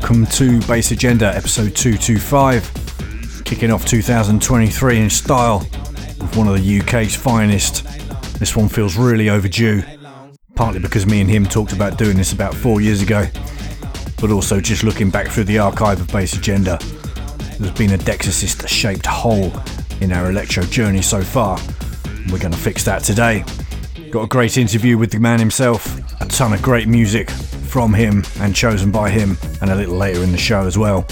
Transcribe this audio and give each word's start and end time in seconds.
Welcome 0.00 0.26
to 0.26 0.60
Bass 0.60 0.92
Agenda, 0.92 1.26
episode 1.36 1.74
225. 1.74 3.42
Kicking 3.44 3.72
off 3.72 3.84
2023 3.84 5.00
in 5.00 5.10
style 5.10 5.58
with 5.58 6.36
one 6.36 6.46
of 6.46 6.54
the 6.56 6.80
UK's 6.80 7.16
finest. 7.16 7.84
This 8.38 8.54
one 8.54 8.68
feels 8.68 8.96
really 8.96 9.28
overdue, 9.28 9.82
partly 10.54 10.78
because 10.78 11.04
me 11.04 11.20
and 11.20 11.28
him 11.28 11.44
talked 11.44 11.72
about 11.72 11.98
doing 11.98 12.16
this 12.16 12.32
about 12.32 12.54
four 12.54 12.80
years 12.80 13.02
ago, 13.02 13.26
but 14.20 14.30
also 14.30 14.60
just 14.60 14.84
looking 14.84 15.10
back 15.10 15.28
through 15.30 15.44
the 15.44 15.58
archive 15.58 16.00
of 16.00 16.06
Bass 16.12 16.32
Agenda. 16.34 16.78
There's 17.58 17.74
been 17.76 17.92
a 17.92 17.98
Dexasist 17.98 18.68
shaped 18.68 19.04
hole 19.04 19.52
in 20.00 20.12
our 20.12 20.30
electro 20.30 20.62
journey 20.62 21.02
so 21.02 21.22
far, 21.22 21.58
we're 22.30 22.38
going 22.38 22.52
to 22.52 22.58
fix 22.58 22.84
that 22.84 23.02
today. 23.02 23.44
Got 24.10 24.22
a 24.22 24.28
great 24.28 24.58
interview 24.58 24.96
with 24.96 25.10
the 25.10 25.18
man 25.18 25.40
himself, 25.40 25.98
a 26.22 26.24
ton 26.24 26.52
of 26.52 26.62
great 26.62 26.86
music, 26.86 27.30
from 27.68 27.94
him 27.94 28.24
and 28.40 28.54
chosen 28.54 28.90
by 28.90 29.10
him, 29.10 29.36
and 29.60 29.70
a 29.70 29.74
little 29.74 29.96
later 29.96 30.22
in 30.22 30.32
the 30.32 30.38
show 30.38 30.66
as 30.66 30.76
well. 30.78 31.06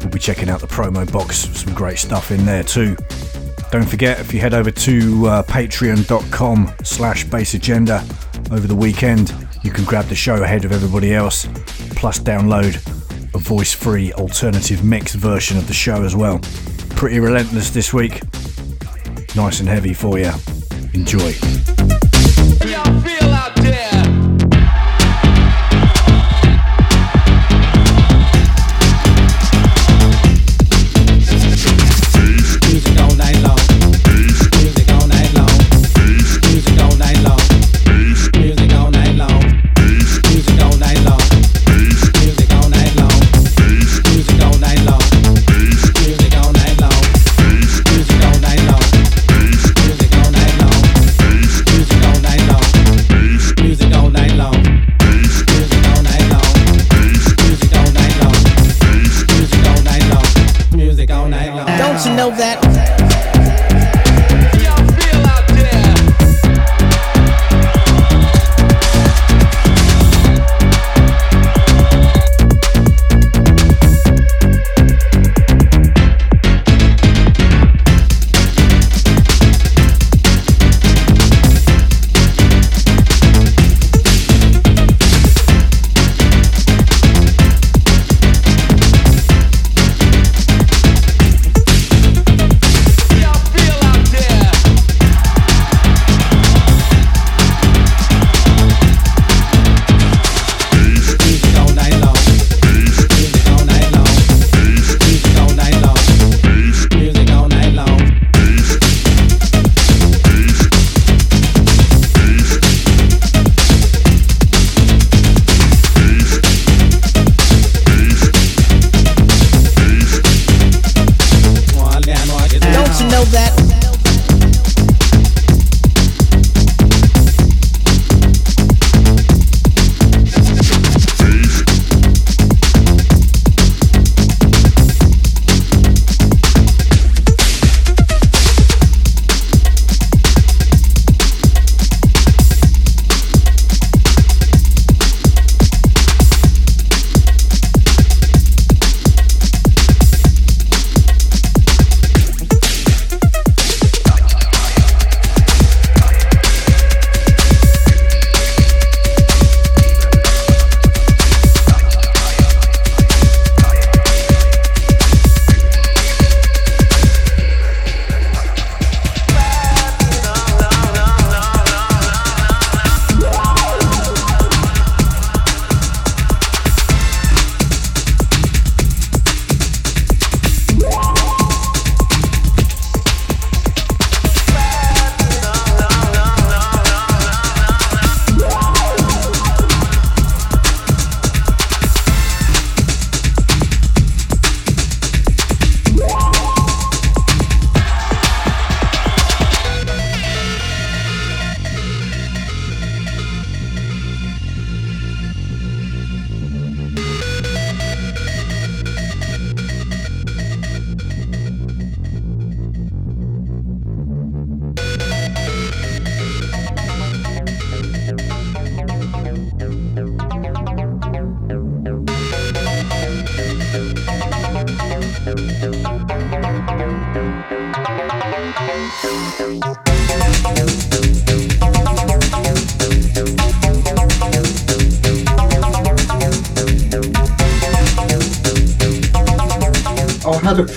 We'll 0.00 0.10
be 0.10 0.18
checking 0.18 0.48
out 0.48 0.60
the 0.60 0.66
promo 0.66 1.10
box, 1.10 1.48
some 1.58 1.74
great 1.74 1.98
stuff 1.98 2.30
in 2.30 2.44
there 2.44 2.62
too. 2.62 2.96
Don't 3.70 3.88
forget, 3.88 4.20
if 4.20 4.32
you 4.32 4.40
head 4.40 4.54
over 4.54 4.70
to 4.70 5.26
uh, 5.26 5.42
patreon.com 5.42 6.72
slash 6.84 7.26
bassagenda 7.26 8.02
over 8.52 8.66
the 8.66 8.76
weekend, 8.76 9.34
you 9.62 9.70
can 9.70 9.84
grab 9.84 10.06
the 10.06 10.14
show 10.14 10.42
ahead 10.42 10.64
of 10.64 10.72
everybody 10.72 11.14
else, 11.14 11.46
plus 11.96 12.18
download 12.18 12.76
a 13.34 13.38
voice-free 13.38 14.12
alternative 14.14 14.84
mix 14.84 15.14
version 15.14 15.58
of 15.58 15.66
the 15.66 15.74
show 15.74 16.02
as 16.04 16.16
well. 16.16 16.40
Pretty 16.90 17.20
relentless 17.20 17.70
this 17.70 17.92
week. 17.92 18.22
Nice 19.36 19.60
and 19.60 19.68
heavy 19.68 19.92
for 19.92 20.18
you. 20.18 20.32
Enjoy. 20.94 21.34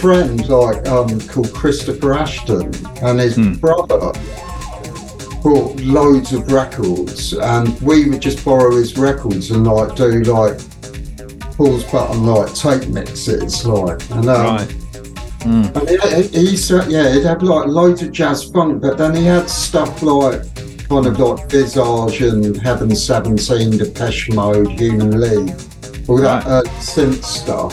Friend 0.02 0.50
like 0.50 0.88
um, 0.88 1.20
called 1.28 1.54
Christopher 1.54 2.16
Ashton, 2.16 2.74
and 3.04 3.20
his 3.20 3.38
mm. 3.38 3.62
brother 3.62 4.12
bought 5.44 5.80
loads 5.80 6.34
of 6.34 6.52
records, 6.52 7.34
and 7.34 7.80
we 7.82 8.10
would 8.10 8.22
just 8.22 8.44
borrow 8.44 8.76
his 8.76 8.98
records 8.98 9.52
and 9.52 9.66
like 9.66 9.96
do 9.96 10.24
like 10.24 10.58
pause 11.56 11.84
button 11.92 12.26
like 12.26 12.54
tape 12.56 12.90
mixes, 12.90 13.64
like 13.66 14.02
and 14.10 14.28
um, 14.28 14.58
right. 14.58 14.68
Mm. 15.42 15.76
And 15.76 15.90
he, 15.90 16.40
he, 16.40 16.56
he, 16.56 16.92
yeah, 16.92 17.14
he'd 17.14 17.24
have 17.24 17.44
like 17.44 17.68
loads 17.68 18.02
of 18.02 18.12
jazz 18.12 18.44
funk, 18.44 18.82
but 18.82 18.98
then 18.98 19.16
he 19.16 19.26
had 19.26 19.50
stuff 19.50 20.02
like 20.02 20.42
kind 20.90 21.06
of 21.06 21.20
like 21.20 21.50
Visage 21.50 22.22
and 22.22 22.58
Heaven 22.58 22.96
17, 22.96 23.78
Depeche 23.78 24.30
Mode, 24.32 24.68
Human 24.72 25.20
League, 25.20 25.56
all 26.08 26.18
that 26.18 26.44
right. 26.44 26.48
uh, 26.48 26.64
synth 26.80 27.24
stuff. 27.24 27.71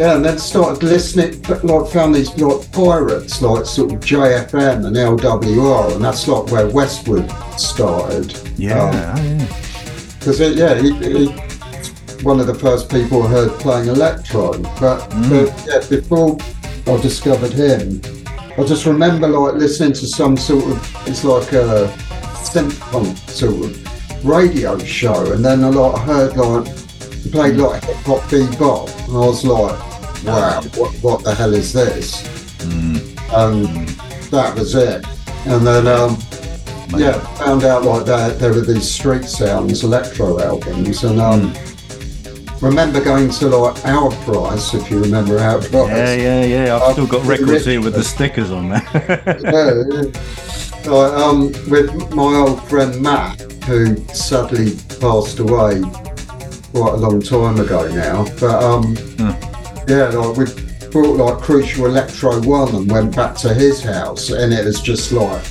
Yeah, 0.00 0.16
and 0.16 0.24
then 0.24 0.38
started 0.38 0.82
listening, 0.82 1.42
like 1.42 1.92
found 1.92 2.14
these 2.14 2.34
like 2.38 2.72
pirates, 2.72 3.42
like 3.42 3.66
sort 3.66 3.92
of 3.92 4.00
JFM 4.00 4.86
and 4.86 4.96
LWR, 4.96 5.94
and 5.94 6.02
that's 6.02 6.26
like 6.26 6.50
where 6.50 6.66
Westwood 6.70 7.30
started. 7.58 8.34
Yeah, 8.56 9.12
because 10.18 10.40
um, 10.40 10.54
yeah, 10.54 10.80
he, 10.80 10.94
he, 11.04 11.26
one 12.22 12.40
of 12.40 12.46
the 12.46 12.54
first 12.54 12.90
people 12.90 13.24
I 13.24 13.28
heard 13.28 13.50
playing 13.60 13.88
electron. 13.88 14.62
But, 14.62 15.00
mm. 15.10 15.28
but 15.28 15.66
yeah, 15.66 15.86
before 15.90 16.38
I 16.86 17.02
discovered 17.02 17.52
him, 17.52 18.00
I 18.56 18.64
just 18.64 18.86
remember 18.86 19.28
like 19.28 19.56
listening 19.56 19.92
to 19.92 20.06
some 20.06 20.34
sort 20.38 20.64
of 20.64 21.06
it's 21.06 21.24
like 21.24 21.52
a 21.52 21.92
synth 22.36 22.80
punk 22.90 23.18
sort 23.28 23.66
of 23.66 24.24
radio 24.24 24.78
show, 24.78 25.30
and 25.32 25.44
then 25.44 25.62
I 25.62 25.68
like 25.68 26.00
heard 26.06 26.36
like 26.38 26.68
he 26.68 27.30
played 27.30 27.56
like 27.56 27.84
hip 27.84 27.96
hop 27.96 28.22
bebop, 28.30 28.88
and 29.06 29.14
I 29.18 29.26
was 29.26 29.44
like 29.44 29.89
wow, 30.24 30.62
what, 30.76 30.92
what 31.02 31.24
the 31.24 31.34
hell 31.34 31.54
is 31.54 31.72
this? 31.72 32.22
Mm. 32.58 32.98
And 33.32 33.88
that 34.30 34.54
was 34.54 34.74
it. 34.74 35.04
And 35.46 35.66
then, 35.66 35.86
um, 35.86 36.18
yeah, 36.96 37.18
found 37.36 37.64
out 37.64 37.84
like 37.84 38.04
that 38.06 38.38
there 38.38 38.52
were 38.52 38.60
these 38.60 38.90
street 38.90 39.24
sounds 39.24 39.84
electro 39.84 40.40
albums, 40.40 41.04
and 41.04 41.20
um, 41.20 41.52
mm. 41.52 42.62
remember 42.62 43.02
going 43.02 43.30
to 43.30 43.48
like 43.48 43.84
Our 43.86 44.10
Price, 44.24 44.74
if 44.74 44.90
you 44.90 45.00
remember 45.00 45.38
Our 45.38 45.58
Price. 45.60 45.72
Yeah, 45.72 46.14
yeah, 46.14 46.44
yeah. 46.44 46.76
I've 46.76 46.92
still 46.92 47.06
got 47.06 47.24
records 47.26 47.64
here 47.64 47.80
with 47.80 47.94
the 47.94 48.04
stickers 48.04 48.50
on 48.50 48.70
there. 48.70 48.82
yeah, 49.44 49.82
yeah. 49.96 50.90
Like, 50.90 51.12
um, 51.12 51.52
with 51.70 52.14
my 52.14 52.34
old 52.36 52.62
friend 52.68 53.00
Matt, 53.00 53.40
who 53.64 53.96
sadly 54.08 54.72
passed 55.00 55.38
away 55.38 55.82
quite 56.72 56.94
a 56.94 56.96
long 56.96 57.22
time 57.22 57.60
ago 57.60 57.88
now, 57.88 58.24
but 58.38 58.62
um. 58.62 58.96
Mm 58.96 59.49
yeah, 59.88 60.08
like 60.08 60.36
we 60.36 60.44
brought 60.90 61.16
like 61.16 61.42
Crucial 61.42 61.86
Electro 61.86 62.40
One 62.42 62.74
and 62.74 62.90
went 62.90 63.14
back 63.14 63.36
to 63.38 63.54
his 63.54 63.82
house, 63.82 64.30
and 64.30 64.52
it 64.52 64.64
was 64.64 64.80
just 64.80 65.12
like, 65.12 65.44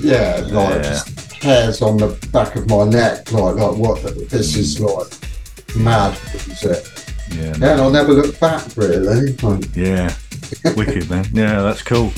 yeah, 0.00 0.40
like 0.50 0.74
yeah. 0.74 0.82
just 0.82 1.32
hairs 1.32 1.82
on 1.82 1.96
the 1.96 2.08
back 2.32 2.56
of 2.56 2.68
my 2.68 2.84
neck, 2.84 3.32
like 3.32 3.56
like 3.56 3.76
what 3.76 4.02
this 4.30 4.56
is 4.56 4.78
mm. 4.78 4.96
like 4.96 5.76
mad, 5.76 6.18
it? 6.34 6.90
Yeah, 7.30 7.42
yeah, 7.44 7.52
and 7.52 7.64
I'll 7.64 7.90
never 7.90 8.12
look 8.12 8.38
back 8.38 8.64
really. 8.76 9.32
Like, 9.32 9.76
yeah, 9.76 10.14
wicked 10.76 11.08
man. 11.10 11.26
Yeah, 11.32 11.62
that's 11.62 11.82
cool. 11.82 12.12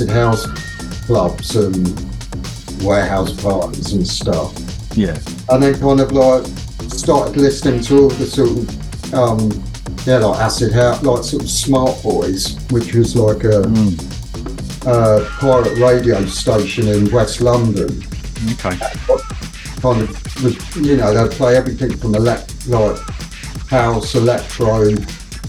Acid 0.00 0.10
house 0.16 0.46
clubs 1.06 1.56
and 1.56 1.86
warehouse 2.82 3.32
parties 3.42 3.92
and 3.92 4.06
stuff, 4.06 4.54
Yeah. 4.96 5.18
and 5.50 5.62
then 5.62 5.78
kind 5.78 6.00
of 6.00 6.12
like 6.12 6.46
started 6.88 7.36
listening 7.36 7.82
to 7.82 7.98
all 8.04 8.08
the 8.08 8.26
sort 8.26 8.48
of 8.50 9.14
um, 9.14 9.50
yeah 10.06 10.16
like 10.18 10.40
acid 10.40 10.72
house 10.72 11.02
like 11.02 11.22
sort 11.22 11.42
of 11.42 11.50
smart 11.50 12.02
boys, 12.02 12.56
which 12.70 12.94
was 12.94 13.14
like 13.14 13.44
a, 13.44 13.62
Hmm. 13.68 14.88
a 14.88 15.26
pirate 15.38 15.76
radio 15.78 16.24
station 16.24 16.88
in 16.88 17.10
West 17.12 17.42
London. 17.42 18.02
Okay. 18.52 18.78
kind 19.82 20.00
of, 20.02 20.42
was, 20.42 20.76
you 20.76 20.96
know, 20.96 21.12
they'd 21.12 21.36
play 21.36 21.56
everything 21.56 21.94
from 21.98 22.14
elect, 22.14 22.66
like 22.68 22.96
house, 23.68 24.14
electro, 24.14 24.94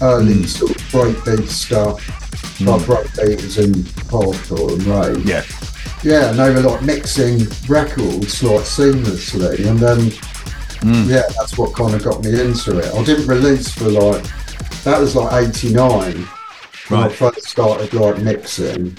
early 0.02 0.46
sort 0.46 0.72
of 0.72 0.76
breakbeat 0.92 1.48
stuff, 1.48 2.60
like 2.60 2.80
breakbeaters 2.82 3.56
and 3.62 3.86
hardcore 4.12 4.72
and 4.74 4.82
rave. 4.84 5.26
Yeah. 5.26 5.44
Yeah, 6.04 6.30
and 6.30 6.38
they 6.38 6.52
were 6.52 6.60
like 6.60 6.82
mixing 6.82 7.46
records 7.68 8.42
like 8.42 8.62
seamlessly, 8.62 9.66
and 9.66 9.78
then 9.78 10.12
yeah, 11.08 11.22
that's 11.38 11.56
what 11.56 11.74
kind 11.74 11.94
of 11.94 12.02
got 12.02 12.24
me 12.24 12.40
into 12.40 12.78
it. 12.78 12.92
I 12.92 13.04
didn't 13.04 13.26
release 13.26 13.72
for 13.72 13.88
like 13.88 14.24
that 14.82 14.98
was 14.98 15.14
like 15.14 15.32
'89 15.32 16.26
when 16.88 17.00
I 17.00 17.08
first 17.08 17.44
started 17.44 17.94
like 17.94 18.18
mixing. 18.18 18.90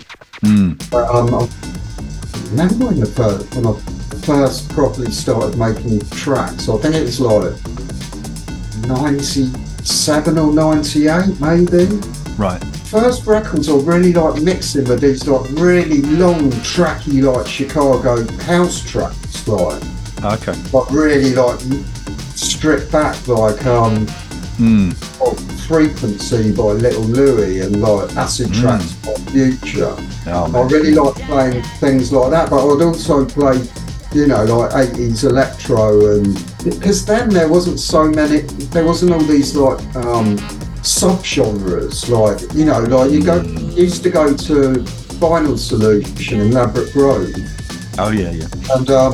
Mm. 0.42 0.90
But 0.90 1.10
um, 1.10 1.34
I 1.34 2.50
remember 2.52 2.86
when 2.86 3.00
the 3.02 3.06
first 3.06 3.54
when 3.56 3.68
I 3.68 3.74
first 4.22 4.70
properly 4.70 5.12
started 5.12 5.58
making 5.58 6.00
tracks. 6.12 6.70
I 6.70 6.78
think 6.78 6.96
it 6.96 7.04
was 7.04 7.20
like 7.20 7.54
'97 8.88 10.38
or 10.38 10.54
'98, 10.54 11.42
maybe. 11.42 11.86
Right. 12.38 12.64
First 12.94 13.26
records 13.26 13.68
I 13.70 13.74
really 13.78 14.14
like 14.14 14.40
mixing 14.44 14.84
with 14.86 15.02
these 15.02 15.28
like 15.28 15.50
really 15.54 16.04
long, 16.04 16.52
tracky 16.62 17.24
like 17.24 17.48
Chicago 17.48 18.24
house 18.44 18.82
tracks, 18.84 19.48
like 19.48 19.82
Okay. 20.24 20.54
like 20.72 20.92
really 20.92 21.34
like 21.34 21.60
stripped 22.36 22.92
back, 22.92 23.28
like 23.28 23.66
um 23.66 24.06
Mm. 24.60 24.92
of 25.20 25.40
frequency 25.66 26.52
by 26.52 26.74
Little 26.74 27.02
Louie 27.06 27.62
and 27.62 27.82
like 27.82 28.16
acid 28.16 28.54
tracks 28.54 28.92
by 29.04 29.14
Phuture. 29.32 29.98
Oh, 30.28 30.52
I 30.56 30.62
really 30.68 30.94
like 30.94 31.16
playing 31.26 31.64
things 31.80 32.12
like 32.12 32.30
that, 32.30 32.52
but 32.52 32.58
I'd 32.64 32.84
also 32.84 33.26
play, 33.26 33.60
you 34.14 34.28
know, 34.28 34.44
like 34.44 34.72
80s 34.90 35.24
electro 35.24 36.18
and 36.18 36.36
because 36.64 37.04
then 37.04 37.30
there 37.30 37.48
wasn't 37.48 37.80
so 37.80 38.04
many, 38.04 38.42
there 38.70 38.86
wasn't 38.86 39.14
all 39.14 39.22
these 39.24 39.56
like 39.56 39.80
um, 39.96 40.38
subgenres, 40.84 42.10
like 42.10 42.54
you 42.54 42.66
know, 42.66 42.80
like 42.80 43.12
you 43.12 43.24
go 43.24 43.42
mm. 43.42 43.76
used 43.76 44.04
to 44.04 44.10
go 44.10 44.36
to 44.36 44.74
Vinyl 45.20 45.58
Solution 45.58 46.42
in 46.42 46.52
Ladbroke 46.52 46.92
Grove, 46.94 47.30
Oh, 47.98 48.10
yeah, 48.12 48.32
yeah. 48.32 48.48
and 48.76 48.90
um, 48.90 49.14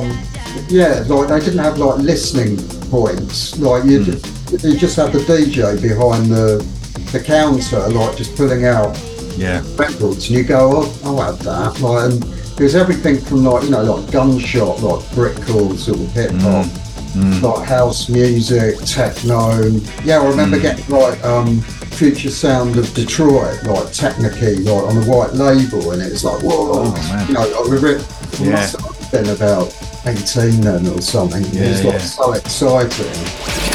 yeah, 0.68 1.04
like 1.08 1.28
they 1.28 1.40
didn't 1.40 1.58
have 1.58 1.78
like 1.78 1.98
listening 1.98 2.56
points, 2.90 3.58
like 3.58 3.84
you 3.84 4.00
mm. 4.00 4.04
just, 4.06 4.64
you 4.64 4.76
just 4.76 4.96
had 4.96 5.12
the 5.12 5.20
DJ 5.20 5.80
behind 5.80 6.26
the 6.26 6.64
the 7.12 7.20
counter, 7.20 7.88
like 7.88 8.16
just 8.16 8.36
pulling 8.36 8.66
out 8.66 8.96
Yeah. 9.36 9.62
records 9.76 10.28
and 10.28 10.38
you 10.38 10.44
go, 10.44 10.70
oh, 10.84 11.00
I'll 11.04 11.20
have 11.20 11.42
that. 11.44 11.80
Like, 11.80 12.12
and 12.12 12.22
there's 12.56 12.74
everything 12.74 13.18
from 13.18 13.44
like, 13.44 13.64
you 13.64 13.70
know, 13.70 13.82
like 13.82 14.10
gunshot, 14.12 14.80
like 14.82 15.04
brickle, 15.10 15.76
sort 15.76 15.98
of 15.98 16.12
hip 16.12 16.30
hop, 16.32 16.66
mm. 16.66 16.79
Like 17.14 17.66
house 17.68 18.08
music, 18.08 18.76
techno. 18.84 19.60
Yeah, 20.04 20.20
I 20.20 20.28
remember 20.28 20.58
getting 20.60 20.86
like 20.88 21.22
um, 21.24 21.60
Future 21.60 22.30
Sound 22.30 22.76
of 22.76 22.92
Detroit, 22.94 23.62
like 23.64 23.86
Technikey, 23.92 24.64
like 24.64 24.84
on 24.84 24.96
a 24.96 25.04
white 25.06 25.32
label, 25.34 25.90
and 25.92 26.02
it 26.02 26.12
was 26.12 26.24
like, 26.24 26.42
whoa, 26.42 26.70
Oh, 26.72 26.92
man. 26.92 27.28
you 27.28 27.34
know, 27.34 27.40
like, 27.48 27.64
we 27.70 27.78
re- 27.78 28.04
Yeah. 28.38 28.50
must 28.52 28.80
have 28.80 29.10
been 29.10 29.28
about 29.30 29.74
18 30.06 30.60
then 30.60 30.86
or 30.86 31.00
something. 31.00 31.42
Yeah, 31.52 31.62
it's 31.70 31.84
like 31.84 31.94
yeah. 31.94 31.98
so 32.00 32.32
exciting. 32.32 33.69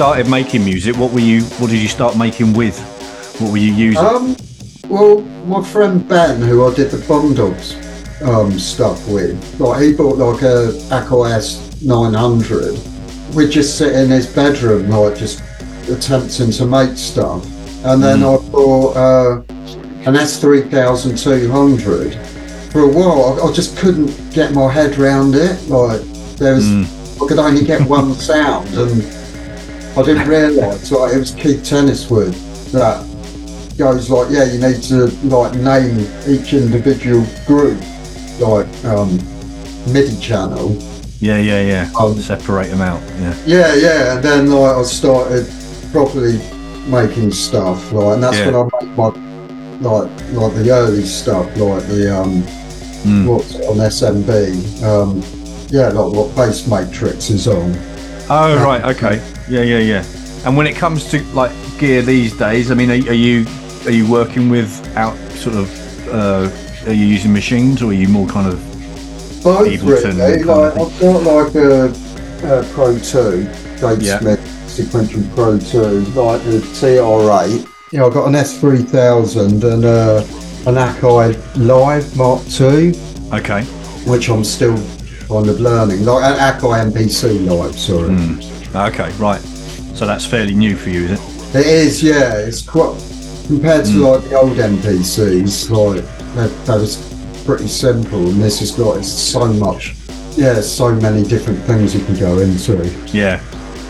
Started 0.00 0.30
making 0.30 0.64
music? 0.64 0.96
What 0.96 1.12
were 1.12 1.20
you? 1.20 1.42
What 1.60 1.68
did 1.68 1.78
you 1.78 1.86
start 1.86 2.16
making 2.16 2.54
with? 2.54 2.80
What 3.38 3.50
were 3.50 3.58
you 3.58 3.74
using? 3.74 4.02
Um, 4.02 4.34
well, 4.88 5.20
my 5.44 5.62
friend 5.62 6.08
Ben, 6.08 6.40
who 6.40 6.66
I 6.66 6.74
did 6.74 6.90
the 6.90 6.96
Dogs 7.36 7.74
um, 8.22 8.58
stuff 8.58 9.06
with, 9.06 9.60
like 9.60 9.82
he 9.82 9.92
bought 9.92 10.16
like 10.16 10.40
a 10.40 10.72
Akai 10.88 11.32
S 11.32 11.82
900. 11.82 12.80
We'd 13.34 13.50
just 13.50 13.76
sit 13.76 13.94
in 13.94 14.08
his 14.08 14.26
bedroom, 14.26 14.88
like 14.88 15.18
just 15.18 15.42
attempting 15.90 16.50
to 16.52 16.64
make 16.64 16.96
stuff. 16.96 17.44
And 17.84 18.02
then 18.02 18.22
I 18.22 18.38
bought 18.38 18.96
uh, 18.96 19.42
an 20.06 20.14
S3200. 20.14 22.14
For 22.72 22.80
a 22.80 22.88
while, 22.88 23.38
I, 23.38 23.50
I 23.50 23.52
just 23.52 23.76
couldn't 23.76 24.16
get 24.32 24.54
my 24.54 24.72
head 24.72 24.98
around 24.98 25.34
it. 25.34 25.68
Like 25.68 26.00
there 26.38 26.54
was, 26.54 26.66
I 27.20 27.26
could 27.28 27.38
only 27.38 27.66
get 27.66 27.86
one 27.86 28.14
sound, 28.30 28.68
and 28.68 29.19
I 29.96 30.02
didn't 30.02 30.28
realise 30.28 30.90
like 30.92 31.14
it 31.14 31.18
was 31.18 31.32
Keith 31.32 31.60
Tenniswood 31.62 32.32
that 32.72 33.04
goes 33.76 34.08
like, 34.10 34.30
yeah, 34.30 34.44
you 34.44 34.60
need 34.60 34.82
to 34.84 35.06
like 35.26 35.54
name 35.54 36.00
each 36.28 36.52
individual 36.52 37.26
group 37.46 37.80
like 38.38 38.66
um, 38.84 39.16
MIDI 39.92 40.18
channel. 40.20 40.76
yeah, 41.18 41.38
yeah, 41.38 41.60
yeah. 41.62 41.90
um, 41.98 42.14
Separate 42.20 42.68
them 42.68 42.80
out. 42.80 43.02
Yeah. 43.18 43.34
Yeah, 43.46 43.74
yeah, 43.74 44.14
and 44.14 44.24
then 44.24 44.50
like 44.50 44.76
I 44.76 44.82
started 44.84 45.46
properly 45.92 46.38
making 46.86 47.32
stuff 47.32 47.92
like, 47.92 48.14
and 48.14 48.22
that's 48.22 48.38
Yeah. 48.38 48.50
when 48.50 48.54
I 48.56 48.84
made 48.84 48.96
my 48.96 49.08
like 49.80 50.10
like 50.32 50.54
the 50.54 50.70
early 50.70 51.04
stuff 51.04 51.46
like 51.56 51.86
the 51.88 52.16
um 52.16 52.42
Mm. 53.00 53.24
what's 53.26 53.54
on 53.54 53.78
SMB 53.78 54.82
um 54.82 55.22
yeah 55.70 55.88
like 55.88 56.12
what 56.12 56.36
Bass 56.36 56.66
Matrix 56.66 57.30
is 57.30 57.48
on. 57.48 57.74
Oh, 58.28 58.62
right. 58.62 58.84
Okay. 58.94 59.22
Yeah, 59.50 59.62
yeah, 59.62 59.78
yeah. 59.78 60.04
And 60.46 60.56
when 60.56 60.66
it 60.66 60.76
comes 60.76 61.10
to 61.10 61.22
like 61.34 61.52
gear 61.78 62.02
these 62.02 62.36
days, 62.36 62.70
I 62.70 62.74
mean, 62.74 62.90
are, 62.90 63.10
are 63.10 63.14
you 63.14 63.46
are 63.84 63.90
you 63.90 64.10
working 64.10 64.48
with 64.48 64.70
out 64.96 65.16
sort 65.32 65.56
of? 65.56 66.08
Uh, 66.08 66.50
are 66.86 66.92
you 66.92 67.04
using 67.04 67.32
machines, 67.32 67.82
or 67.82 67.90
are 67.90 67.92
you 67.92 68.08
more 68.08 68.26
kind 68.28 68.46
of? 68.46 68.58
Both 69.42 69.68
Ableton 69.68 70.18
really. 70.18 70.42
Like. 70.44 70.72
I've 70.76 71.00
got 71.00 71.22
like 71.22 71.54
a, 71.54 71.86
a 72.60 72.64
Pro 72.72 72.98
2, 72.98 73.42
Dave 73.80 74.02
Yeah. 74.02 74.18
Smith 74.18 74.68
Sequential 74.68 75.22
Pro 75.34 75.58
2, 75.58 75.78
like 76.14 76.42
the 76.44 76.58
TR8. 76.78 77.66
Yeah, 77.92 78.04
I've 78.06 78.12
got 78.14 78.28
an 78.28 78.34
S3000 78.34 79.64
and 79.64 79.84
uh, 79.84 80.22
an 80.68 80.74
Akai 80.76 81.36
Live 81.56 82.16
Mark 82.16 82.42
II, 82.60 82.92
Okay. 83.38 83.62
which 84.10 84.28
I'm 84.28 84.44
still 84.44 84.76
kind 85.28 85.48
of 85.48 85.58
learning, 85.60 86.04
like 86.04 86.22
an 86.24 86.38
Akai 86.38 86.92
MPC 86.92 87.46
Live. 87.46 87.78
Sorry, 87.78 88.08
Okay, 88.74 89.10
right. 89.12 89.40
So 89.94 90.06
that's 90.06 90.24
fairly 90.24 90.54
new 90.54 90.76
for 90.76 90.90
you, 90.90 91.06
is 91.06 91.10
it? 91.12 91.56
it 91.56 91.66
is. 91.66 92.02
Yeah, 92.02 92.38
it's 92.38 92.62
quite 92.62 92.96
compared 93.46 93.84
to 93.86 93.92
hmm. 93.92 94.02
like 94.02 94.24
the 94.24 94.38
old 94.38 94.56
MPCs. 94.56 95.70
Like 95.70 96.04
that, 96.34 96.66
that 96.66 96.76
was 96.76 96.96
pretty 97.44 97.66
simple, 97.66 98.28
and 98.28 98.40
this 98.40 98.60
has 98.60 98.70
got 98.70 98.98
it's 98.98 99.08
so 99.08 99.52
much. 99.52 99.96
Yeah, 100.36 100.60
so 100.60 100.94
many 100.94 101.24
different 101.24 101.58
things 101.64 101.94
you 101.94 102.04
can 102.04 102.18
go 102.18 102.38
into. 102.38 102.86
Yeah, 103.12 103.42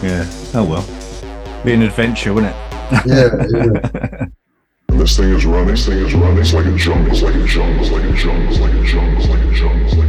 yeah. 0.02 0.26
Oh 0.54 0.64
well. 0.64 1.62
Be 1.62 1.74
an 1.74 1.82
adventure, 1.82 2.32
wouldn't 2.32 2.56
it? 2.56 3.06
Yeah, 3.06 3.28
yeah. 3.50 4.26
And 4.88 4.98
this 5.00 5.16
thing 5.16 5.28
is 5.32 5.44
running, 5.44 5.68
this 5.68 5.86
thing 5.86 5.98
is 5.98 6.14
running, 6.14 6.38
it's 6.38 6.52
like 6.52 6.66
a 6.66 6.74
jungle, 6.74 7.12
it's 7.12 7.22
like 7.22 7.34
a 7.34 7.46
jungle, 7.46 7.82
it's 7.82 7.92
like 7.92 8.04
a 8.04 8.14
jungle, 8.16 8.48
it's 8.50 8.58
like 8.58 8.72
a 8.72 8.84
jungle, 8.84 9.18
it's 9.18 9.28
like 9.28 9.42
a 9.42 9.54
jungle, 9.54 9.76
it's 9.76 9.88
like 9.88 9.92
a 9.92 9.94
jungle, 9.94 9.99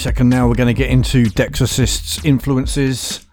second 0.00 0.30
now, 0.30 0.48
we're 0.48 0.54
going 0.54 0.74
to 0.74 0.74
get 0.74 0.88
into 0.88 1.26
Dex 1.26 1.60
Assist's 1.60 2.24
influences. 2.24 3.26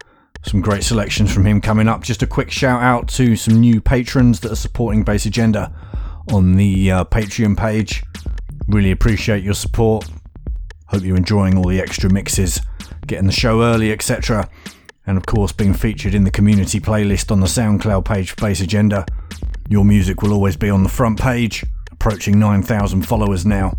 Some 0.43 0.60
great 0.60 0.84
selections 0.84 1.34
from 1.34 1.45
him 1.45 1.62
coming 1.62 1.88
up. 1.88 2.03
Just 2.03 2.21
a 2.23 2.27
quick 2.27 2.51
shout 2.51 2.84
out 2.84 3.08
to 3.10 3.38
some 3.38 3.62
new 3.62 3.80
patrons 3.80 4.41
that 4.41 4.51
are 4.51 4.58
supporting 4.58 5.03
Bass 5.03 5.25
Agenda 5.25 5.73
on 6.30 6.58
the 6.58 6.91
uh, 6.91 7.03
Patreon 7.06 7.56
page. 7.56 8.03
Really 8.67 8.91
appreciate 8.91 9.45
your 9.45 9.53
support. 9.53 10.10
Hope 10.88 11.03
you're 11.03 11.15
enjoying 11.15 11.58
all 11.58 11.69
the 11.69 11.80
extra 11.80 12.12
mixes, 12.12 12.60
getting 13.08 13.27
the 13.27 13.32
show 13.32 13.62
early, 13.62 13.93
etc. 13.93 14.49
And 15.06 15.17
of 15.17 15.25
course, 15.25 15.53
being 15.53 15.73
featured 15.73 16.13
in 16.13 16.25
the 16.25 16.32
community 16.32 16.82
playlist 16.82 17.32
on 17.32 17.39
the 17.39 17.47
SoundCloud 17.47 18.03
page 18.03 18.32
for 18.32 18.41
Bass 18.41 18.60
Agenda. 18.60 19.06
Your 19.69 19.86
music 19.86 20.21
will 20.21 20.34
always 20.34 20.58
be 20.58 20.69
on 20.69 20.84
the 20.84 20.89
front 20.89 21.17
page, 21.17 21.65
approaching 21.91 22.38
9,000 22.38 23.03
followers 23.03 23.45
now. 23.45 23.77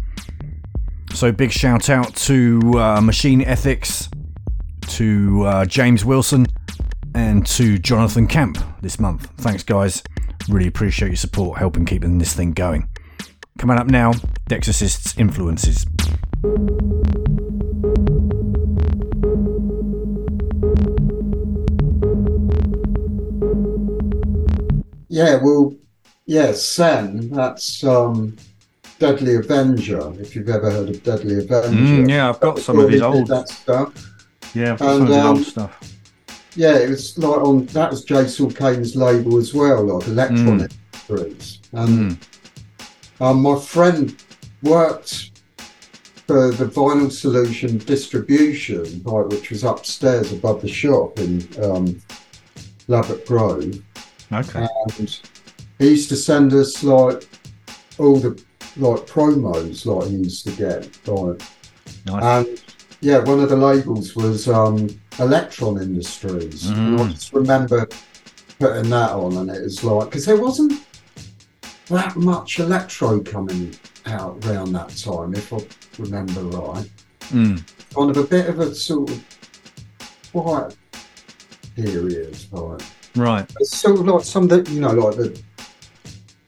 So 1.19 1.33
big 1.33 1.51
shout 1.51 1.91
out 1.91 2.15
to 2.15 2.61
uh, 2.77 3.01
Machine 3.01 3.43
Ethics, 3.43 4.09
to 4.87 5.43
uh, 5.47 5.65
James 5.65 6.05
Wilson, 6.05 6.47
and 7.13 7.45
to 7.49 7.77
Jonathan 7.77 8.29
Camp 8.29 8.57
this 8.83 9.01
month. 9.01 9.29
Thanks, 9.39 9.65
guys. 9.65 10.01
Really 10.49 10.69
appreciate 10.69 11.09
your 11.09 11.17
support, 11.17 11.59
helping 11.59 11.87
keeping 11.87 12.19
this 12.19 12.35
thing 12.35 12.53
going. 12.53 12.89
Coming 13.59 13.79
up 13.79 13.89
now, 13.89 14.13
Dex 14.47 14.69
Assist's 14.69 15.19
influences. 15.19 15.85
Yeah, 25.09 25.41
well, 25.43 25.75
yeah, 26.27 26.53
Sen, 26.53 27.31
that's 27.31 27.83
um, 27.83 28.37
Deadly 28.99 29.37
Avenger, 29.37 30.13
if 30.21 30.35
you've 30.35 30.49
ever 30.49 30.71
heard 30.71 30.89
of 30.89 31.03
Deadly 31.03 31.39
Avenger. 31.39 31.71
Mm, 31.71 32.09
yeah, 32.11 32.29
I've 32.29 32.41
got 32.41 32.59
some 32.59 32.79
of 32.79 32.91
his 32.91 33.03
old. 33.03 33.29
That 33.29 33.49
stuff. 33.49 33.93
Yeah, 34.55 34.73
I've 34.73 34.79
got 34.79 34.93
some 34.93 35.03
of 35.03 35.09
his 35.09 35.17
And, 35.17 35.27
old 35.27 35.37
um, 35.39 35.45
stuff. 35.45 35.95
Yeah, 36.57 36.77
it 36.77 36.89
was 36.89 37.17
like 37.19 37.41
on, 37.41 37.67
that 37.67 37.91
was 37.91 38.05
Jason 38.05 38.51
Kane's 38.51 38.97
label 38.97 39.39
as 39.39 39.55
well, 39.55 39.85
like 39.85 40.09
Electronic 40.09 40.73
Groups. 41.07 41.61
And 41.73 42.19
um, 43.21 43.43
my 43.43 43.59
friend 43.59 44.21
worked 44.63 45.31
for 46.27 46.51
the 46.51 46.65
Vinyl 46.65 47.13
Solution 47.13 47.79
distribution, 47.79 48.85
which 49.05 49.51
was 49.51 49.63
upstairs 49.63 50.33
above 50.33 50.61
the 50.61 50.69
shop 50.69 51.19
in 51.21 51.47
um, 51.63 52.03
Ladbroke 52.89 53.25
Grove. 53.27 53.83
Okay. 54.33 54.67
and 54.99 55.21
he 55.79 55.91
used 55.91 56.09
to 56.09 56.17
send 56.17 56.53
us 56.53 56.83
like 56.83 57.27
all 57.99 58.17
the 58.17 58.43
like 58.79 59.01
promos 59.07 59.85
like 59.87 60.09
he 60.09 60.17
used 60.17 60.45
to 60.47 60.53
get 60.53 60.89
like 61.09 61.41
Nice. 62.07 62.47
and 62.49 62.63
yeah 63.01 63.19
one 63.19 63.41
of 63.41 63.49
the 63.49 63.57
labels 63.57 64.15
was 64.17 64.49
um 64.49 64.89
Electron 65.19 65.83
Industries. 65.83 66.69
And 66.71 67.01
I 67.01 67.09
just 67.09 67.33
remember 67.33 67.89
putting 68.61 68.89
that 68.91 69.11
on, 69.11 69.37
and 69.37 69.51
it 69.51 69.63
was 69.63 69.83
like 69.83 70.07
because 70.11 70.25
there 70.27 70.41
wasn't 70.41 70.81
that 71.89 72.15
much 72.17 72.61
electro 72.61 73.19
coming 73.21 73.75
out 74.07 74.45
around 74.47 74.73
that 74.75 74.91
time, 74.97 75.35
if 75.35 75.53
I 75.53 75.59
remember 75.99 76.41
right. 76.43 76.89
Mm. 77.31 77.63
Kind 77.95 78.11
of 78.11 78.17
a 78.17 78.25
bit 78.25 78.49
of 78.49 78.61
a 78.61 78.73
sort 78.75 79.11
of 79.11 80.31
quiet 80.33 80.77
period, 81.75 82.37
like 82.53 82.81
Right. 83.17 83.51
it's 83.59 83.77
sort 83.77 83.99
of 83.99 84.07
like 84.07 84.25
some 84.25 84.47
that 84.49 84.69
you 84.69 84.81
know, 84.81 84.93
like 84.93 85.17
the 85.17 85.43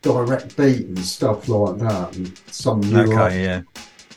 direct 0.03 0.57
beat 0.57 0.87
and 0.87 0.99
stuff 0.99 1.49
like 1.49 1.79
that, 1.79 2.17
and 2.17 2.39
some 2.51 2.81
new 2.81 3.13
art. 3.13 3.33
Okay. 3.33 3.43
Yeah. 3.45 3.63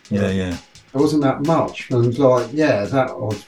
Yeah. 0.09 0.29
Yeah. 0.29 0.57
There 0.93 1.01
wasn't 1.01 1.23
that 1.23 1.41
much, 1.45 1.89
and 1.91 2.17
like 2.17 2.49
yeah, 2.53 2.85
that 2.85 3.09
I 3.09 3.13
was 3.13 3.43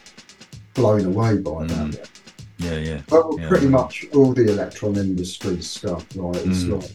blown 0.74 1.06
away 1.06 1.38
by 1.38 1.52
Mm. 1.67 1.91
that. 1.91 2.10
Yeah. 2.58 2.78
Yeah. 2.78 3.02
But 3.08 3.24
Yeah. 3.39 3.48
pretty 3.48 3.67
much 3.67 4.06
all 4.13 4.34
the 4.34 4.50
electron 4.50 4.95
industry 4.98 5.62
stuff, 5.62 6.06
like 6.15 6.36
it's 6.45 6.63
Mm. 6.63 6.82
like 6.82 6.91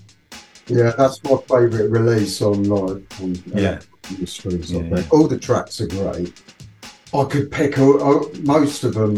yeah, 0.67 0.93
that's 0.97 1.23
my 1.25 1.37
favourite 1.49 1.91
release 1.91 2.41
on 2.43 2.65
like 2.65 3.03
on 3.23 3.35
Yeah. 3.47 3.59
Electron 3.59 3.81
industries. 4.11 4.75
I 4.75 4.79
Yeah. 4.79 5.03
All 5.11 5.27
the 5.27 5.39
tracks 5.39 5.81
are 5.81 5.87
great. 5.87 6.33
I 7.13 7.25
could 7.25 7.51
pick 7.51 7.79
all, 7.79 8.01
all- 8.01 8.31
most 8.43 8.85
of 8.85 8.95
them, 8.95 9.15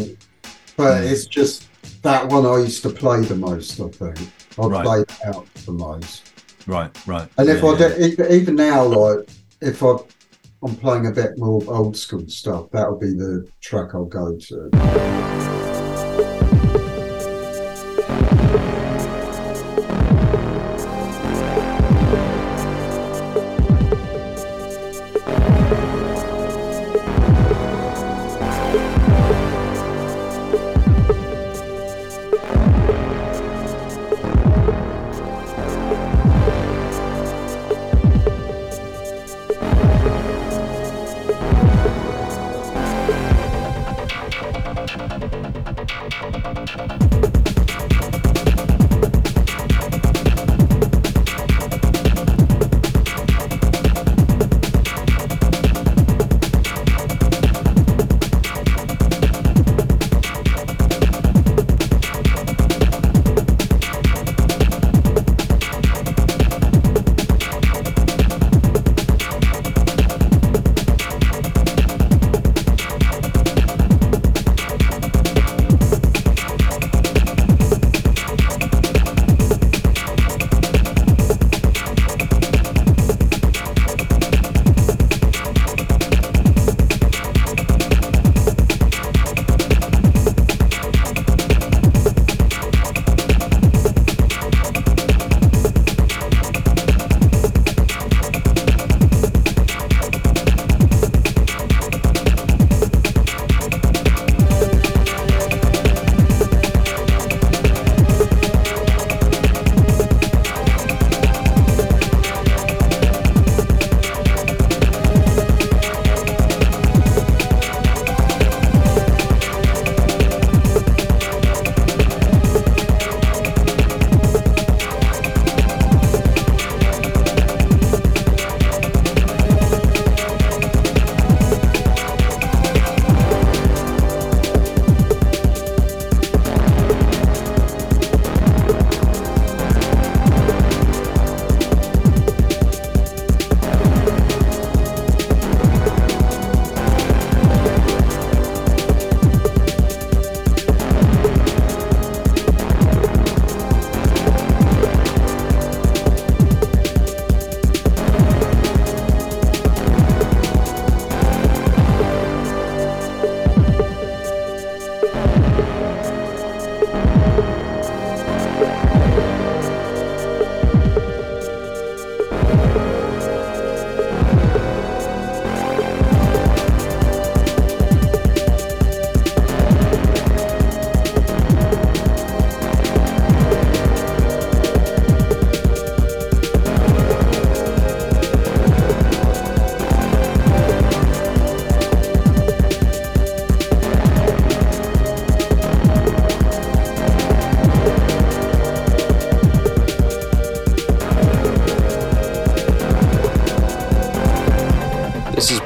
but 0.77 1.03
Mm. 1.03 1.11
it's 1.13 1.27
just 1.27 1.65
that 2.03 2.29
one 2.29 2.47
I 2.47 2.59
used 2.59 2.83
to 2.85 2.91
play 2.91 3.21
the 3.23 3.35
most. 3.37 3.81
I 3.81 3.89
think 3.89 4.19
I 4.59 4.67
Right. 4.67 5.27
out 5.27 5.47
the 5.67 5.73
most. 5.73 6.23
Right. 6.67 6.91
Right. 7.07 7.29
And 7.39 7.49
if 7.49 7.63
Yeah, 7.63 7.71
I 7.71 7.77
did, 7.79 8.01
even- 8.13 8.33
even 8.33 8.55
now, 8.57 8.85
like 8.85 9.29
if 9.61 9.83
I 9.83 9.97
I'm 10.65 10.77
playing 10.77 11.07
a 11.07 11.11
bit 11.11 11.37
more 11.39 11.61
old 11.67 11.97
school 11.97 12.23
stuff, 12.29 12.71
that'll 12.71 12.97
be 12.99 13.15
the 13.15 13.45
track 13.61 13.95
I'll 13.95 14.05
go 14.05 14.37
to. 14.37 15.52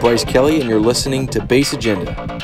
Bryce 0.07 0.25
Kelly, 0.25 0.61
and 0.61 0.71
you're 0.71 0.79
listening 0.79 1.27
to 1.27 1.45
Bass 1.45 1.73
Agenda. 1.73 2.36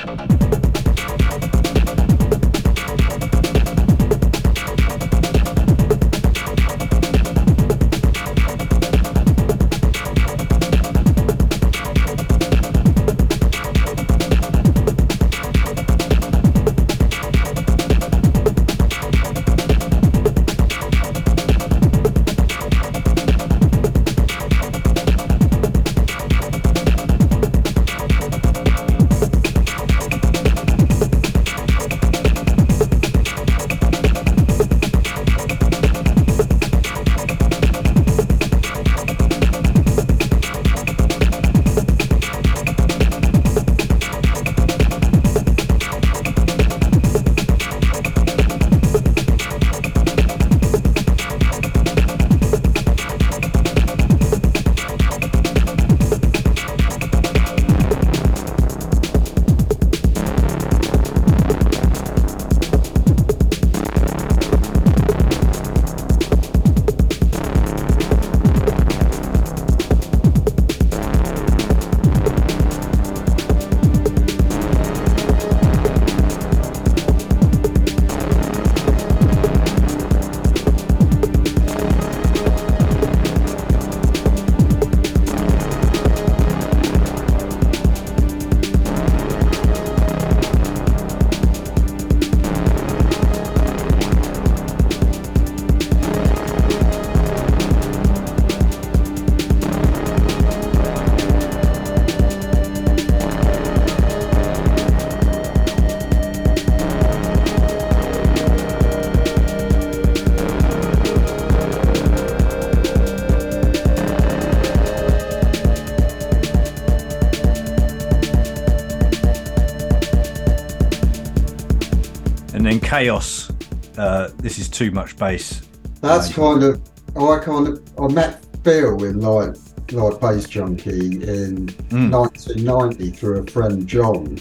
Chaos. 122.93 123.51
Uh, 123.97 124.29
this 124.37 124.59
is 124.59 124.69
too 124.69 124.91
much 124.91 125.17
bass. 125.17 125.63
That's 126.03 126.27
Right. 126.27 126.61
kind 126.61 126.63
of 126.63 126.83
I 127.17 127.39
kind 127.39 127.69
of 127.69 127.81
I 127.99 128.07
met 128.13 128.45
Phil 128.65 129.03
in 129.05 129.21
like 129.23 129.55
like 129.93 130.21
Bass 130.21 130.45
Junkie 130.47 131.07
in 131.23 131.69
Mm. 131.89 132.11
1990 132.11 133.11
through 133.13 133.39
a 133.39 133.47
friend 133.51 133.87
John. 133.87 134.39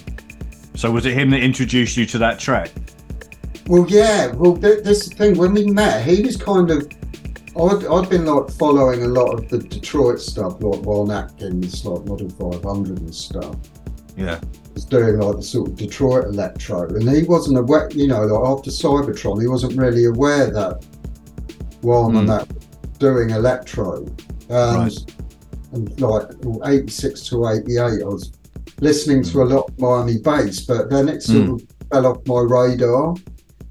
So 0.75 0.91
was 0.91 1.05
it 1.05 1.13
him 1.13 1.29
that 1.29 1.39
introduced 1.41 1.95
you 1.95 2.05
to 2.07 2.17
that 2.17 2.39
track? 2.39 2.71
Well, 3.67 3.85
yeah. 3.87 4.33
Well, 4.33 4.57
th- 4.57 4.83
this 4.83 5.07
thing. 5.07 5.37
When 5.37 5.53
we 5.53 5.67
met, 5.67 6.05
he 6.05 6.21
was 6.21 6.35
kind 6.35 6.71
of. 6.71 6.89
I'd, 7.55 7.85
I'd 7.85 8.09
been 8.09 8.25
like 8.25 8.49
following 8.51 9.03
a 9.03 9.07
lot 9.07 9.33
of 9.33 9.47
the 9.47 9.59
Detroit 9.59 10.19
stuff, 10.19 10.61
like 10.61 10.81
Juan 10.81 11.09
Atkins, 11.11 11.85
like 11.85 12.03
Model 12.05 12.29
500 12.29 12.99
and 12.99 13.15
stuff. 13.15 13.55
Yeah. 14.17 14.41
Doing 14.91 15.19
like 15.19 15.37
the 15.37 15.41
sort 15.43 15.69
of 15.69 15.75
Detroit 15.77 16.25
electro, 16.25 16.83
and 16.89 17.09
he 17.09 17.23
wasn't 17.23 17.57
aware. 17.57 17.89
You 17.93 18.07
know, 18.07 18.25
like 18.25 18.45
after 18.49 18.69
Cybotron, 18.69 19.41
he 19.41 19.47
wasn't 19.47 19.77
really 19.77 20.03
aware 20.05 20.51
that 20.51 20.83
and 21.81 22.17
Hmm. 22.17 22.25
that 22.27 22.47
doing 22.99 23.29
electro. 23.29 24.05
And, 24.49 24.77
Right. 24.77 25.15
and 25.71 26.01
like 26.01 26.27
86 26.65 27.21
to 27.29 27.47
88, 27.47 28.01
I 28.03 28.05
was 28.05 28.33
listening 28.81 29.23
to 29.23 29.43
a 29.43 29.45
lot 29.45 29.69
of 29.69 29.79
Miami 29.79 30.17
bass, 30.17 30.65
but 30.65 30.89
then 30.89 31.07
it 31.07 31.23
sort 31.23 31.45
Hmm. 31.45 31.53
of 31.53 31.61
fell 31.89 32.05
off 32.07 32.17
my 32.27 32.41
radar. 32.41 33.15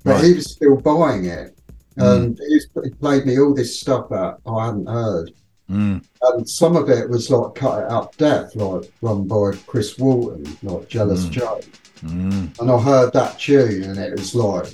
But 0.05 0.13
Right. 0.15 0.25
he 0.25 0.33
was 0.33 0.51
still 0.53 0.77
buying 0.77 1.27
it. 1.27 1.55
Hmm. 1.99 2.03
And 2.05 2.39
he, 2.49 2.55
was, 2.55 2.67
he 2.85 2.91
played 2.93 3.27
me 3.27 3.39
all 3.39 3.53
this 3.53 3.79
stuff 3.79 4.09
that 4.09 4.39
I 4.47 4.67
hadn't 4.67 4.89
heard. 4.89 5.33
Mm. 5.71 6.05
And 6.23 6.49
some 6.49 6.75
of 6.77 6.91
it 6.91 7.09
was 7.09 7.31
like 7.31 7.55
Cut 7.55 7.85
It 7.85 7.91
Up 7.91 8.17
Def, 8.17 8.55
like 8.57 8.91
run 9.03 9.29
by 9.29 9.53
Chris 9.67 9.97
Walton, 9.99 10.45
like 10.63 10.89
Jealous 10.89 11.27
Mm. 11.27 11.31
Joe. 11.31 11.61
Mm. 12.05 12.61
And 12.61 12.71
I 12.71 12.79
heard 12.81 13.13
that 13.13 13.39
tune 13.39 13.85
and 13.85 13.99
it 13.99 14.13
was 14.13 14.35
like, 14.35 14.67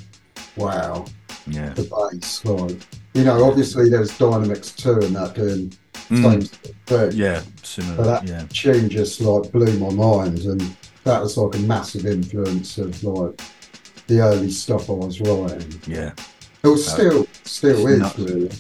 wow, 0.57 1.05
Yeah. 1.47 1.75
the 1.75 1.83
bass. 1.83 2.45
Like, 2.45 2.79
you 3.15 3.25
know, 3.25 3.45
obviously 3.45 3.91
there's 3.91 4.11
Dynamix 4.13 4.75
II 4.87 5.07
and 5.07 5.17
that 5.17 5.35
doing 5.35 5.73
Mm. 6.09 6.23
same 6.23 6.41
thing. 6.87 7.13
Yeah. 7.13 7.43
Similar. 7.63 7.97
But 7.97 8.05
that 8.05 8.29
yeah. 8.29 8.45
tune 8.49 8.89
just 8.89 9.21
like 9.21 9.51
blew 9.53 9.79
my 9.79 9.91
mind. 9.91 10.41
And 10.45 10.61
that 11.05 11.21
was 11.21 11.37
like 11.37 11.57
a 11.57 11.59
massive 11.59 12.07
influence 12.07 12.79
of 12.79 13.03
like 13.05 13.41
the 14.07 14.21
early 14.21 14.51
stuff 14.51 14.89
I 14.89 14.93
was 14.95 15.21
writing. 15.21 15.81
Yeah. 15.87 16.13
It 16.63 16.69
was 16.69 16.87
still, 16.89 17.27
still 17.45 17.87
is 17.87 17.99
nuts. 17.99 18.19
really. 18.19 18.51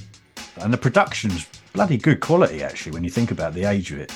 And 0.58 0.72
the 0.72 0.78
production's 0.78 1.46
bloody 1.76 1.98
good 1.98 2.20
quality 2.20 2.62
actually 2.62 2.92
when 2.92 3.04
you 3.04 3.10
think 3.10 3.30
about 3.30 3.52
the 3.54 3.64
age 3.64 3.92
of 3.92 3.98
it. 4.00 4.10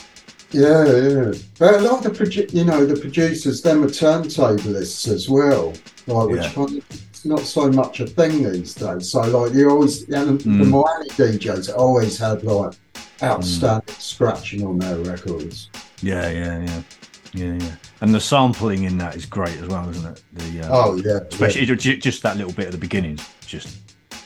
Yeah, 0.50 0.84
yeah. 0.86 1.32
But 1.58 1.74
a 1.76 1.80
lot 1.82 2.04
of 2.04 2.16
the 2.16 2.24
produ- 2.24 2.52
you 2.52 2.64
know, 2.64 2.84
the 2.84 2.98
producers, 2.98 3.62
them 3.62 3.84
are 3.84 3.88
turntablists 3.88 5.06
as 5.08 5.28
well. 5.28 5.74
Like 6.06 6.28
which 6.28 6.42
Yeah. 6.56 6.66
it's 7.12 7.24
not 7.24 7.40
so 7.40 7.70
much 7.70 8.00
a 8.00 8.06
thing 8.06 8.42
these 8.50 8.74
days. 8.74 9.10
So 9.10 9.20
like 9.20 9.52
you 9.52 9.68
always 9.70 10.08
yeah, 10.08 10.24
the, 10.24 10.32
the 10.32 10.48
Mm. 10.64 10.70
Miami 10.70 11.08
DJs 11.10 11.76
always 11.76 12.18
had 12.18 12.42
like 12.42 12.72
outstanding 13.22 13.94
scratching 13.98 14.66
on 14.66 14.78
their 14.78 14.96
records. 14.98 15.68
Yeah. 16.02 16.30
Yeah. 16.30 16.64
Yeah. 16.64 16.82
Yeah. 17.34 17.52
Yeah. 17.60 17.72
And 18.00 18.14
the 18.14 18.20
sampling 18.20 18.84
in 18.84 18.96
that 18.98 19.14
is 19.14 19.26
great 19.26 19.56
as 19.58 19.68
well, 19.68 19.88
isn't 19.90 20.06
it? 20.16 20.22
The 20.32 20.62
uh, 20.62 20.68
Oh 20.72 20.96
yeah. 20.96 21.18
especially 21.30 21.66
ju- 21.66 21.98
just 21.98 22.22
that 22.22 22.38
little 22.38 22.52
bit 22.54 22.64
at 22.66 22.72
the 22.72 22.78
beginning, 22.78 23.20
just 23.46 23.68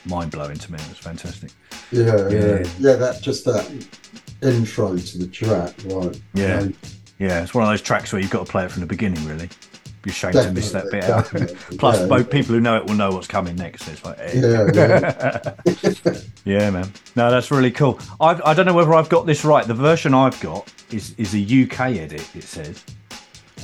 mind 0.06 0.30
blowing 0.30 0.58
to 0.58 0.72
me. 0.72 0.78
It 0.78 0.88
was 0.88 0.98
fantastic. 0.98 1.50
yeah, 1.90 2.04
yeah, 2.04 2.28
Yeah. 2.28 2.66
yeah. 2.78 2.96
That 2.96 3.20
just 3.22 3.44
that 3.44 3.66
intro 4.42 4.96
to 4.96 5.18
the 5.18 5.26
track, 5.26 5.74
right? 5.86 6.20
Yeah. 6.34 6.68
Yeah, 7.18 7.42
it's 7.42 7.54
one 7.54 7.62
of 7.64 7.70
those 7.70 7.80
tracks 7.82 8.12
where 8.12 8.20
you've 8.20 8.30
got 8.30 8.44
to 8.44 8.50
play 8.50 8.64
it 8.64 8.72
from 8.72 8.80
the 8.80 8.86
beginning, 8.86 9.24
really. 9.26 9.48
Be 10.02 10.10
ashamed 10.10 10.34
to 10.34 10.50
miss 10.52 10.72
that 10.72 10.90
bit 10.90 11.04
out. 11.04 11.26
Plus, 11.78 12.00
yeah. 12.00 12.06
both 12.06 12.28
people 12.28 12.54
who 12.54 12.60
know 12.60 12.76
it 12.76 12.84
will 12.84 12.94
know 12.94 13.10
what's 13.12 13.28
coming 13.28 13.56
next. 13.56 13.88
It's 13.88 14.04
like, 14.04 14.18
hey. 14.18 14.40
Yeah, 14.40 14.70
yeah. 14.74 16.14
Yeah, 16.44 16.68
man. 16.70 16.92
No, 17.16 17.30
that's 17.30 17.50
really 17.50 17.70
cool. 17.70 17.98
I've, 18.20 18.42
I 18.42 18.52
don't 18.52 18.66
know 18.66 18.74
whether 18.74 18.92
I've 18.92 19.08
got 19.08 19.24
this 19.24 19.46
right. 19.46 19.66
The 19.66 19.72
version 19.72 20.12
I've 20.12 20.38
got 20.40 20.70
is 20.90 21.14
is 21.16 21.34
a 21.34 21.38
UK 21.64 21.80
edit. 21.96 22.28
It 22.36 22.42
says, 22.42 22.84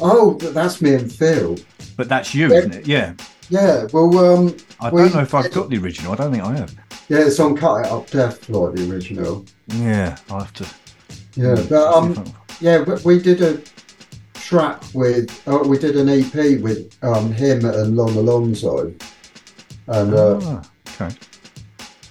Oh, 0.01 0.33
that's 0.35 0.81
me 0.81 0.95
and 0.95 1.13
Phil. 1.13 1.59
but 1.99 2.09
that's 2.09 2.35
you, 2.35 2.51
isn't 2.51 2.75
it? 2.75 2.87
Yeah. 2.87 3.13
Yeah. 3.51 3.87
Well, 3.93 4.17
um, 4.19 4.57
I 4.81 4.91
don't 4.91 5.13
know 5.15 5.21
if 5.21 5.35
I've 5.35 5.51
got 5.53 5.69
the 5.71 5.79
original. 5.79 6.13
I 6.13 6.17
don't 6.17 6.33
think 6.33 6.45
I 6.45 6.57
have. 6.57 6.75
yeah, 7.09 7.19
it's 7.27 7.39
on 7.41 7.57
Cut 7.57 7.85
It 7.87 7.93
Up 7.93 8.09
Def, 8.11 8.49
like 8.49 8.75
the 8.75 8.91
original. 8.91 9.45
Yeah, 9.69 10.17
I 10.31 10.39
have 10.39 10.53
to. 10.55 10.67
Yeah, 11.35 11.57
but 11.69 11.93
um, 11.95 12.25
yeah, 12.61 12.83
we, 12.83 12.95
we 13.17 13.23
did 13.23 13.43
a 13.43 13.61
track 14.35 14.83
with, 14.95 15.47
uh, 15.49 15.59
we 15.67 15.79
did 15.79 15.97
an 15.97 16.09
EP 16.09 16.61
with 16.61 16.97
um 17.03 17.33
him 17.33 17.65
and 17.65 17.97
Lon 17.97 18.17
Alonso, 18.17 18.93
and 19.89 20.15
uh, 20.15 20.41
Ah, 20.43 20.63
okay. 20.89 21.17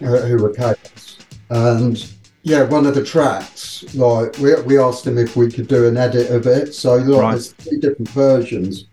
uh, 0.06 0.18
who 0.28 0.38
were 0.44 0.54
chaos. 0.54 1.18
And 1.50 2.14
yeah, 2.44 2.64
one 2.64 2.86
of 2.86 2.96
the 2.96 3.04
tracks, 3.04 3.84
like 3.96 4.38
we, 4.40 4.56
we 4.64 4.78
asked 4.78 5.06
him 5.08 5.18
if 5.18 5.36
we 5.36 5.50
could 5.52 5.68
do 5.68 5.88
an 5.88 5.98
edit 5.98 6.32
of 6.32 6.48
it. 6.48 6.74
So 6.74 6.96
like, 6.96 7.22
Right. 7.22 7.32
there's 7.32 7.52
three 7.54 7.78
different 7.80 8.10
versions, 8.10 8.86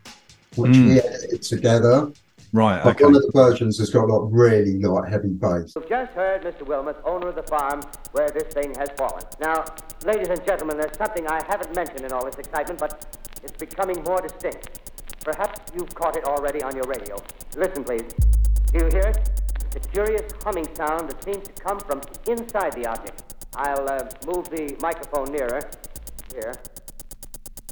which 0.57 0.73
Mm. 0.73 0.87
we 0.89 1.01
edited 1.01 1.43
together. 1.43 2.11
Right. 2.53 2.83
But 2.83 2.97
Okay. 2.97 3.05
one 3.05 3.17
of 3.17 3.23
the 3.23 3.33
versions 3.35 3.79
has 3.79 3.91
got 3.91 4.09
like 4.09 4.29
really 4.31 4.79
like 4.81 5.11
heavy 5.11 5.29
bass. 5.29 5.73
You've 5.75 5.89
just 5.89 6.13
heard 6.13 6.43
Mr. 6.43 6.67
Wilmot, 6.67 6.97
owner 7.05 7.29
of 7.29 7.35
the 7.35 7.43
farm 7.43 7.81
where 8.13 8.31
this 8.31 8.53
thing 8.55 8.75
has 8.79 8.89
fallen. 8.97 9.23
Now, 9.41 9.65
ladies 10.05 10.29
and 10.29 10.45
gentlemen, 10.47 10.79
there's 10.79 10.97
something 10.97 11.27
I 11.27 11.43
haven't 11.49 11.75
mentioned 11.75 12.03
in 12.05 12.13
all 12.13 12.25
this 12.25 12.37
excitement, 12.39 12.79
but 12.81 13.19
it's 13.43 13.53
becoming 13.59 14.03
more 14.05 14.21
distinct. 14.21 14.81
Perhaps 15.25 15.73
you've 15.75 15.95
caught 15.95 16.17
it 16.17 16.25
already 16.25 16.63
on 16.63 16.75
your 16.75 16.85
radio. 16.87 17.17
Listen, 17.57 17.83
please. 17.85 18.13
Do 18.73 18.79
you 18.79 18.87
hear 18.87 19.09
it? 19.13 19.31
It's 19.75 19.87
a 19.87 19.91
curious 19.91 20.33
humming 20.45 20.69
sound 20.75 21.11
that 21.11 21.23
seems 21.25 21.47
to 21.49 21.53
come 21.55 21.79
from 21.81 22.01
inside 22.29 22.73
the 22.75 22.87
object. 22.89 23.35
I'll 23.57 23.89
uh, 23.89 24.09
move 24.27 24.49
the 24.51 24.77
microphone 24.81 25.33
nearer. 25.33 25.61
Here. 26.33 26.53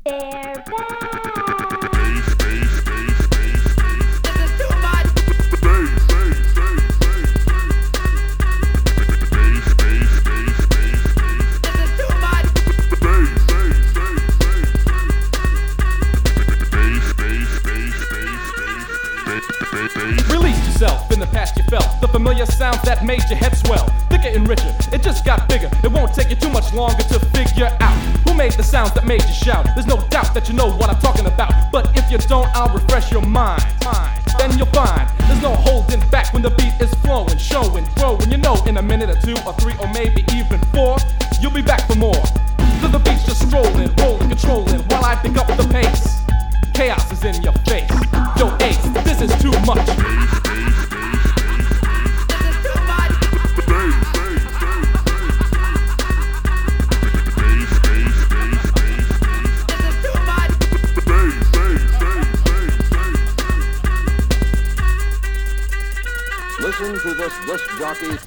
They're 0.04 0.64
back. 0.66 1.84
Yourself 21.05 21.12
in 21.12 21.21
the 21.21 21.27
past 21.37 21.57
you 21.57 21.62
felt 21.64 22.01
the 22.01 22.09
familiar 22.09 22.47
sounds 22.47 22.81
that 22.83 23.05
made 23.05 23.23
your 23.29 23.38
head 23.38 23.57
swell. 23.57 23.87
Thicker 24.09 24.29
and 24.29 24.49
richer, 24.49 24.73
it 24.93 25.03
just 25.03 25.25
got 25.25 25.49
bigger. 25.49 25.71
It 25.83 25.90
won't 25.90 26.14
take 26.14 26.31
you 26.31 26.37
too 26.37 26.51
much 26.51 26.73
longer 26.73 27.03
to 27.05 27.19
figure 27.37 27.71
out 27.81 27.95
who 28.27 28.35
made 28.35 28.53
the 28.53 28.62
sounds 28.62 28.93
that 28.95 29.07
made 29.07 29.23
you 29.23 29.35
shout. 29.35 29.67
There's 29.75 29.87
no 29.87 29.97
doubt 30.09 30.35
that 30.35 30.49
you 30.49 30.55
know 30.55 30.71
what 30.77 30.90
I'm 30.90 31.01
talking 31.01 31.27
about. 31.27 31.73
But 31.73 31.97
if 31.97 32.11
you 32.11 32.19
don't, 32.19 32.49
I'll 32.55 32.73
refresh 32.73 33.11
your 33.11 33.23
mind. 33.23 33.62
Then 34.38 34.59
you'll 34.59 34.75
find 34.75 35.09
there's 35.29 35.43
no 35.43 35.55
holding 35.55 36.01
back 36.11 36.33
when 36.33 36.43
the 36.43 36.51
beat 36.51 36.75
is 36.81 36.93
flowing, 37.03 37.38
showing, 37.38 37.85
growing. 37.97 38.31
You 38.31 38.38
know, 38.38 38.57
in 38.67 38.77
a 38.79 38.83
minute 38.83 39.11
or 39.11 39.21
two 39.21 39.37
or 39.47 39.55
three 39.55 39.75
or 39.81 39.88
maybe 39.93 40.25
even 40.35 40.59
four, 40.73 40.99
you'll 41.40 41.55
be 41.55 41.62
back 41.62 41.87
for 41.87 41.97
more. 41.97 42.25
So 42.81 42.88
the 42.88 43.01
beat's 43.05 43.25
just 43.25 43.47
strolling, 43.47 43.95
rolling, 43.97 44.29
controlling 44.29 44.81
while 44.90 45.05
I 45.05 45.14
pick 45.17 45.37
up 45.37 45.47
the 45.57 45.67
pace. 45.69 46.21
Chaos 46.75 47.11
is 47.12 47.25
in 47.25 47.43
your 47.43 47.55
face. 47.64 47.90
Yo, 48.37 48.51
Ace, 48.61 48.83
this 49.07 49.21
is 49.23 49.33
too 49.40 49.55
much. 49.64 50.43
Listen 66.80 66.98
to 66.98 67.14
this 67.14 67.32
disc 67.46 67.64
jockey. 67.78 68.18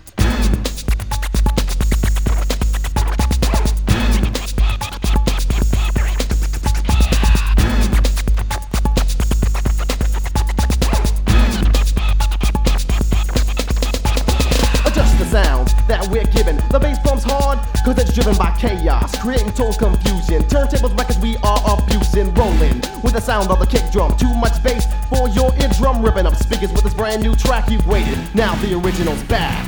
Adjust 14.85 15.17
the 15.19 15.25
sound 15.29 15.67
that 15.89 16.07
we're 16.09 16.23
given. 16.31 16.55
The 16.69 16.79
bass 16.79 16.97
pump's 17.03 17.25
hard, 17.25 17.59
cause 17.87 17.99
it's 17.99 18.13
driven 18.13 18.35
by 18.35 18.51
chaos, 18.57 19.17
creating 19.21 19.53
total 19.53 19.89
confusion. 19.91 20.43
Turntables 20.49 20.97
records 20.97 21.19
we 21.19 21.37
are 21.37 21.61
abusing, 21.65 22.33
rolling 22.33 22.81
with 23.01 23.13
the 23.13 23.21
sound 23.21 23.49
of 23.49 23.59
the 23.59 23.65
kick 23.65 23.89
drum. 23.93 24.15
Too 24.17 24.33
much 24.33 24.61
bass 24.61 24.85
for 25.07 25.29
your 25.29 25.55
eardrum, 25.55 26.03
ripping 26.03 26.25
up 26.25 26.35
speakers 26.35 26.69
with 26.73 26.83
this 26.83 26.93
brand 26.93 27.23
new 27.23 27.33
track 27.33 27.69
you've 27.69 27.87
waited. 27.87 28.19
Now 28.35 28.55
the 28.55 28.77
original's 28.77 29.23
back. 29.23 29.65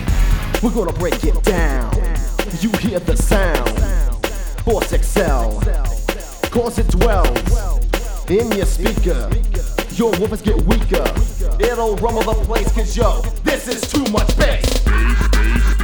We're 0.61 0.73
gonna 0.73 0.91
break 0.91 1.23
it 1.23 1.41
down. 1.43 1.95
You 2.59 2.71
hear 2.79 2.99
the 2.99 3.15
sound. 3.15 3.69
Force 4.65 4.91
Excel. 4.91 5.61
Cause 6.51 6.77
it 6.77 6.89
dwells 6.89 7.39
in 8.29 8.51
your 8.51 8.65
speaker. 8.65 9.29
your 9.95 10.11
woofers 10.19 10.43
get 10.43 10.57
weaker. 10.63 11.07
It'll 11.63 11.95
rumble 11.97 12.23
the 12.23 12.33
place, 12.45 12.69
cause 12.73 12.97
yo, 12.97 13.21
this 13.45 13.69
is 13.69 13.81
too 13.89 14.03
much 14.11 14.35
bass. 14.37 15.78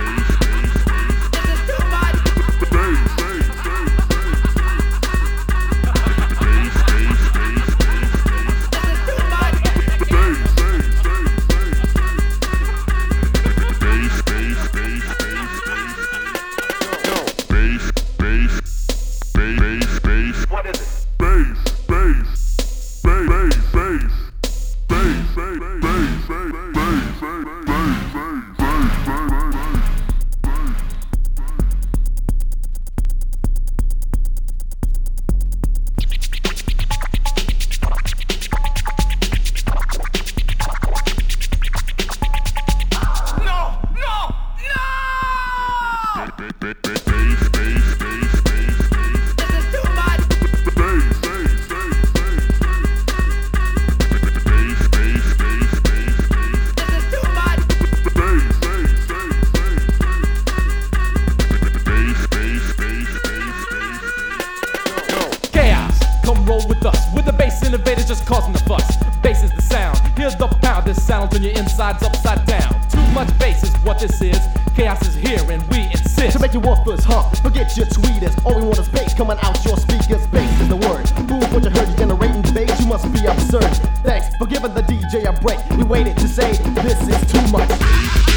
Chaos 74.75 75.07
is 75.07 75.15
here 75.15 75.39
and 75.49 75.63
we 75.69 75.83
insist. 75.83 76.33
To 76.33 76.39
make 76.39 76.51
your 76.51 76.61
woofers 76.61 77.01
hump, 77.01 77.33
forget 77.37 77.77
your 77.77 77.85
tweeters. 77.85 78.35
All 78.45 78.59
we 78.59 78.65
want 78.67 78.77
is 78.77 78.89
bass 78.89 79.13
coming 79.13 79.37
out 79.41 79.63
your 79.63 79.77
speakers. 79.77 80.27
Bass 80.27 80.61
is 80.61 80.67
the 80.67 80.75
word. 80.75 81.07
Fool 81.29 81.39
what 81.53 81.63
you 81.63 81.69
heard, 81.69 81.87
you 81.87 81.95
generating 81.95 82.41
bass. 82.53 82.81
You 82.81 82.87
must 82.87 83.11
be 83.13 83.25
absurd. 83.25 83.71
Thanks 84.03 84.35
for 84.35 84.45
giving 84.45 84.73
the 84.73 84.81
DJ 84.81 85.23
a 85.23 85.41
break. 85.41 85.59
We 85.77 85.85
waited 85.85 86.17
to 86.17 86.27
say 86.27 86.51
this 86.83 87.07
is 87.07 87.31
too 87.31 87.51
much. 87.53 88.34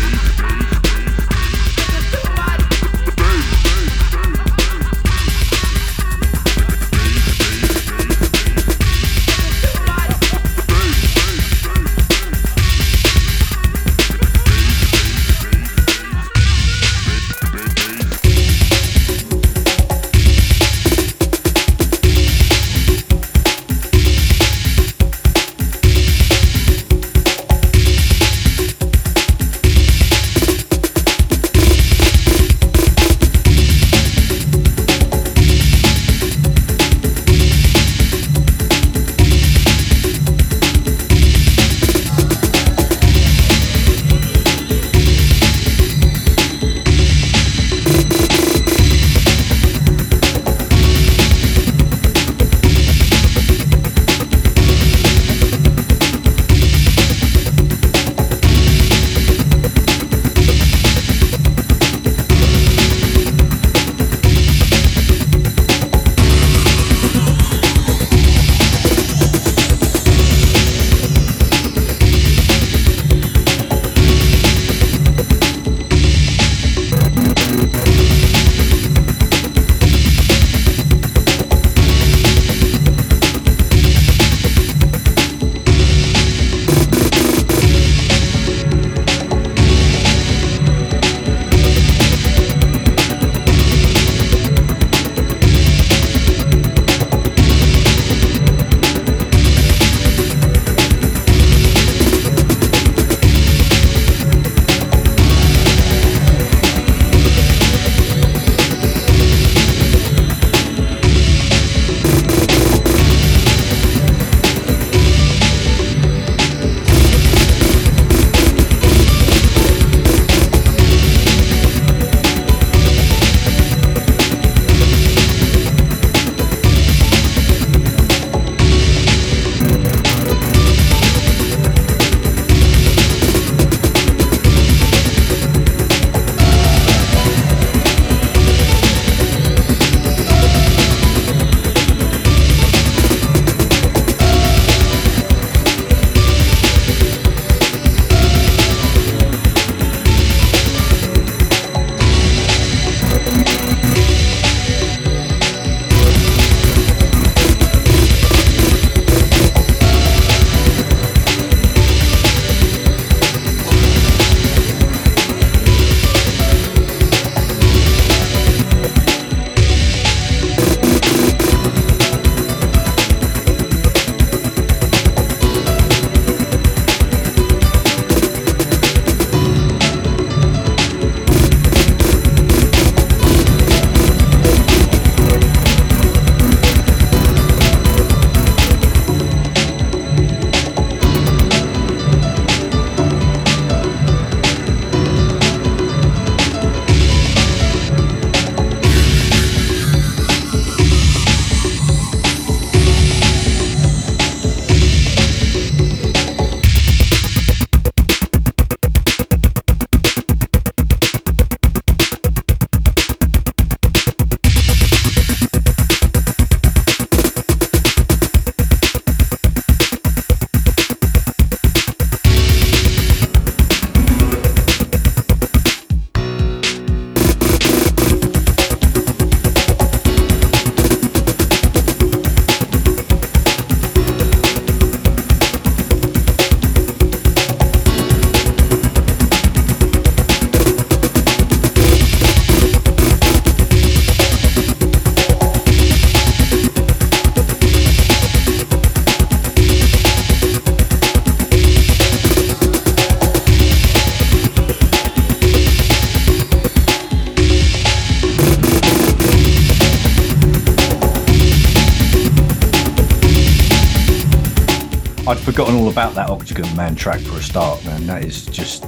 Forgotten 265.68 265.84
all 265.84 265.90
about 265.90 266.14
that 266.14 266.30
Octagon 266.30 266.74
Man 266.76 266.94
track 266.94 267.20
for 267.20 267.36
a 267.38 267.42
start, 267.42 267.84
man. 267.84 268.06
That 268.06 268.24
is 268.24 268.46
just 268.46 268.84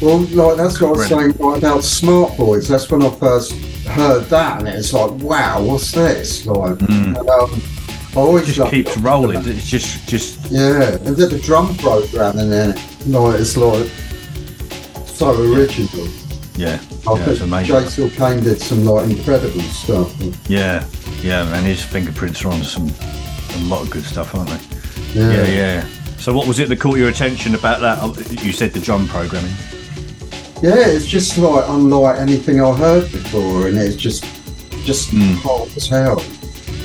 Well, 0.00 0.18
like 0.20 0.56
that's 0.56 0.80
what 0.80 0.88
I 0.88 0.92
was 0.92 1.06
saying 1.08 1.32
like, 1.38 1.58
about 1.58 1.84
Smart 1.84 2.36
Boys. 2.36 2.68
That's 2.68 2.90
when 2.90 3.02
I 3.02 3.10
first 3.10 3.52
heard 3.86 4.24
that, 4.26 4.60
and 4.60 4.68
it's 4.68 4.92
like, 4.92 5.10
wow, 5.22 5.62
what's 5.62 5.92
this? 5.92 6.46
Like, 6.46 6.82
um, 6.82 7.16
I 7.18 8.16
always 8.16 8.44
Mm. 8.48 8.52
just 8.54 8.70
keeps 8.70 8.96
it. 8.96 9.00
rolling. 9.02 9.46
It's 9.46 9.66
just 9.68 10.08
just 10.08 10.38
Yeah, 10.50 10.94
and 11.04 11.16
then 11.16 11.28
the 11.30 11.38
drum 11.38 11.74
program 11.76 12.38
in 12.38 12.50
there, 12.50 12.74
like 13.06 13.40
it's 13.40 13.56
like 13.56 13.88
so 15.06 15.30
original. 15.40 16.08
yeah, 16.56 16.78
I 17.06 17.14
yeah, 17.14 17.24
think 17.24 17.40
amazing. 17.40 17.74
Jason 17.82 18.10
Kane 18.10 18.42
did 18.42 18.60
some 18.60 18.84
like 18.84 19.08
incredible 19.10 19.60
stuff. 19.62 20.12
Yeah, 20.48 20.84
yeah, 21.22 21.44
man. 21.44 21.64
His 21.64 21.82
fingerprints 21.82 22.44
are 22.44 22.48
on 22.52 22.62
some 22.64 22.90
a 23.54 23.58
lot 23.68 23.82
of 23.82 23.90
good 23.90 24.04
stuff, 24.04 24.34
aren't 24.34 24.48
they? 24.50 24.60
Yeah. 25.20 25.32
Yeah, 25.32 25.46
yeah. 25.46 25.84
So, 26.20 26.34
what 26.34 26.46
was 26.46 26.58
it 26.58 26.68
that 26.68 26.78
caught 26.80 26.98
your 26.98 27.08
attention 27.08 27.54
about 27.54 27.80
that? 27.80 27.98
Oh, 28.02 28.14
You 28.44 28.52
said 28.52 28.72
the 28.72 28.80
drum 28.80 29.08
programming. 29.08 29.52
Yeah, 30.62 30.76
it's 30.86 31.06
just 31.06 31.38
like 31.38 31.64
unlike 31.68 32.18
anything 32.20 32.60
I 32.60 32.72
heard 32.74 33.10
before, 33.10 33.68
and 33.68 33.78
it's 33.78 33.96
just 33.96 34.24
just 34.84 35.08
Hmm. 35.10 35.34
hot 35.36 35.68
as 35.76 35.88
hell. 35.88 36.22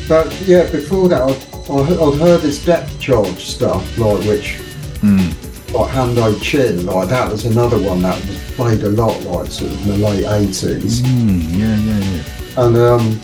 But 0.08 0.34
yeah, 0.48 0.64
before 0.70 1.10
that, 1.10 1.22
I'd, 1.22 1.38
I- 1.70 2.06
I'd 2.06 2.20
heard 2.20 2.42
this 2.42 2.64
depth 2.64 2.98
charge 3.00 3.44
stuff, 3.46 3.84
like 3.98 4.24
which, 4.26 4.56
Hmm. 5.02 5.30
like 5.74 5.90
Han-Do-Jin, 5.92 6.86
like 6.86 7.10
that 7.10 7.30
was 7.32 7.44
another 7.46 7.78
one 7.78 8.02
that 8.04 8.18
was 8.26 8.38
played 8.56 8.84
a 8.84 8.90
lot, 8.90 9.22
like 9.24 9.52
sort 9.52 9.72
of 9.72 9.82
in 9.82 9.88
the 10.02 10.08
late 10.10 10.26
eighties. 10.26 11.02
Mm, 11.02 11.60
yeah, 11.60 11.76
yeah, 11.76 12.00
yeah. 12.00 12.64
And 12.66 12.78
um, 12.78 13.20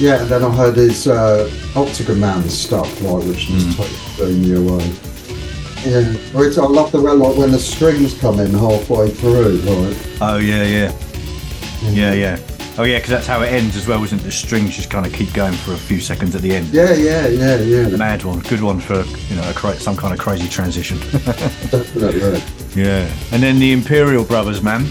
yeah, 0.00 0.20
and 0.22 0.28
then 0.28 0.42
I 0.42 0.50
heard 0.50 0.76
his 0.76 1.06
uh, 1.06 1.48
Octagon 1.76 2.18
Man 2.18 2.48
stuff, 2.48 2.88
like 3.02 3.22
which 3.24 3.46
just 3.46 3.66
Hmm. 3.66 3.82
totally 3.82 4.34
blew 4.34 4.36
me 4.36 4.72
away. 4.72 4.90
Yeah, 5.84 6.04
which 6.38 6.58
I 6.58 6.66
love 6.66 6.92
the 6.92 7.00
way 7.00 7.12
like 7.12 7.36
when 7.36 7.50
the 7.50 7.58
strings 7.58 8.18
come 8.20 8.38
in 8.38 8.50
halfway 8.52 9.10
through, 9.10 9.56
like. 9.62 9.96
Oh, 10.20 10.36
yeah, 10.36 10.64
yeah, 10.64 10.92
yeah, 11.84 12.12
yeah. 12.12 12.38
Oh, 12.76 12.84
yeah, 12.84 12.98
because 12.98 13.10
that's 13.10 13.26
how 13.26 13.40
it 13.42 13.48
ends 13.48 13.76
as 13.76 13.86
well, 13.86 14.02
isn't 14.04 14.20
it? 14.20 14.22
The 14.22 14.30
strings 14.30 14.76
just 14.76 14.90
kind 14.90 15.06
of 15.06 15.12
keep 15.12 15.32
going 15.32 15.54
for 15.54 15.72
a 15.72 15.78
few 15.78 15.98
seconds 16.00 16.34
at 16.34 16.42
the 16.42 16.54
end. 16.54 16.68
Yeah, 16.68 16.92
yeah, 16.92 17.26
yeah, 17.28 17.56
yeah. 17.56 17.96
Mad 17.96 18.22
one, 18.24 18.40
good 18.40 18.60
one 18.60 18.78
for 18.78 19.02
you 19.04 19.36
know 19.36 19.50
a 19.50 19.54
cra- 19.54 19.74
some 19.80 19.96
kind 19.96 20.12
of 20.12 20.20
crazy 20.20 20.48
transition. 20.48 20.98
Definitely. 21.70 22.42
yeah, 22.74 23.10
and 23.32 23.42
then 23.42 23.58
the 23.58 23.72
Imperial 23.72 24.24
Brothers, 24.24 24.62
man. 24.62 24.84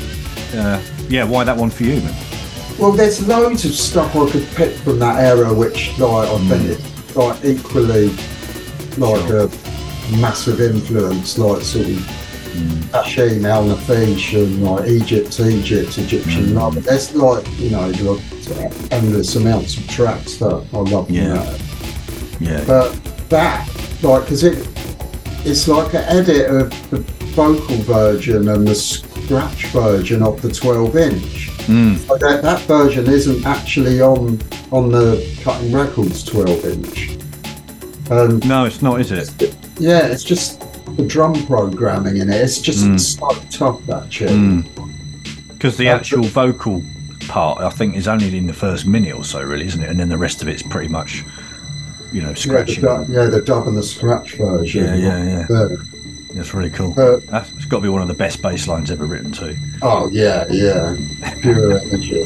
Uh, 0.54 0.82
yeah, 1.08 1.24
why 1.24 1.44
that 1.44 1.56
one 1.56 1.70
for 1.70 1.84
you, 1.84 2.02
man? 2.02 2.16
Well, 2.80 2.92
there's 2.92 3.28
loads 3.28 3.66
of 3.66 3.72
stuff 3.74 4.16
I 4.16 4.30
could 4.30 4.48
pick 4.56 4.74
from 4.78 5.00
that 5.00 5.24
era, 5.24 5.54
which 5.54 5.98
like 6.00 6.30
I 6.30 6.38
think 6.48 6.80
it's 6.80 7.16
like 7.16 7.46
equally 7.46 8.08
like 8.98 9.30
a 9.30 9.50
massive 10.18 10.62
influence, 10.62 11.38
like 11.38 11.62
sort 11.62 11.86
of 11.88 11.92
mm. 11.92 12.82
Hashim 12.92 13.46
Al-Naafiysh 13.46 14.42
and 14.42 14.64
like 14.64 14.88
Egypt, 14.88 15.40
Egypt, 15.40 15.98
Egyptian 15.98 16.46
mm. 16.46 16.54
love. 16.56 16.84
There's 16.84 17.16
like 17.16 17.48
you 17.60 17.70
know 17.72 17.88
like 17.88 18.92
endless 18.92 19.36
amounts 19.36 19.78
of 19.78 19.88
tracks 19.88 20.38
that 20.38 20.66
I 20.74 20.78
love. 20.78 21.10
Yeah. 21.10 21.34
that. 21.34 21.70
Yeah, 22.40 22.64
But 22.66 22.94
that, 23.30 23.68
like, 24.02 24.24
because 24.24 24.44
it, 24.46 24.68
it's 25.46 25.68
like 25.68 25.94
an 25.94 26.06
edit 26.06 26.50
of 26.50 26.90
the 26.90 27.00
vocal 27.36 27.76
version 27.78 28.48
and 28.48 28.66
the 28.68 28.76
scratch 28.76 29.66
version 29.68 30.24
of 30.24 30.42
the 30.42 30.52
12 30.52 30.96
inch. 30.96 31.50
Mm. 31.68 31.98
So 31.98 32.18
that, 32.18 32.42
that 32.42 32.62
version 32.62 33.08
isn't 33.08 33.46
actually 33.46 34.02
on 34.02 34.40
on 34.72 34.92
the 34.92 35.38
Cutting 35.44 35.72
Records 35.72 36.24
12 36.24 36.66
inch. 36.66 37.10
And 38.12 38.48
no, 38.48 38.66
it's 38.66 38.82
not, 38.82 39.02
is 39.02 39.12
it? 39.12 39.56
Yeah, 39.80 40.06
it's 40.08 40.24
just 40.24 40.60
the 40.98 41.06
drum 41.06 41.34
programming 41.46 42.18
in 42.18 42.30
it. 42.30 42.42
It's 42.42 42.60
just 42.60 42.86
Mm. 42.86 43.00
so 43.00 43.30
tough 43.50 43.86
that 43.88 44.12
tune. 44.12 44.66
Because 45.50 45.78
the 45.78 45.90
Uh, 45.90 45.96
actual 45.96 46.24
vocal 46.24 46.84
part, 47.28 47.62
I 47.62 47.70
think, 47.70 47.96
is 47.96 48.08
only 48.08 48.36
in 48.38 48.48
the 48.48 48.54
first 48.54 48.86
minute 48.86 49.16
or 49.16 49.24
so, 49.24 49.42
really, 49.42 49.66
isn't 49.68 49.82
it? 49.82 49.90
And 49.90 50.00
then 50.00 50.10
the 50.10 50.18
rest 50.18 50.42
of 50.42 50.48
it's 50.48 50.64
pretty 50.64 50.88
much, 50.90 51.24
you 52.12 52.22
know, 52.22 52.30
Yeah, 52.30 52.34
the, 52.34 52.40
scratching. 52.40 52.82
du- 52.84 53.06
yeah, 53.10 53.26
the 53.26 53.42
dub 53.42 53.68
and 53.68 53.78
the 53.78 53.84
scratch 53.84 54.36
version. 54.36 54.86
Yeah, 54.86 54.96
yeah, 54.96 55.46
yeah. 55.50 55.68
That's 56.34 56.54
really 56.54 56.70
cool. 56.70 56.94
Uh, 56.98 57.18
That's, 57.30 57.52
it's 57.56 57.66
got 57.66 57.78
to 57.78 57.84
be 57.84 57.90
one 57.90 58.02
of 58.02 58.08
the 58.08 58.14
best 58.14 58.42
bass 58.42 58.68
lines 58.68 58.92
ever 58.92 59.06
written, 59.06 59.32
too. 59.32 59.56
Oh 59.82 60.10
yeah, 60.12 60.46
yeah, 60.52 60.96
pure 61.42 61.80
energy. 61.82 62.24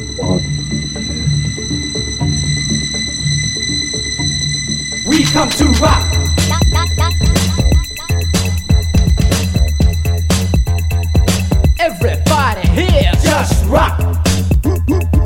We 5.06 5.22
come 5.24 5.48
to 5.50 5.64
rock. 5.80 6.23
Just 13.34 13.64
rock. 13.66 15.23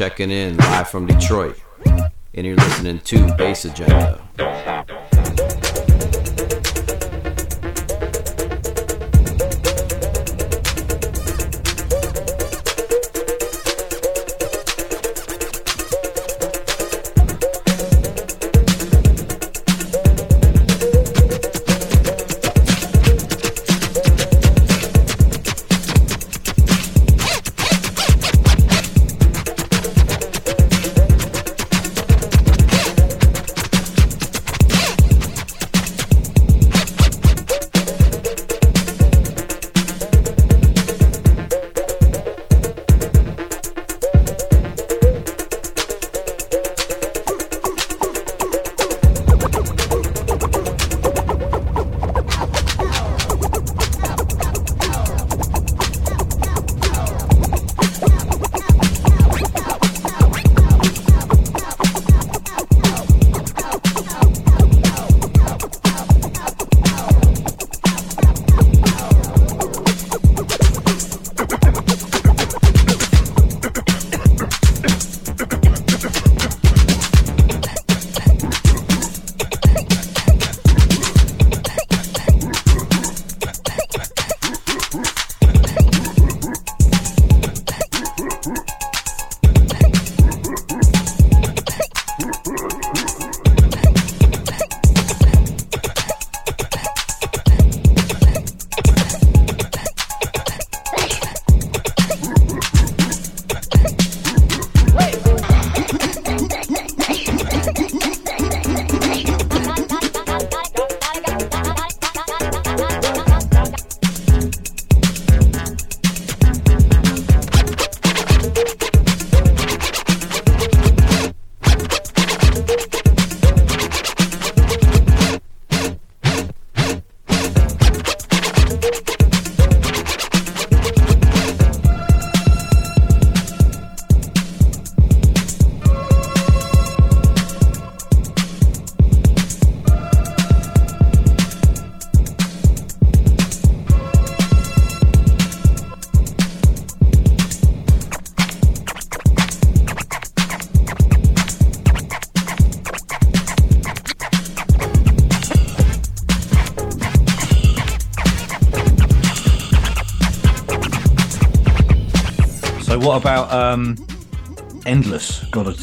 Checking 0.00 0.30
in 0.30 0.56
live 0.56 0.88
from 0.88 1.04
Detroit. 1.04 1.60
And 2.32 2.46
you're 2.46 2.56
listening 2.56 3.00
to 3.00 3.34
Bass 3.34 3.66
Agenda. 3.66 4.29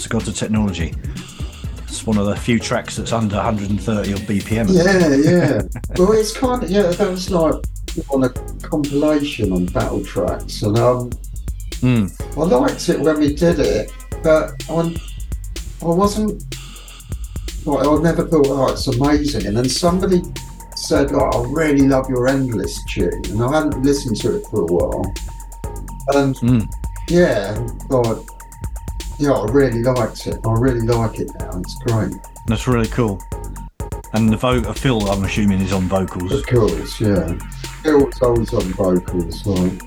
God 0.10 0.24
of, 0.24 0.30
of 0.30 0.36
Technology. 0.36 0.94
It's 1.84 2.06
one 2.06 2.18
of 2.18 2.26
the 2.26 2.36
few 2.36 2.60
tracks 2.60 2.98
that's 2.98 3.12
under 3.14 3.36
130 3.38 4.12
of 4.12 4.20
BPM. 4.20 4.68
Yeah, 4.70 5.16
yeah. 5.16 5.62
well, 5.98 6.12
it's 6.14 6.36
kind 6.36 6.64
of 6.64 6.70
yeah. 6.70 6.84
That 6.84 7.10
was 7.10 7.30
like 7.32 7.56
on 8.12 8.24
a 8.24 8.30
compilation 8.62 9.52
on 9.52 9.66
Battle 9.68 10.04
Tracks, 10.04 10.62
and 10.64 10.78
um, 10.78 11.10
Mm. 11.82 12.12
I 12.36 12.42
liked 12.42 12.90
it 12.90 13.00
when 13.00 13.20
we 13.20 13.34
did 13.36 13.60
it, 13.60 13.92
but 14.24 14.52
I, 14.68 14.96
I 15.84 15.86
wasn't 15.86 16.44
like 17.66 17.86
I 17.86 17.96
never 18.02 18.28
thought, 18.28 18.48
oh, 18.48 18.72
it's 18.72 18.88
amazing. 18.88 19.46
And 19.46 19.56
then 19.58 19.70
somebody 19.70 20.24
said, 20.76 21.12
oh, 21.12 21.44
I 21.46 21.48
really 21.52 21.88
love 21.88 22.10
your 22.10 22.28
Endless 22.28 22.84
tune, 22.90 23.12
and 23.30 23.44
I 23.44 23.52
hadn't 23.52 23.84
listened 23.84 24.18
to 24.22 24.38
it 24.38 24.46
for 24.50 24.62
a 24.62 24.66
while. 24.66 25.04
And 26.16 26.36
Mm. 26.38 26.68
yeah, 27.10 27.60
like 27.90 28.26
yeah, 29.20 29.32
I 29.32 29.46
really 29.52 29.84
liked 29.84 30.28
it. 30.28 30.40
I 30.46 30.54
really 30.54 30.82
like 30.82 31.20
it 31.20 31.30
now. 31.40 31.60
It's 31.60 31.76
great. 31.86 32.14
That's 32.48 32.68
really 32.68 32.88
cool. 32.88 33.22
And 34.14 34.30
the 34.30 34.38
vo- 34.38 34.74
Phil, 34.74 35.02
I'm 35.10 35.24
assuming, 35.26 35.60
is 35.62 35.74
on 35.74 35.84
vocals. 35.84 36.32
Of 36.32 36.48
course, 36.48 37.00
yeah. 37.02 37.34
Phil's 37.84 38.22
always 38.22 38.54
on 38.54 38.62
vocals, 38.74 39.46
like. 39.46 39.82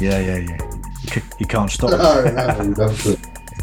Yeah, 0.00 0.18
yeah, 0.20 0.36
yeah. 0.36 0.70
You, 1.02 1.08
c- 1.08 1.22
you 1.38 1.46
can't 1.46 1.70
stop. 1.70 1.90
No, 1.90 2.24
no, 2.24 2.74
loves 2.76 3.06
it. 3.06 3.18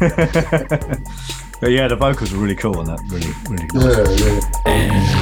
but 1.60 1.70
yeah, 1.70 1.88
the 1.88 1.96
vocals 1.96 2.32
are 2.32 2.36
really 2.36 2.56
cool 2.56 2.76
on 2.78 2.86
that. 2.86 3.00
Really, 3.08 3.32
really 3.48 3.66
nice. 3.72 4.20
Yeah, 4.20 4.40
yeah. 4.66 5.13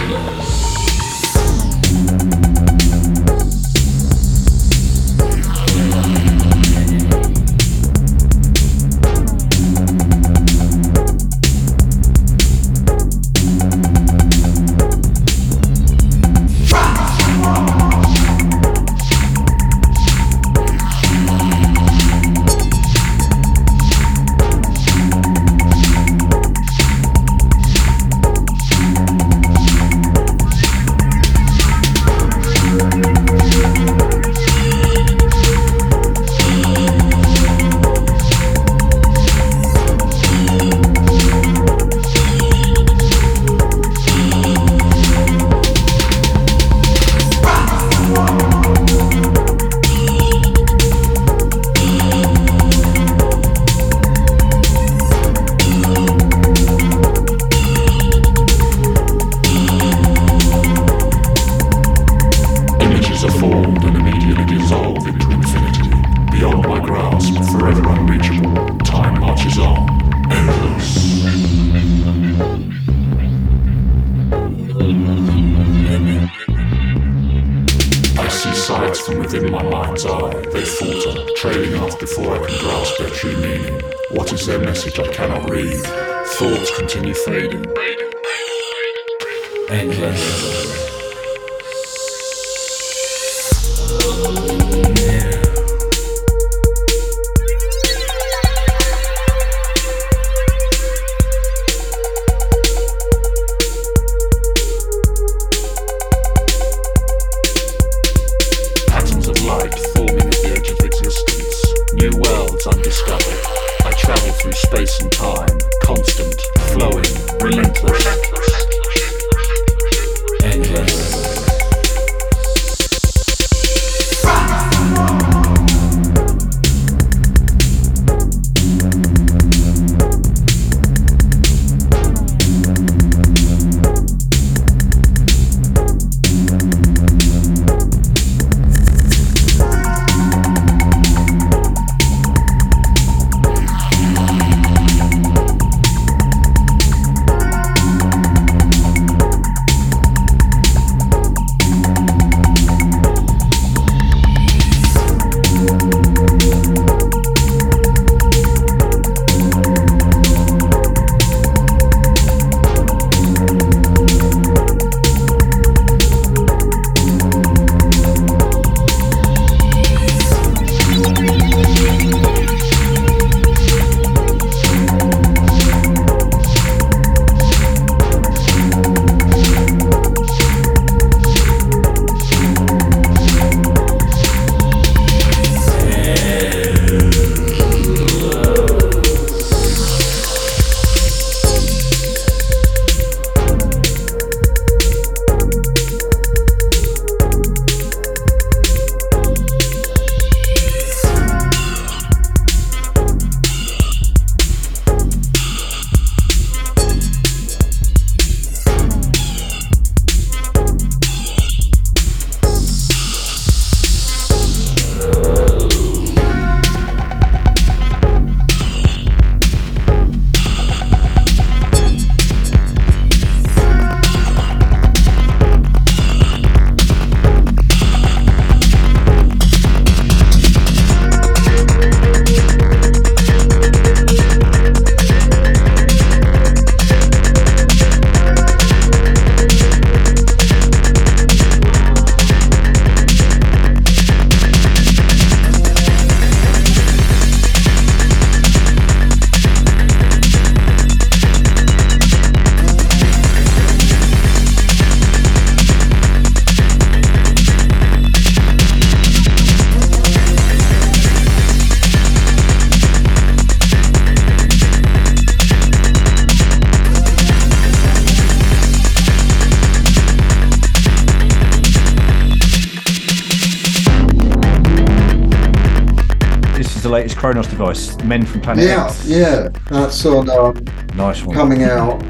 Men 278.04 278.24
from 278.26 278.40
Planet 278.40 278.64
Yeah, 278.64 278.86
X. 278.86 279.06
yeah, 279.06 279.48
that's 279.70 280.04
on 280.06 280.28
um, 280.30 280.64
Nice 280.96 281.22
one. 281.22 281.36
coming 281.36 281.62
out. 281.64 282.02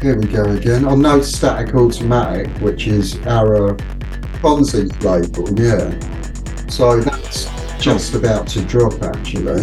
Here 0.00 0.18
we 0.18 0.26
go 0.26 0.44
again. 0.44 0.84
On 0.86 1.00
No 1.00 1.20
Static 1.20 1.74
Automatic, 1.74 2.48
which 2.60 2.86
is 2.86 3.16
our 3.26 3.76
Fonzie 4.40 4.88
label, 5.02 5.48
yeah. 5.60 6.68
So 6.68 7.00
that's 7.00 7.48
just 7.82 8.14
about 8.14 8.46
to 8.48 8.62
drop 8.62 9.02
actually. 9.02 9.62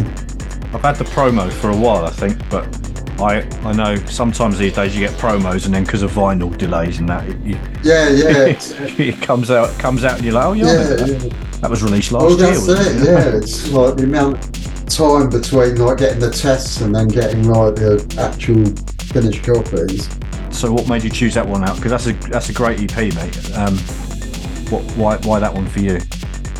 I've 0.74 0.82
had 0.82 0.96
the 0.98 1.06
promo 1.06 1.52
for 1.52 1.70
a 1.72 1.76
while, 1.76 2.06
I 2.06 2.10
think, 2.12 2.38
but 2.50 2.66
I 3.20 3.42
I 3.64 3.74
know 3.74 3.96
sometimes 4.06 4.60
these 4.60 4.74
days 4.76 4.96
you 4.96 5.06
get 5.08 5.18
promos 5.18 5.66
and 5.66 5.74
then 5.74 5.84
because 5.84 6.04
of 6.04 6.12
vinyl 6.12 6.56
delays 6.56 7.00
and 7.00 7.10
that, 7.10 7.28
it, 7.28 7.38
you, 7.40 7.58
Yeah, 7.84 8.10
yeah. 8.10 8.46
it 8.98 9.22
comes 9.22 9.50
out 9.50 9.78
comes 9.80 10.04
out 10.04 10.18
and 10.18 10.24
you're 10.26 10.34
like, 10.36 10.46
oh 10.46 10.54
yeah, 10.54 10.66
Yeah, 10.66 10.84
that. 10.84 11.08
yeah. 11.24 11.58
that 11.62 11.70
was 11.70 11.82
released 11.82 12.12
last 12.12 12.24
Well, 12.26 12.38
year. 12.38 12.50
wasn't 12.52 13.02
it. 13.02 13.06
Yeah, 13.06 13.38
it's 13.38 13.72
like 13.72 13.96
the 13.98 14.04
amount 14.04 14.67
time 14.90 15.30
between 15.30 15.76
like 15.76 15.98
getting 15.98 16.20
the 16.20 16.30
tests 16.32 16.82
and 16.82 16.94
then 16.96 17.08
getting 17.08 17.44
like 17.48 17.76
the 17.76 18.04
actual 18.20 18.66
finished 19.06 19.44
copies. 19.44 20.10
So 20.50 20.72
what 20.72 20.88
made 20.88 21.04
you 21.04 21.10
choose 21.10 21.34
that 21.36 21.48
one 21.48 21.64
out? 21.64 21.76
Because 21.76 21.92
that's 21.92 22.08
a 22.08 22.14
that's 22.30 22.50
a 22.50 22.54
great 22.54 22.80
EP, 22.80 23.14
mate. 23.14 23.56
Um, 23.56 23.78
what 24.70 24.84
why 24.98 25.18
why 25.18 25.40
that 25.40 25.54
one 25.54 25.68
for 25.68 25.80
you? 25.80 26.00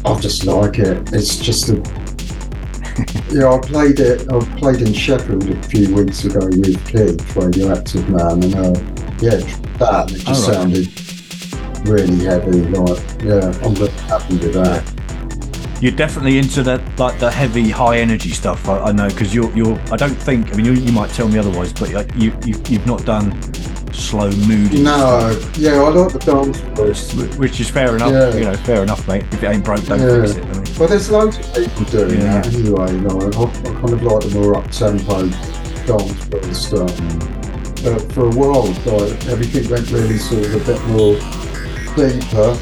I 0.06 0.20
just 0.20 0.46
like 0.46 0.80
it. 0.80 1.12
It's 1.14 1.38
just 1.38 1.70
a. 1.70 1.76
yeah, 3.32 3.50
I 3.52 3.60
played 3.60 4.00
it. 4.00 4.32
I 4.32 4.40
played 4.58 4.82
in 4.82 4.94
Sheffield 4.94 5.50
a 5.50 5.64
few 5.64 5.94
weeks 5.96 6.24
ago 6.26 6.40
with 6.46 6.86
Keith, 6.88 7.36
Radioactive 7.36 8.08
Man, 8.10 8.44
and 8.44 8.56
uh, 8.56 8.80
yeah, 9.20 9.38
that 9.80 10.12
it 10.12 10.20
just 10.26 10.50
Oh, 10.50 10.52
right. 10.52 10.54
sounded 10.54 11.88
really 11.88 12.24
heavy. 12.26 12.62
Like, 12.70 13.04
yeah, 13.24 13.52
I'm 13.64 13.76
just 13.76 14.00
happy 14.02 14.38
with 14.38 14.54
that. 14.54 14.84
You're 15.80 15.92
definitely 15.96 16.40
into 16.40 16.64
the 16.64 16.82
like 16.98 17.20
the 17.20 17.30
heavy, 17.30 17.70
high 17.70 18.00
energy 18.00 18.32
stuff. 18.32 18.68
I, 18.68 18.80
I 18.80 18.92
know 18.92 19.10
because 19.10 19.34
you're 19.34 19.52
you're. 19.56 19.80
I 19.92 19.96
don't 19.96 20.16
think. 20.16 20.52
I 20.52 20.58
mean, 20.58 20.66
you, 20.66 20.74
you 20.74 20.92
might 20.92 21.12
tell 21.12 21.28
me 21.28 21.38
otherwise, 21.38 21.72
but 21.74 21.92
like, 21.92 22.10
you 22.16 22.36
you 22.46 22.56
you've 22.68 22.86
not 22.88 23.06
done 23.06 23.40
slow, 23.94 24.32
moody. 24.32 24.82
No, 24.82 25.40
yeah, 25.56 25.74
I 25.82 25.90
like 25.90 26.14
the 26.14 26.20
dance 26.20 26.58
stuff, 26.98 27.38
which 27.38 27.60
is 27.60 27.70
fair 27.70 27.96
enough. 27.96 28.12
Yeah. 28.12 28.34
You 28.36 28.46
know, 28.46 28.54
fair 28.58 28.82
enough, 28.84 29.08
mate. 29.08 29.24
If 29.32 29.44
it 29.44 29.48
ain't 29.48 29.64
broke, 29.64 29.84
don't 29.86 30.00
Yeah. 30.00 30.22
fix 30.26 30.36
it. 30.38 30.44
I 30.46 30.54
mean, 30.54 30.64
Well, 30.80 30.88
there's 30.90 31.10
loads 31.12 31.38
of 31.38 31.54
people 31.56 31.84
doing 31.86 32.22
Yeah. 32.22 32.42
that 32.42 32.54
anyway. 32.54 32.92
Like, 32.94 33.36
I, 33.38 33.44
I 33.44 33.74
kind 33.82 33.94
of 33.94 34.04
like 34.04 34.24
the 34.24 34.30
more 34.40 34.58
up 34.58 34.72
tempo 34.72 35.28
dance 35.86 36.58
stuff. 36.58 36.98
But 37.84 38.12
for 38.14 38.26
a 38.26 38.30
while, 38.32 38.68
like 38.86 39.28
everything 39.28 39.70
went 39.70 39.90
really 39.92 40.18
sort 40.18 40.46
of 40.46 40.56
a 40.56 40.74
bit 40.74 40.84
more 40.88 41.14
deeper, 41.96 42.58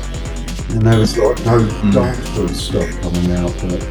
and 0.70 0.82
there 0.82 1.00
was 1.00 1.18
like 1.18 1.46
no 1.46 1.60
Mm. 1.60 1.94
danceful 1.94 2.48
stuff 2.50 3.02
coming 3.02 3.32
out. 3.32 3.54
But 3.62 3.82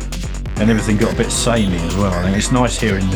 and 0.60 0.70
everything 0.70 0.96
got 0.96 1.12
a 1.12 1.16
bit 1.16 1.30
samey 1.30 1.76
as 1.78 1.96
well. 1.96 2.12
I 2.12 2.22
think 2.24 2.36
it's 2.36 2.52
nice 2.52 2.78
hearing 2.78 3.08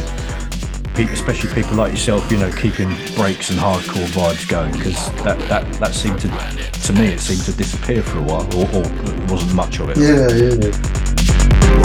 people, 0.97 1.15
especially 1.15 1.53
people 1.55 1.77
like 1.77 1.93
yourself, 1.93 2.31
you 2.33 2.39
know, 2.39 2.51
keeping 2.53 2.89
breaks 3.15 3.51
and 3.51 3.59
hardcore 3.61 4.07
vibes 4.09 4.49
going 4.49 4.73
because 4.73 5.13
that, 5.23 5.39
that 5.49 5.73
that 5.75 5.95
seemed 5.95 6.19
to 6.21 6.29
to 6.29 6.93
me 6.93 7.09
it 7.09 7.21
seemed 7.21 7.43
to 7.45 7.53
disappear 7.53 8.03
for 8.03 8.19
a 8.19 8.23
while, 8.23 8.47
or, 8.57 8.67
or 8.77 8.83
there 8.83 9.27
wasn't 9.29 9.55
much 9.55 9.79
of 9.81 9.91
it. 9.91 9.97
yeah, 9.99 10.29
yeah. 10.33 11.79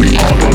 So 0.00 0.49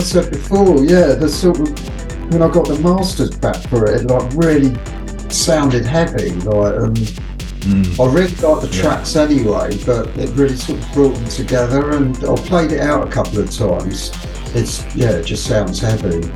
I 0.00 0.02
said 0.02 0.30
before, 0.30 0.82
yeah, 0.82 1.08
the 1.12 1.28
sort 1.28 1.60
of 1.60 2.32
when 2.32 2.40
I 2.40 2.48
got 2.50 2.66
the 2.66 2.78
masters 2.78 3.36
back 3.36 3.56
for 3.68 3.84
it, 3.84 4.00
it 4.00 4.06
like 4.06 4.32
really 4.32 4.74
sounded 5.28 5.84
heavy. 5.84 6.30
Like, 6.30 6.74
um, 6.80 6.94
I 8.00 8.06
really 8.10 8.34
like 8.36 8.62
the 8.62 8.70
tracks 8.72 9.14
anyway, 9.14 9.76
but 9.84 10.06
it 10.16 10.30
really 10.30 10.56
sort 10.56 10.78
of 10.78 10.92
brought 10.94 11.14
them 11.16 11.26
together. 11.26 11.90
And 11.90 12.16
I 12.24 12.34
played 12.36 12.72
it 12.72 12.80
out 12.80 13.06
a 13.06 13.10
couple 13.10 13.40
of 13.40 13.50
times. 13.50 14.10
It's 14.54 14.82
yeah, 14.96 15.10
it 15.10 15.26
just 15.26 15.44
sounds 15.44 15.80
heavy. 15.80 16.26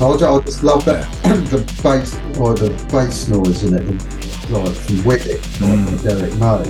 I, 0.00 0.06
I 0.06 0.40
just 0.40 0.64
love 0.64 0.84
that 0.86 1.08
the 1.22 1.58
bass 1.84 2.16
or 2.36 2.54
the 2.54 2.70
bass 2.90 3.28
noise 3.28 3.62
in 3.62 3.74
it, 3.74 4.50
like 4.50 4.74
from 4.74 5.04
Wicked, 5.04 5.38
like 5.60 5.86
from 5.86 5.96
Derrick 5.98 6.32
May. 6.32 6.64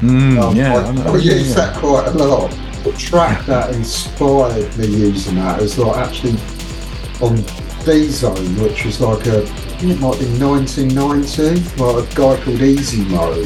Mm, 0.00 0.42
Um, 0.42 0.56
yeah, 0.56 0.74
I, 0.74 1.10
I. 1.10 1.12
I 1.12 1.16
use 1.18 1.54
that 1.54 1.76
quite 1.76 2.08
a 2.08 2.10
lot. 2.10 2.50
Track 3.10 3.44
that 3.46 3.74
inspired 3.74 4.76
me 4.78 4.86
using 4.86 5.34
that 5.36 5.60
is 5.60 5.76
like 5.78 5.96
actually 5.96 6.32
on 7.20 7.36
D 7.84 8.08
Zone, 8.08 8.56
which 8.62 8.84
was 8.84 9.00
like 9.00 9.26
a, 9.26 9.42
I 9.42 9.46
think 9.46 9.92
it 9.92 10.00
might 10.00 10.18
be 10.20 10.26
1990, 10.38 11.82
like 11.82 12.04
a 12.08 12.14
guy 12.14 12.40
called 12.44 12.62
Easy 12.62 13.04
Mo. 13.06 13.42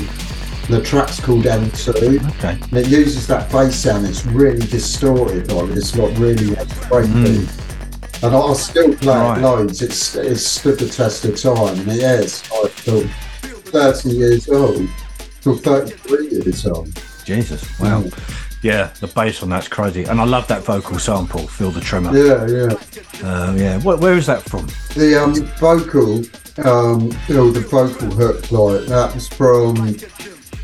The 0.68 0.82
track's 0.82 1.18
called 1.20 1.44
M2, 1.44 2.28
Okay. 2.38 2.58
and 2.62 2.72
it 2.74 2.88
uses 2.88 3.26
that 3.26 3.50
bass 3.50 3.76
sound. 3.76 4.06
It's 4.06 4.24
really 4.26 4.66
distorted, 4.66 5.50
like 5.50 5.70
it's 5.70 5.96
like 5.96 6.16
really 6.18 6.54
breakbeat. 6.88 7.46
Mm. 7.46 8.22
And 8.22 8.34
I, 8.36 8.38
I 8.40 8.52
still 8.54 8.94
play 8.96 9.14
Right. 9.16 9.38
it 9.38 9.42
loads. 9.42 9.80
It's 9.82 10.14
it's 10.14 10.42
stood 10.42 10.78
the 10.78 10.88
test 10.88 11.24
of 11.24 11.40
time, 11.40 11.78
and 11.80 11.88
it 11.90 12.02
is 12.02 12.42
like 12.50 12.74
till 12.76 13.06
30 13.42 14.10
years 14.10 14.48
old, 14.48 14.88
till 15.40 15.56
33 15.56 16.28
years 16.28 16.66
old. 16.66 16.88
Jesus, 17.24 17.78
wow. 17.80 18.02
Mm. 18.02 18.43
Yeah, 18.64 18.94
the 18.98 19.08
bass 19.08 19.42
on 19.42 19.50
that's 19.50 19.68
crazy, 19.68 20.04
and 20.04 20.18
I 20.18 20.24
love 20.24 20.48
that 20.48 20.62
vocal 20.62 20.98
sample. 20.98 21.46
Feel 21.46 21.70
the 21.70 21.82
tremor. 21.82 22.16
Yeah, 22.16 22.46
yeah, 22.46 23.22
uh, 23.22 23.52
yeah. 23.54 23.78
Where, 23.80 23.98
where 23.98 24.14
is 24.14 24.24
that 24.24 24.42
from? 24.42 24.66
The 24.94 25.22
um, 25.22 25.34
vocal, 25.58 26.22
um, 26.66 27.12
you 27.28 27.34
know, 27.34 27.50
the 27.50 27.60
vocal 27.60 28.08
hook 28.08 28.50
like 28.50 28.86
that 28.86 29.14
was 29.14 29.28
from 29.28 29.94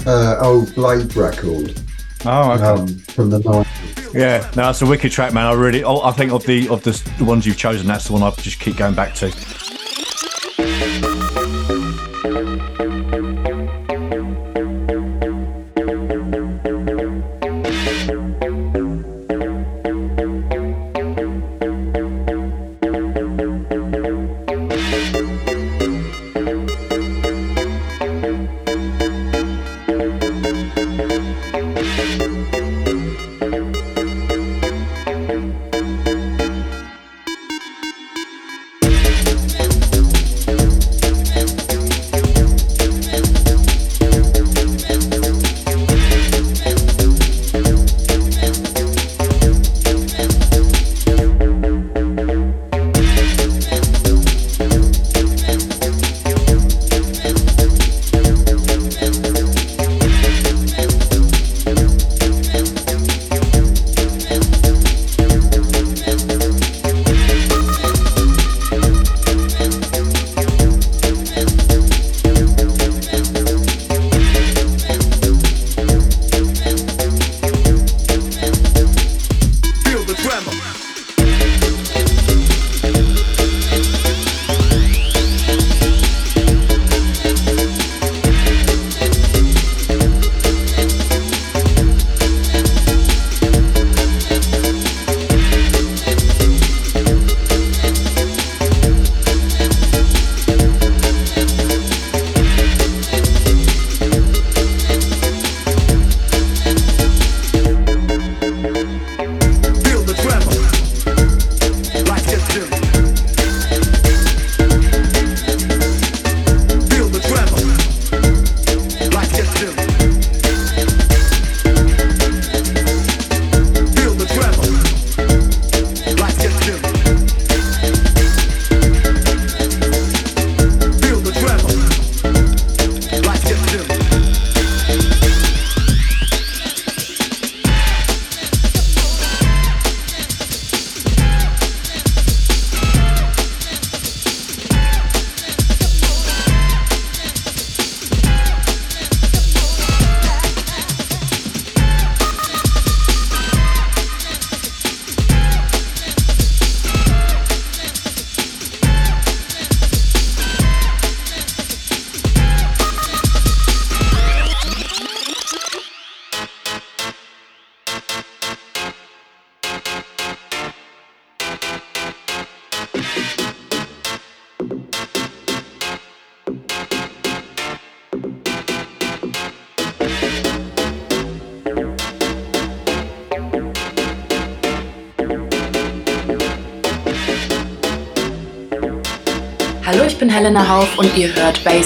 uh, 0.07 0.39
old 0.41 0.75
Blade 0.75 1.15
record. 1.15 1.79
Oh, 2.25 2.53
okay. 2.53 2.65
Um, 2.65 2.89
from 3.01 3.29
the 3.29 3.41
nineties. 3.41 4.15
Yeah, 4.15 4.51
no, 4.57 4.65
that's 4.65 4.81
a 4.81 4.87
wicked 4.87 5.13
track, 5.13 5.35
man. 5.35 5.45
I 5.45 5.53
really, 5.53 5.85
oh, 5.85 6.01
I 6.01 6.13
think 6.13 6.33
of 6.33 6.47
the 6.47 6.71
of 6.71 6.83
the, 6.83 6.93
the 7.19 7.25
ones 7.27 7.45
you've 7.45 7.59
chosen, 7.59 7.87
that's 7.87 8.07
the 8.07 8.15
one 8.15 8.23
I 8.23 8.31
just 8.31 8.61
keep 8.61 8.79
going 8.79 8.95
back 8.95 9.15
to. 9.17 9.31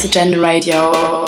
Agenda 0.05 0.37
Radio. 0.39 1.24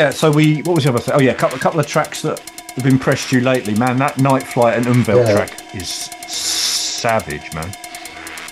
Yeah. 0.00 0.10
So 0.10 0.30
we 0.30 0.62
what 0.62 0.74
was 0.76 0.84
the 0.84 0.90
other 0.90 0.98
thing? 1.00 1.14
Oh 1.14 1.20
yeah, 1.20 1.32
a 1.32 1.34
couple, 1.34 1.58
a 1.58 1.60
couple 1.60 1.78
of 1.78 1.86
tracks 1.86 2.22
that 2.22 2.40
have 2.76 2.86
impressed 2.86 3.32
you 3.32 3.40
lately, 3.42 3.74
man. 3.74 3.98
That 3.98 4.16
Nite 4.18 4.44
Fleit 4.46 4.76
and 4.78 4.86
Umwelt 4.86 5.26
Yeah. 5.28 5.34
track 5.34 5.74
is 5.74 5.88
savage, 6.26 7.52
man. 7.52 7.70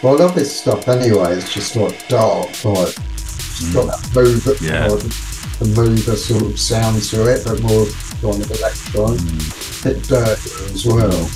Well, 0.03 0.15
I 0.15 0.25
love 0.25 0.35
this 0.35 0.61
stuff 0.61 0.87
anyway. 0.89 1.37
It's 1.37 1.53
just 1.53 1.75
like 1.75 2.07
dark, 2.09 2.49
like 2.65 2.89
it's 2.89 3.73
got 3.73 3.87
that 3.87 4.11
mover, 4.15 4.55
Yeah. 4.61 4.89
like, 4.89 5.03
the 5.59 5.65
mover 5.75 6.17
sort 6.17 6.43
of 6.43 6.61
sound 6.61 7.03
to 7.05 7.27
it, 7.33 7.45
but 7.47 7.61
more 7.63 7.87
kind 8.21 8.43
of 8.45 8.51
electro. 8.51 9.17
bit 9.83 10.03
dirty 10.07 10.51
as 10.75 10.85
well. 10.85 11.31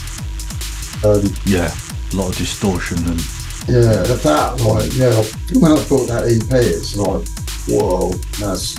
Um, 1.04 1.24
Yeah, 1.46 1.72
a 2.12 2.16
lot 2.16 2.28
of 2.28 2.36
distortion 2.36 2.98
and 3.08 3.20
yeah, 3.66 4.02
that 4.02 4.60
like 4.60 4.92
yeah. 4.94 5.14
When 5.58 5.72
I 5.72 5.82
bought 5.88 6.06
that 6.08 6.24
EP, 6.28 6.52
it's 6.52 6.96
like 6.96 7.26
whoa, 7.68 8.10
that's 8.38 8.76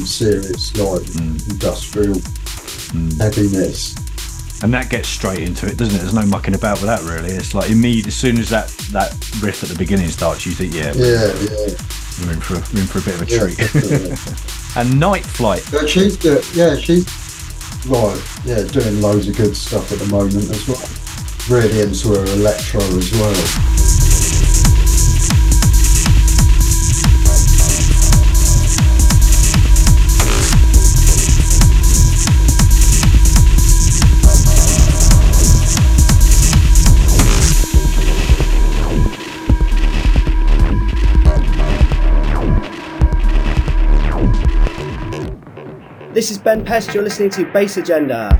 serious 0.00 0.76
like 0.76 1.02
mm. 1.02 1.50
industrial 1.50 2.14
mm. 2.16 3.18
heaviness. 3.20 3.94
and 4.62 4.72
that 4.72 4.88
gets 4.90 5.08
straight 5.08 5.40
into 5.40 5.66
it, 5.66 5.76
doesn't 5.76 5.94
it? 5.94 5.98
There's 6.00 6.14
no 6.14 6.26
mucking 6.26 6.54
about 6.54 6.80
with 6.80 6.86
that 6.88 7.02
really. 7.02 7.34
It's 7.34 7.54
like 7.54 7.70
immediate 7.70 8.06
as 8.06 8.14
soon 8.14 8.38
as 8.38 8.48
that 8.50 8.68
that 8.92 9.12
riff 9.42 9.62
at 9.62 9.68
the 9.68 9.76
beginning 9.78 10.08
starts, 10.08 10.46
you 10.46 10.52
think, 10.52 10.74
yeah, 10.74 10.92
Yeah, 10.94 11.32
yeah. 11.40 11.74
we're 12.26 12.32
in 12.34 12.40
for 12.40 12.54
a, 12.54 12.62
we're 12.72 12.80
in 12.82 12.86
for 12.86 12.98
a 12.98 13.02
bit 13.02 13.14
of 13.14 13.22
a 13.22 13.26
Yeah, 13.26 13.38
treat. 13.38 14.76
and 14.76 14.98
Nite 15.00 15.24
Fleit, 15.26 15.64
But 15.70 15.88
she's 15.88 16.16
do- 16.16 16.42
yeah, 16.54 16.76
she's 16.76 17.06
like 17.86 18.20
yeah, 18.44 18.62
doing 18.64 19.00
loads 19.00 19.28
of 19.28 19.36
good 19.36 19.56
stuff 19.56 19.90
at 19.92 19.98
the 19.98 20.06
moment 20.06 20.48
as 20.50 20.68
well. 20.68 20.80
Really 21.50 21.80
into 21.80 22.08
her 22.14 22.24
electro 22.34 22.80
as 22.80 23.10
well. 23.12 23.81
This 46.12 46.30
is 46.30 46.36
Ben 46.36 46.62
Pest. 46.62 46.92
You're 46.92 47.02
listening 47.02 47.30
to 47.30 47.50
Bass 47.52 47.78
Agenda. 47.78 48.38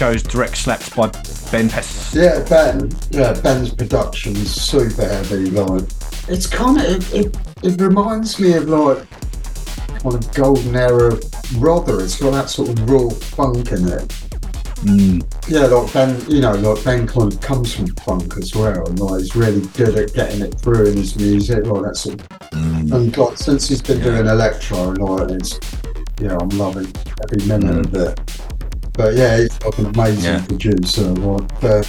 And 0.00 0.08
then 0.08 0.14
you 0.14 0.20
chose 0.20 0.22
Direct 0.22 0.56
Slaps 0.56 0.90
by 0.90 1.08
Ben 1.50 1.68
Pest. 1.68 2.14
Yeah, 2.14 2.42
Ben. 2.48 2.90
Yeah, 3.10 3.32
Ben's 3.40 3.74
production's 3.74 4.50
super 4.50 5.06
heavy. 5.06 5.50
Like, 5.50 5.84
it's 6.28 6.46
kind 6.46 6.78
of 6.78 7.14
it, 7.14 7.26
it, 7.26 7.36
it 7.62 7.80
reminds 7.80 8.38
me 8.38 8.54
of 8.54 8.68
like 8.68 9.08
kind 10.00 10.14
of 10.14 10.34
golden 10.34 10.76
era 10.76 11.14
of 11.14 11.62
Rother. 11.62 12.00
It's 12.02 12.20
got 12.20 12.30
that 12.30 12.50
sort 12.50 12.70
of 12.70 12.90
raw 12.90 13.10
funk 13.10 13.72
in 13.72 13.88
it. 13.88 14.08
Mm. 14.80 15.22
Yeah, 15.48 15.66
like 15.66 15.92
Ben, 15.92 16.30
you 16.30 16.40
know, 16.40 16.52
like 16.52 16.84
Ben 16.84 17.06
kind 17.06 17.32
of 17.32 17.40
comes 17.40 17.74
from 17.74 17.88
funk 17.96 18.36
as 18.38 18.54
well, 18.54 18.86
and 18.86 18.98
like 18.98 19.20
he's 19.20 19.36
really 19.36 19.66
good 19.76 19.96
at 19.96 20.14
getting 20.14 20.40
it 20.40 20.58
through 20.60 20.86
in 20.86 20.96
his 20.96 21.16
music, 21.16 21.66
like 21.66 21.82
that 21.82 21.96
sort 21.96 22.20
of. 22.20 22.28
And 22.52 23.16
like 23.16 23.36
since 23.36 23.68
he's 23.68 23.82
been 23.82 24.00
doing 24.00 24.26
electro, 24.26 24.92
like 24.92 25.30
it's, 25.32 25.60
yeah, 26.20 26.38
I'm 26.40 26.48
loving 26.50 26.90
every 27.22 27.46
minute 27.46 27.86
of 27.86 27.94
it. 27.94 28.29
But 29.00 29.14
yeah, 29.14 29.38
he's 29.38 29.58
an 29.78 29.86
amazing 29.86 30.24
Yeah. 30.24 30.44
producer. 30.44 31.04
Like, 31.04 31.64
uh, 31.64 31.82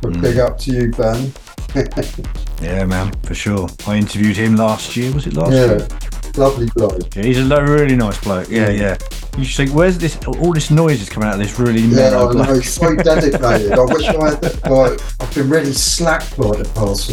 but 0.00 0.20
big 0.20 0.38
up 0.38 0.56
to 0.58 0.70
you, 0.70 0.90
Ben. 0.92 1.32
Yeah, 2.62 2.84
man, 2.84 3.12
for 3.24 3.34
sure. 3.34 3.68
I 3.86 3.96
interviewed 3.96 4.36
him 4.36 4.54
last 4.54 4.96
year. 4.96 5.12
Was 5.12 5.26
it 5.26 5.34
last 5.34 5.52
yeah, 5.52 5.66
year? 5.66 5.88
lovely 6.36 6.68
bloke. 6.76 7.14
Yeah, 7.16 7.24
he's 7.24 7.38
a 7.38 7.62
really 7.64 7.96
nice 7.96 8.18
bloke. 8.22 8.48
Yeah, 8.48 8.70
yeah. 8.70 8.96
You 9.36 9.44
just 9.44 9.56
think, 9.56 9.72
where's 9.72 9.98
this? 9.98 10.16
All 10.26 10.52
this 10.52 10.70
noise 10.70 11.02
is 11.02 11.10
coming 11.10 11.28
out 11.28 11.34
of 11.34 11.40
this 11.40 11.58
really 11.58 11.82
nice. 11.82 11.96
Yeah, 11.96 12.06
I 12.06 12.10
know, 12.10 12.32
bloke. 12.32 12.62
he's 12.62 12.72
so 12.72 12.94
dedicated. 12.94 13.72
I 13.72 13.82
wish 13.82 14.06
I 14.06 14.12
had 14.12 14.40
that. 14.40 14.70
Like, 14.70 15.00
I've 15.20 15.34
been 15.34 15.50
really 15.50 15.72
slack 15.72 16.38
like 16.38 16.58
the 16.58 16.70
past 16.74 17.10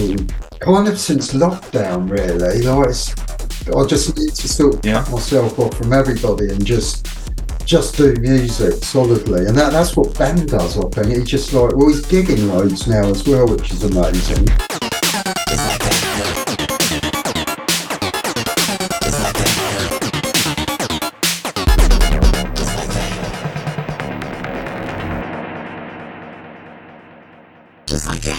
kind 0.60 0.88
of 0.88 1.00
since 1.00 1.34
lockdown, 1.34 2.10
really. 2.10 2.62
Like, 2.62 2.88
it's, 2.90 3.16
I 3.68 3.86
just 3.88 4.16
need 4.16 4.34
to 4.34 4.48
sort 4.48 4.76
of 4.76 4.82
cut 4.84 5.12
myself 5.12 5.58
off 5.58 5.74
from 5.76 5.92
everybody 5.92 6.50
and 6.50 6.64
just 6.64 7.08
just 7.66 7.98
do 7.98 8.14
music 8.20 8.84
solidly. 8.84 9.46
And 9.46 9.58
that, 9.58 9.72
that's 9.72 9.96
what 9.96 10.18
Ben 10.18 10.46
does, 10.46 10.78
I 10.78 10.88
think. 10.90 11.18
He 11.18 11.24
just 11.24 11.54
like, 11.54 11.76
well, 11.76 11.90
he's 11.90 12.06
gigging 12.06 12.48
loads 12.50 12.88
now 12.88 13.08
as 13.10 13.28
well, 13.28 13.48
which 13.48 13.72
is 13.72 13.84
amazing. 13.84 14.48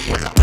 Well, 0.09 0.33
he 0.37 0.42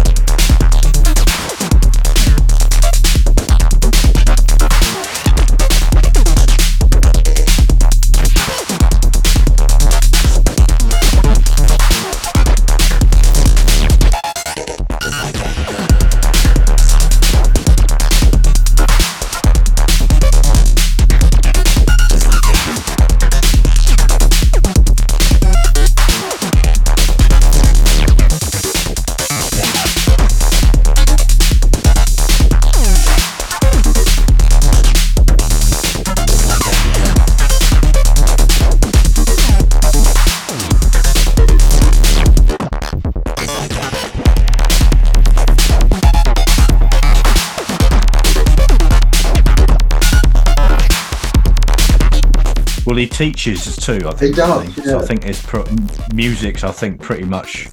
teaches 53.19 53.67
us 53.67 53.75
too. 53.75 53.99
I 54.07 54.11
think. 54.11 54.35
He 54.35 54.41
does, 54.41 54.75
doesn't 54.75 54.83
So 54.85 54.99
I 54.99 55.05
think 55.05 55.25
it's 55.25 55.45
pro- 55.45 55.65
music's. 56.13 56.63
I 56.63 56.71
think 56.71 57.01
pretty 57.01 57.25
much. 57.25 57.67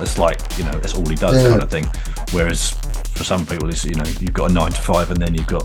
It's 0.00 0.18
like 0.18 0.40
you 0.58 0.64
know 0.64 0.72
that's 0.72 0.94
all 0.96 1.06
he 1.08 1.14
does 1.14 1.40
Yeah. 1.40 1.50
kind 1.50 1.62
of 1.62 1.70
thing. 1.70 1.86
Whereas 2.32 2.70
for 3.14 3.22
some 3.22 3.46
people, 3.46 3.68
it's 3.70 3.84
you 3.84 3.94
know 3.94 4.04
you've 4.20 4.32
got 4.32 4.50
a 4.50 4.52
nine 4.52 4.72
to 4.72 4.80
five 4.82 5.12
and 5.12 5.22
then 5.22 5.34
you've 5.34 5.46
got 5.46 5.62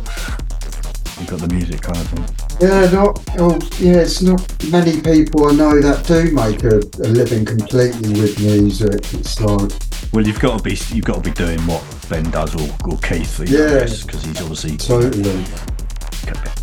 you've 1.19 1.27
got 1.27 1.39
the 1.39 1.47
music 1.51 1.81
kind 1.81 1.97
of 1.97 2.07
thing. 2.09 2.25
Yeah, 2.61 2.91
not 2.91 3.19
oh, 3.39 3.57
yeah. 3.79 4.01
It's 4.05 4.21
not 4.21 4.39
many 4.69 5.01
people 5.01 5.47
I 5.49 5.53
know 5.53 5.81
that 5.81 6.05
do 6.05 6.29
make 6.31 6.63
a, 6.63 6.77
a 7.03 7.09
living 7.09 7.43
completely 7.43 8.21
with 8.21 8.39
music. 8.39 9.01
It's 9.15 9.39
like 9.41 9.71
Well, 10.13 10.27
you've 10.27 10.39
got 10.39 10.57
to 10.59 10.63
be 10.63 10.77
you've 10.93 11.05
got 11.05 11.23
to 11.23 11.27
be 11.29 11.31
doing 11.31 11.59
what 11.65 11.83
Ben 12.07 12.29
does 12.29 12.53
or, 12.53 12.69
or 12.87 12.97
Keith, 12.99 13.39
Yeah. 13.49 13.79
because 13.85 14.23
he's 14.23 14.41
obviously 14.41 14.77
totally. 14.77 15.43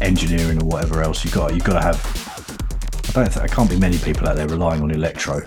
engineering 0.00 0.62
or 0.62 0.66
whatever 0.66 1.02
else 1.02 1.24
you 1.24 1.32
got. 1.32 1.52
You've 1.54 1.64
got 1.64 1.80
to 1.80 1.86
have. 1.88 2.23
I 3.16 3.20
don't. 3.22 3.32
Think, 3.32 3.46
there 3.46 3.48
can't 3.48 3.70
be 3.70 3.76
many 3.78 3.98
people 3.98 4.28
out 4.28 4.36
there 4.36 4.48
relying 4.48 4.82
on 4.82 4.90
electro. 4.90 5.40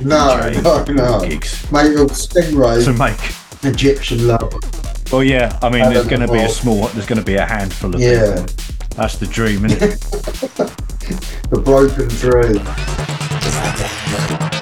No, 0.00 0.50
no, 0.62 0.84
no. 0.84 1.20
Gigs 1.28 1.70
Mate, 1.70 1.90
little 1.90 2.06
Stingray, 2.08 2.84
to 2.84 2.92
make. 2.94 3.72
Egyptian 3.72 4.26
love. 4.26 4.52
Well, 5.12 5.22
yeah. 5.22 5.58
I 5.60 5.68
mean, 5.68 5.82
I 5.82 5.92
there's 5.92 6.06
going 6.08 6.26
to 6.26 6.32
be 6.32 6.38
a 6.38 6.48
small. 6.48 6.86
There's 6.88 7.06
going 7.06 7.18
to 7.18 7.24
be 7.24 7.34
a 7.34 7.44
handful 7.44 7.94
of 7.94 8.00
Yeah. 8.00 8.36
people. 8.46 8.46
That's 8.96 9.16
the 9.16 9.26
dream, 9.26 9.66
isn't 9.66 9.82
it? 9.82 10.76
The 11.50 11.58
broken 11.60 12.06
dream. 12.06 12.64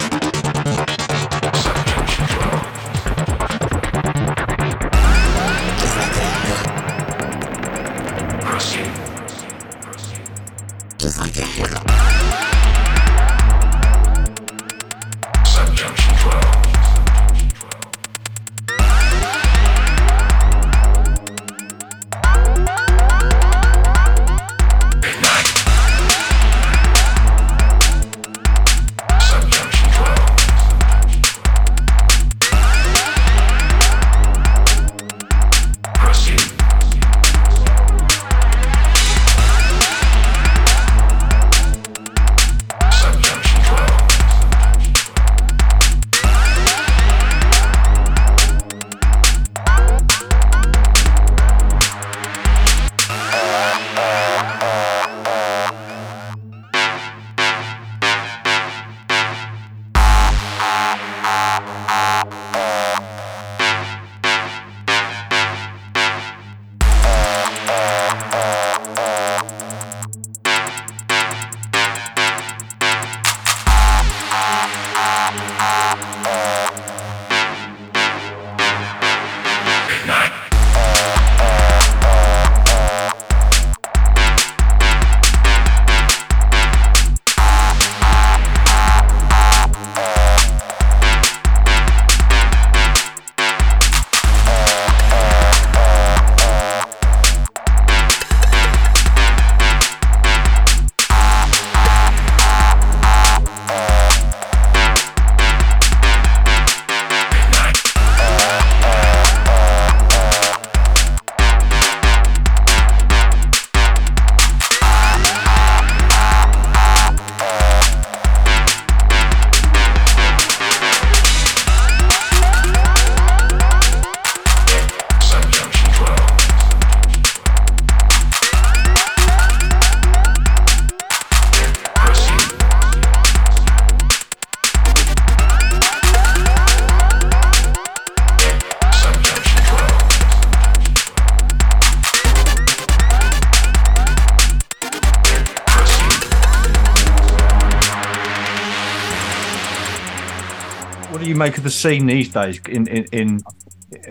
make 151.39 151.57
of 151.59 151.65
the 151.65 151.71
scene 151.71 152.07
these 152.07 152.29
days? 152.29 152.61
In, 152.69 152.87
in, 152.87 153.05
in 153.13 153.41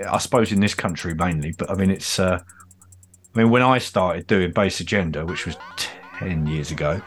I 0.09 0.17
suppose 0.17 0.51
in 0.51 0.59
this 0.59 0.73
country 0.73 1.13
mainly, 1.13 1.51
but 1.51 1.69
I 1.69 1.75
mean 1.75 1.91
it's. 1.91 2.19
Uh, 2.19 2.39
I 3.35 3.39
mean, 3.39 3.51
when 3.51 3.61
I 3.61 3.77
started 3.77 4.25
doing 4.25 4.51
Bass 4.51 4.79
Agenda, 4.79 5.23
which 5.23 5.45
was 5.45 5.55
ten 6.17 6.47
years 6.47 6.71
ago, 6.71 6.99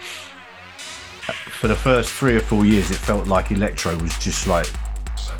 for 1.50 1.66
the 1.66 1.74
first 1.74 2.12
three 2.12 2.36
or 2.36 2.40
four 2.40 2.64
years, 2.64 2.90
it 2.90 2.96
felt 2.96 3.26
like 3.26 3.50
electro 3.50 3.96
was 3.98 4.16
just 4.18 4.46
like 4.46 4.66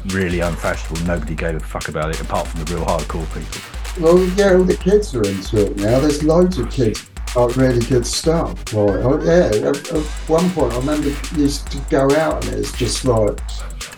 really 0.07 0.40
unfashionable. 0.40 1.07
Nobody 1.07 1.36
gave 1.36 1.55
a 1.55 1.61
fuck 1.61 1.89
about 1.89 2.11
it, 2.11 2.20
apart 2.20 2.48
from 2.48 2.65
the 2.65 2.74
real 2.74 2.85
hardcore 2.85 3.27
people. 3.32 4.02
Well, 4.02 4.19
yeah, 4.31 4.55
all 4.55 4.65
the 4.65 4.77
kids 4.77 5.15
are 5.15 5.23
into 5.23 5.66
it 5.66 5.77
now. 5.77 6.01
There's 6.01 6.24
loads 6.24 6.59
of 6.59 6.70
kids 6.70 7.11
like 7.36 7.57
really 7.57 7.85
good 7.86 8.07
stuff. 8.07 8.73
Like, 8.73 9.24
yeah, 9.24 9.69
at 9.69 9.77
one 10.27 10.51
point 10.51 10.73
I 10.73 10.78
remember 10.78 11.09
used 11.36 11.70
to 11.70 11.78
go 11.89 12.11
out 12.16 12.44
and 12.47 12.59
it's 12.59 12.73
just 12.73 13.05
like 13.05 13.39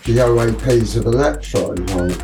the 0.05 0.17
OAPs 0.17 0.97
of 0.97 1.05
electro. 1.05 1.69
Like. 1.71 2.19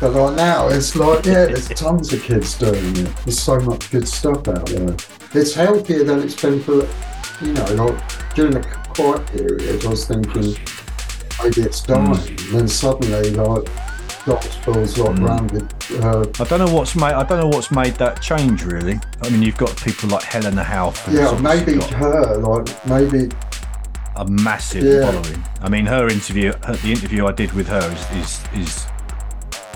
But 0.00 0.12
like 0.12 0.36
now, 0.36 0.68
it's 0.68 0.96
like, 0.96 1.24
yeah, 1.24 1.46
there's 1.46 1.68
tons 1.68 2.12
of 2.12 2.22
kids 2.22 2.58
doing 2.58 2.96
it. 2.96 3.16
There's 3.24 3.40
so 3.40 3.60
much 3.60 3.90
good 3.90 4.06
stuff 4.08 4.48
out 4.48 4.66
there. 4.66 4.96
It's 5.32 5.54
healthier 5.54 6.04
than 6.04 6.20
it's 6.20 6.40
been 6.40 6.60
for, 6.60 6.86
you 7.40 7.52
know, 7.52 7.64
like 7.74 8.34
during 8.34 8.52
the 8.54 8.60
quiet 8.60 9.26
period, 9.28 9.84
I 9.84 9.88
was 9.88 10.06
thinking 10.06 10.56
maybe 11.42 11.62
it's 11.62 11.82
dying. 11.82 12.16
And 12.16 12.38
then 12.38 12.68
suddenly, 12.68 13.30
like, 13.30 13.68
gospel's 14.24 14.96
like 14.98 15.18
round 15.18 15.50
with 15.50 16.02
uh, 16.02 16.24
I 16.40 16.44
don't 16.44 16.58
know 16.58 16.74
what's 16.74 16.96
made. 16.96 17.12
I 17.12 17.22
don't 17.24 17.40
know 17.40 17.48
what's 17.48 17.70
made 17.70 17.94
that 17.94 18.22
change 18.22 18.64
really. 18.64 18.98
I 19.22 19.28
mean, 19.28 19.42
you've 19.42 19.56
got 19.56 19.76
people 19.76 20.08
like 20.08 20.22
Helena 20.22 20.64
Hauff. 20.64 21.12
Yeah, 21.12 21.38
maybe 21.40 21.78
got 21.78 21.90
her, 21.90 22.36
like 22.38 22.86
maybe 22.86 23.30
a 24.16 24.24
massive 24.26 24.84
Yeah. 24.84 25.02
following. 25.10 25.44
I 25.60 25.68
mean, 25.68 25.86
her 25.86 26.08
interview, 26.08 26.52
her, 26.64 26.74
the 26.76 26.90
interview 26.92 27.26
I 27.26 27.32
did 27.32 27.52
with 27.52 27.66
her 27.68 27.80
is, 27.92 28.22
is 28.22 28.68
is 28.68 28.86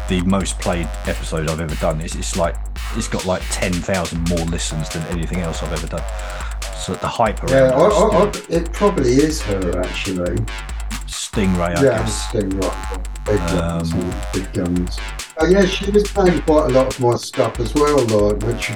the 0.09 0.21
most 0.23 0.59
played 0.59 0.89
episode 1.07 1.49
I've 1.49 1.61
ever 1.61 1.75
done. 1.77 2.01
It's, 2.01 2.15
it's 2.15 2.37
like 2.37 2.57
it's 2.97 3.09
got 3.09 3.25
like 3.27 3.43
ten 3.51 3.73
thousand 3.73 4.29
more 4.29 4.45
listens 4.47 4.89
than 4.89 5.03
anything 5.07 5.41
else 5.41 5.63
I've 5.63 5.73
ever 5.73 5.87
done. 5.87 6.05
So 6.77 6.95
the 6.95 7.09
hype 7.09 7.43
around 7.45 7.71
yeah, 7.71 7.77
I, 7.77 7.89
I, 7.89 8.25
I, 8.25 8.33
it 8.49 8.73
probably 8.73 9.13
is 9.15 9.43
her 9.43 9.81
actually. 9.81 10.37
Stingray, 11.07 11.77
I 11.77 11.83
yeah, 11.85 11.99
guess. 11.99 12.27
Stingray, 12.29 13.05
big 13.25 13.39
guns, 13.49 13.93
Um, 13.93 14.15
big 14.33 14.53
guns. 14.53 14.99
Oh 15.39 15.47
yeah, 15.47 15.65
she 15.67 15.91
was 15.91 16.05
playing 16.05 16.41
quite 16.43 16.67
a 16.71 16.73
lot 16.73 16.87
of 16.87 17.01
my 17.01 17.17
stuff 17.17 17.61
as 17.61 17.75
well, 17.75 17.99
like 18.07 18.43
which. 18.43 18.71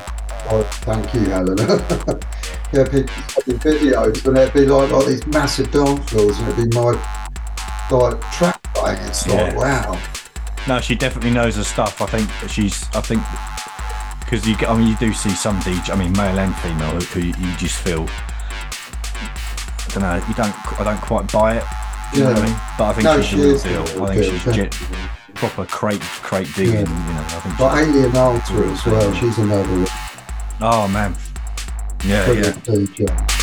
Oh, 0.51 0.62
thank 0.82 1.14
you, 1.14 1.20
Helena. 1.20 1.62
yeah, 2.73 2.85
people 2.85 3.14
taking 3.28 3.59
videos, 3.59 4.27
and 4.27 4.36
it'd 4.36 4.52
be 4.52 4.66
like, 4.66 4.90
like 4.90 5.06
these 5.06 5.27
massive 5.28 5.70
dance 5.70 6.10
floors, 6.10 6.39
and 6.39 6.48
it'd 6.48 6.70
be 6.70 6.77
my 6.77 6.90
like 7.90 8.20
track 8.32 8.60
playing. 8.74 8.98
It's 9.02 9.27
like, 9.28 9.52
Yeah. 9.52 9.56
wow. 9.56 10.01
No, 10.69 10.81
she 10.81 10.94
definitely 10.94 11.31
knows 11.31 11.56
her 11.56 11.64
stuff. 11.64 12.01
I 12.02 12.06
think 12.06 12.28
she's. 12.51 12.85
I 12.94 13.01
think 13.01 13.23
because 14.20 14.47
you 14.47 14.56
get. 14.56 14.69
I 14.69 14.77
mean, 14.77 14.89
you 14.89 14.97
do 14.97 15.12
see 15.12 15.31
some 15.31 15.59
DJ. 15.60 15.90
I 15.90 15.97
mean, 15.97 16.12
male 16.12 16.39
and 16.39 16.55
female, 16.56 17.01
who, 17.01 17.20
you 17.20 17.56
just 17.56 17.78
feel. 17.81 18.06
I 18.09 19.89
don't 19.94 20.02
know. 20.02 20.24
You 20.28 20.35
don't. 20.35 20.81
I 20.81 20.85
don't 20.85 21.01
quite 21.01 21.31
buy 21.32 21.56
it. 21.59 21.64
You 22.14 22.20
know 22.24 22.28
what 22.31 22.36
I 22.36 22.40
Yeah. 22.40 22.47
mean? 22.47 22.56
But 22.78 22.85
I 22.85 22.93
think 22.94 23.05
No, 23.05 23.20
she's 23.23 23.27
she 23.28 23.36
a 23.36 23.39
real 23.44 23.55
is 23.55 23.62
deal. 23.62 23.85
real 23.85 24.05
I 24.05 24.16
think 24.16 24.23
deal, 24.23 24.39
she's 24.39 24.55
jet, 24.55 24.78
proper 25.35 25.64
crate 25.66 26.01
crate 26.01 26.48
digging. 26.55 26.74
Yeah. 26.74 27.09
You 27.09 27.14
know, 27.14 27.20
I 27.20 27.40
think. 27.40 27.59
But 27.59 27.78
Alien 27.78 28.16
Alter 28.16 28.64
as 28.70 28.86
well, 28.86 29.14
she's 29.14 29.39
another 29.39 29.69
one. 29.69 29.86
Oh 30.62 30.89
man. 30.89 31.14
Yeah, 32.05 32.30
yeah. 32.32 33.41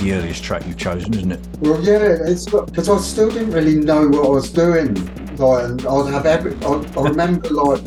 The 0.00 0.14
earliest 0.14 0.42
track 0.42 0.66
you've 0.66 0.76
chosen, 0.76 1.12
isn't 1.14 1.32
it? 1.32 1.40
Well, 1.60 1.82
yeah, 1.82 2.16
it's 2.20 2.46
because 2.46 2.88
I 2.88 2.98
still 2.98 3.30
didn't 3.30 3.52
really 3.52 3.76
know 3.76 4.08
what 4.08 4.24
I 4.24 4.28
was 4.28 4.50
doing. 4.50 4.94
Like, 5.36 5.64
and 5.64 5.86
I'd 5.86 6.12
have 6.12 6.26
every. 6.26 6.54
I, 6.64 6.84
I 6.96 7.08
remember 7.08 7.50
like 7.50 7.82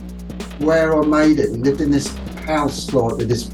where 0.59 0.99
I 0.99 1.05
made 1.05 1.39
it. 1.39 1.51
We 1.51 1.57
lived 1.57 1.81
in 1.81 1.91
this 1.91 2.15
house 2.45 2.93
like 2.93 3.17
with 3.17 3.29
this, 3.29 3.51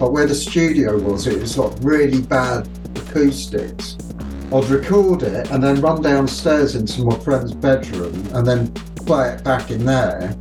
like 0.00 0.10
where 0.10 0.26
the 0.26 0.34
studio 0.34 0.98
was. 0.98 1.26
It 1.26 1.40
was 1.40 1.58
like 1.58 1.72
really 1.80 2.22
bad 2.22 2.68
acoustics. 2.96 3.96
I'd 4.52 4.64
record 4.66 5.22
it 5.24 5.50
and 5.50 5.62
then 5.62 5.80
run 5.80 6.02
downstairs 6.02 6.76
into 6.76 7.02
my 7.02 7.18
friend's 7.18 7.52
bedroom 7.52 8.14
and 8.32 8.46
then 8.46 8.72
play 9.04 9.30
it 9.30 9.42
back 9.42 9.70
in 9.70 9.84
there. 9.84 10.36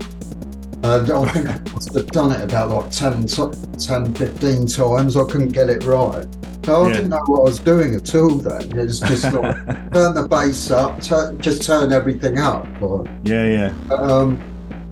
And 0.83 1.11
I 1.11 1.25
think 1.29 1.47
I 1.49 1.73
must 1.73 1.93
have 1.95 2.07
done 2.07 2.31
it 2.31 2.43
about 2.43 2.69
like 2.69 2.91
10, 2.91 3.25
10 3.25 4.13
15 4.13 4.67
times. 4.67 5.17
I 5.17 5.23
couldn't 5.23 5.49
get 5.49 5.69
it 5.69 5.83
right. 5.83 6.27
So 6.65 6.85
I 6.85 6.93
didn't 6.93 7.09
know 7.09 7.21
what 7.27 7.41
I 7.41 7.43
was 7.43 7.59
doing 7.59 7.93
at 7.93 8.15
all 8.15 8.37
then. 8.37 8.79
It 8.79 8.85
was 8.85 8.99
just 8.99 9.25
like 9.25 9.55
turn 9.93 10.15
the 10.15 10.27
bass 10.27 10.71
up, 10.71 10.99
turn, 10.99 11.39
just 11.39 11.61
turn 11.61 11.93
everything 11.93 12.39
up. 12.39 12.65
Yeah, 13.23 13.45
yeah. 13.45 13.93
um, 13.93 14.41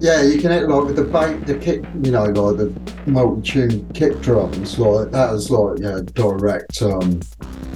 yeah, 0.00 0.22
you 0.22 0.40
can 0.40 0.52
hit 0.52 0.68
like 0.68 0.84
with 0.84 0.94
the 0.94 1.02
bass, 1.02 1.44
the 1.46 1.58
kick, 1.58 1.84
you 2.00 2.12
know, 2.12 2.26
like 2.26 2.58
the 2.58 2.72
multi-tune 3.06 3.92
kick 3.92 4.20
drums. 4.20 4.78
Like 4.78 5.10
that 5.10 5.32
was 5.32 5.50
like 5.50 5.80
yeah, 5.80 5.98
direct 6.14 6.80
um, 6.80 7.20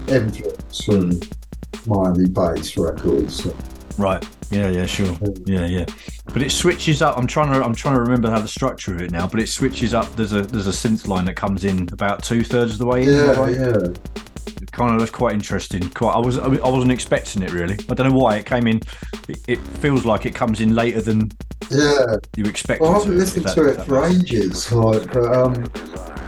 influence 0.07 0.85
from 0.85 1.21
Miami 1.87 2.29
bass 2.29 2.77
records. 2.77 3.49
Right. 3.99 4.25
Yeah, 4.53 4.71
yeah, 4.71 4.87
sure. 4.87 5.19
Yeah, 5.45 5.67
yeah. 5.67 5.87
But 6.33 6.43
it 6.43 6.51
switches 6.51 7.03
up. 7.03 7.17
I'm 7.19 7.27
trying 7.27 7.53
to 7.53 7.65
I'm 7.65 7.75
trying 7.75 7.95
to 7.95 8.01
remember 8.01 8.31
how 8.31 8.41
the 8.41 8.49
structure 8.49 8.95
of 8.95 9.03
it 9.03 9.11
now. 9.11 9.27
But 9.27 9.41
it 9.41 9.49
switches 9.49 9.95
up. 9.95 10.15
There's 10.17 10.33
a 10.33 10.43
there's 10.43 10.69
a 10.69 10.71
synth 10.71 11.09
line 11.09 11.25
that 11.25 11.35
comes 11.35 11.65
in 11.65 11.89
about 11.93 12.23
two 12.23 12.45
thirds 12.45 12.73
of 12.73 12.79
the 12.79 12.87
way 12.87 13.03
in. 13.03 13.09
Yeah, 13.09 13.33
right? 13.33 13.55
yeah. 13.55 13.89
Kind 14.73 14.95
of 14.95 15.01
that's 15.01 15.11
quite 15.11 15.35
interesting. 15.35 15.89
Quite. 15.91 16.13
I 16.13 16.19
was 16.19 16.39
I 16.39 16.49
wasn't 16.49 16.93
expecting 16.93 17.43
it 17.43 17.53
really. 17.53 17.77
I 17.89 17.95
don't 17.95 18.11
know 18.11 18.17
why 18.17 18.37
it 18.37 18.47
came 18.47 18.67
in. 18.67 18.81
It, 19.29 19.41
it 19.49 19.59
feels 19.59 20.05
like 20.05 20.27
it 20.27 20.35
comes 20.35 20.61
in 20.61 20.75
later 20.75 21.01
than 21.01 21.31
Yeah. 21.71 22.17
you 22.37 22.45
expect. 22.45 22.81
Well, 22.81 22.91
I 22.91 22.99
haven't 22.99 23.13
to, 23.13 23.17
listened 23.19 23.49
to 23.49 23.69
it 23.69 23.85
for 23.85 24.05
ages. 24.07 24.71
Like, 24.71 25.13
but 25.13 25.33
um, 25.35 25.65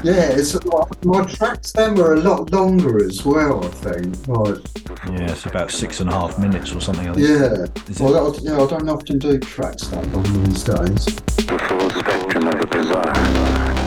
yeah, 0.02 0.30
it's 0.32 0.56
my 1.04 1.24
tracks 1.24 1.72
then 1.72 1.94
were 1.94 2.14
a 2.14 2.20
lot 2.20 2.52
longer 2.52 3.04
as 3.04 3.24
well. 3.24 3.64
I 3.64 3.68
think. 3.68 4.28
Like, 4.28 4.58
Yeah, 5.06 5.30
it's 5.32 5.46
about 5.46 5.70
six 5.70 6.00
and 6.00 6.08
a 6.10 6.12
half 6.12 6.38
minutes 6.38 6.72
or 6.74 6.80
something. 6.80 7.08
I 7.08 7.14
think. 7.14 7.28
yeah. 7.28 7.66
Is 7.88 8.00
it- 8.00 8.04
Well, 8.04 8.34
I, 8.34 8.38
yeah, 8.42 8.54
I 8.62 8.66
don't 8.66 8.88
often 8.88 9.18
do 9.18 9.38
tracks 9.38 9.86
that 9.88 10.12
long 10.12 10.44
these 10.44 10.62
days. 10.64 11.04
The 11.46 11.58
full 11.68 11.90
spectrum 11.90 12.46
of 12.48 12.60
the 12.60 12.66
bizarre. 12.66 13.81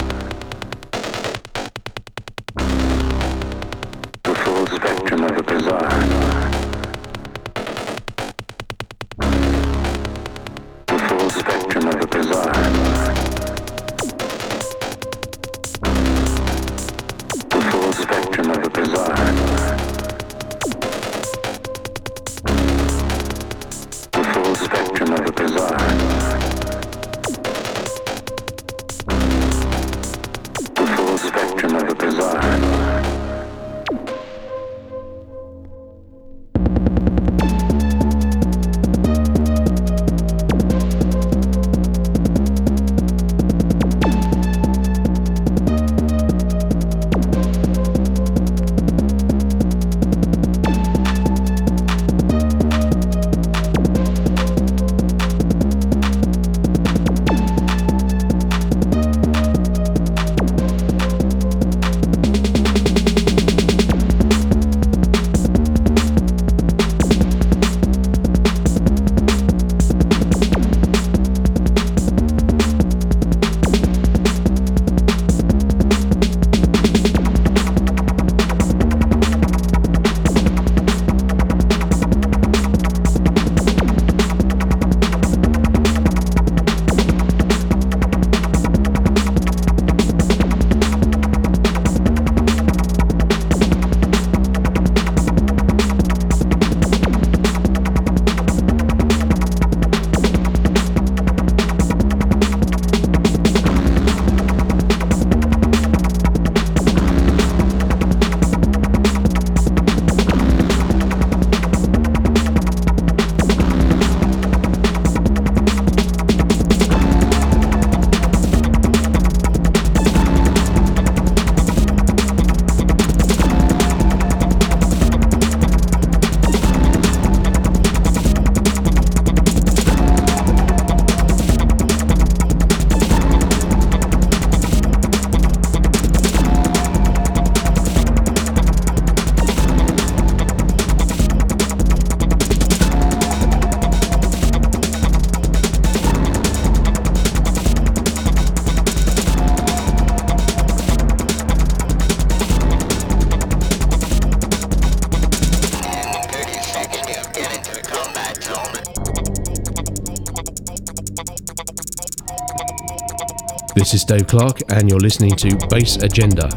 Dave 164.05 164.27
Clarke, 164.27 164.61
and 164.69 164.89
you're 164.89 164.99
listening 164.99 165.35
to 165.35 165.55
Bass 165.67 165.97
Agenda. 165.97 166.49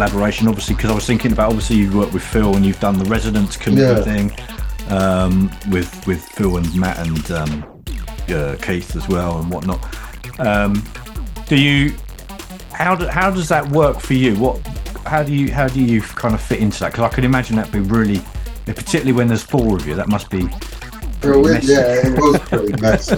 Collaboration, 0.00 0.46
obviously, 0.46 0.74
because 0.74 0.90
I 0.90 0.94
was 0.94 1.06
thinking 1.06 1.32
about 1.32 1.48
obviously 1.48 1.76
you've 1.76 1.94
worked 1.94 2.12
with 2.12 2.22
Phil 2.22 2.54
and 2.54 2.66
you've 2.66 2.78
done 2.80 2.98
the 2.98 3.06
Residence 3.06 3.56
committee 3.56 3.82
Yeah. 3.98 4.02
thing 4.02 4.30
um, 4.90 5.50
with 5.70 6.06
with 6.06 6.22
Phil 6.22 6.58
and 6.58 6.74
Matt 6.74 6.98
and 7.06 7.30
um, 7.30 7.82
uh, 8.28 8.56
Keith 8.60 8.94
as 8.94 9.08
well 9.08 9.38
and 9.40 9.50
whatnot. 9.50 9.80
Um, 10.38 10.84
do 11.48 11.56
you 11.58 11.94
how 12.72 12.94
do, 12.94 13.06
how 13.06 13.30
does 13.30 13.48
that 13.48 13.66
work 13.70 13.98
for 14.00 14.12
you? 14.12 14.34
What 14.38 14.60
how 15.06 15.22
do 15.22 15.32
you 15.34 15.50
how 15.50 15.66
do 15.66 15.82
you 15.82 16.02
kind 16.02 16.34
of 16.34 16.42
fit 16.42 16.58
into 16.60 16.78
that? 16.80 16.92
Because 16.92 17.04
I 17.10 17.14
can 17.14 17.24
imagine 17.24 17.56
that'd 17.56 17.72
be 17.72 17.80
really, 17.80 18.20
particularly 18.66 19.12
when 19.12 19.28
there's 19.28 19.42
four 19.42 19.76
of 19.76 19.86
you, 19.86 19.94
that 19.94 20.08
must 20.08 20.28
be. 20.28 20.42
Messy. 21.24 21.72
yeah, 21.72 22.06
it 22.06 22.18
was 22.20 22.38
pretty 22.40 22.80
messy. 22.82 23.14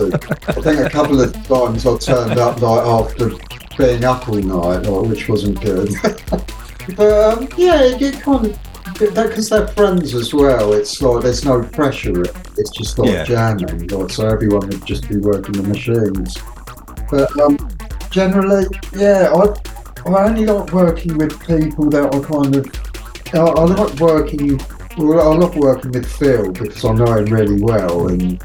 I 0.46 0.52
think 0.62 0.78
a 0.86 0.88
couple 0.88 1.20
of 1.20 1.32
times 1.48 1.84
I 1.84 1.96
turned 1.98 2.38
up 2.38 2.62
like 2.62 2.86
after 2.86 3.30
being 3.76 4.04
up 4.04 4.28
all 4.28 4.36
night, 4.36 4.86
like, 4.88 5.10
which 5.10 5.28
wasn't 5.28 5.60
good. 5.60 5.90
but 6.96 7.38
um, 7.38 7.48
yeah, 7.56 7.84
you 7.84 7.98
get 7.98 8.20
kind 8.22 8.46
of 8.46 8.58
because 8.98 9.48
they're 9.50 9.68
friends 9.68 10.14
as 10.14 10.32
well. 10.34 10.72
It's 10.72 11.00
like 11.00 11.22
there's 11.22 11.44
no 11.44 11.62
pressure. 11.62 12.22
It's 12.56 12.70
just 12.70 12.98
like 12.98 13.10
Yeah. 13.10 13.24
jamming. 13.24 13.86
Like, 13.88 14.10
so 14.10 14.26
everyone 14.26 14.66
would 14.68 14.84
just 14.84 15.08
be 15.08 15.16
working 15.18 15.52
the 15.52 15.62
machines. 15.62 16.36
But 17.10 17.38
um, 17.40 17.56
generally, 18.10 18.66
yeah, 18.96 19.30
I 19.32 20.10
I 20.10 20.24
only 20.28 20.46
like 20.46 20.72
working 20.72 21.16
with 21.18 21.38
people 21.46 21.90
that 21.90 22.14
are 22.14 22.20
kind 22.20 22.56
of. 22.56 22.66
I, 23.34 23.38
I 23.38 23.64
like 23.64 23.94
working. 24.00 24.60
Well, 24.96 25.32
I 25.32 25.36
love 25.36 25.54
working 25.54 25.92
with 25.92 26.06
Phil 26.06 26.50
because 26.50 26.84
I 26.84 26.92
know 26.92 27.18
him 27.18 27.26
really 27.26 27.62
well 27.62 28.08
and 28.08 28.42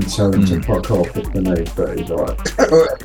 can 0.00 0.10
tell 0.10 0.32
him 0.32 0.46
Hmm. 0.46 0.60
to 0.60 0.62
fuck 0.62 0.90
off 0.90 1.16
if 1.16 1.32
the 1.32 1.40
need 1.40 1.74
be. 1.74 2.04
Like, 2.12 2.38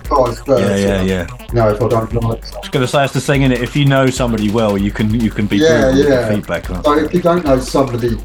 vice 0.08 0.42
versa. 0.42 0.80
Yeah, 0.80 1.02
yeah, 1.02 1.02
yeah. 1.04 1.48
No, 1.54 1.70
if 1.70 1.82
I 1.82 1.88
don't 1.88 2.14
like 2.14 2.54
I 2.54 2.60
was 2.60 2.70
going 2.70 2.86
to 2.86 2.88
say 2.88 3.04
it's 3.06 3.14
the 3.14 3.22
thing 3.22 3.44
in 3.44 3.52
it. 3.52 3.62
If 3.62 3.76
you 3.76 3.86
know 3.86 4.08
somebody 4.10 4.52
well, 4.52 4.78
you 4.78 4.92
can 4.92 5.14
you 5.20 5.30
can 5.30 5.48
be 5.48 5.58
yeah, 5.58 5.82
brutal 5.82 5.98
with 5.98 6.10
yeah. 6.10 6.28
the 6.28 6.36
feedback. 6.36 6.64
can't 6.66 6.84
So 6.84 6.98
if 6.98 7.14
you 7.14 7.22
don't 7.22 7.46
know 7.46 7.60
somebody 7.60 8.18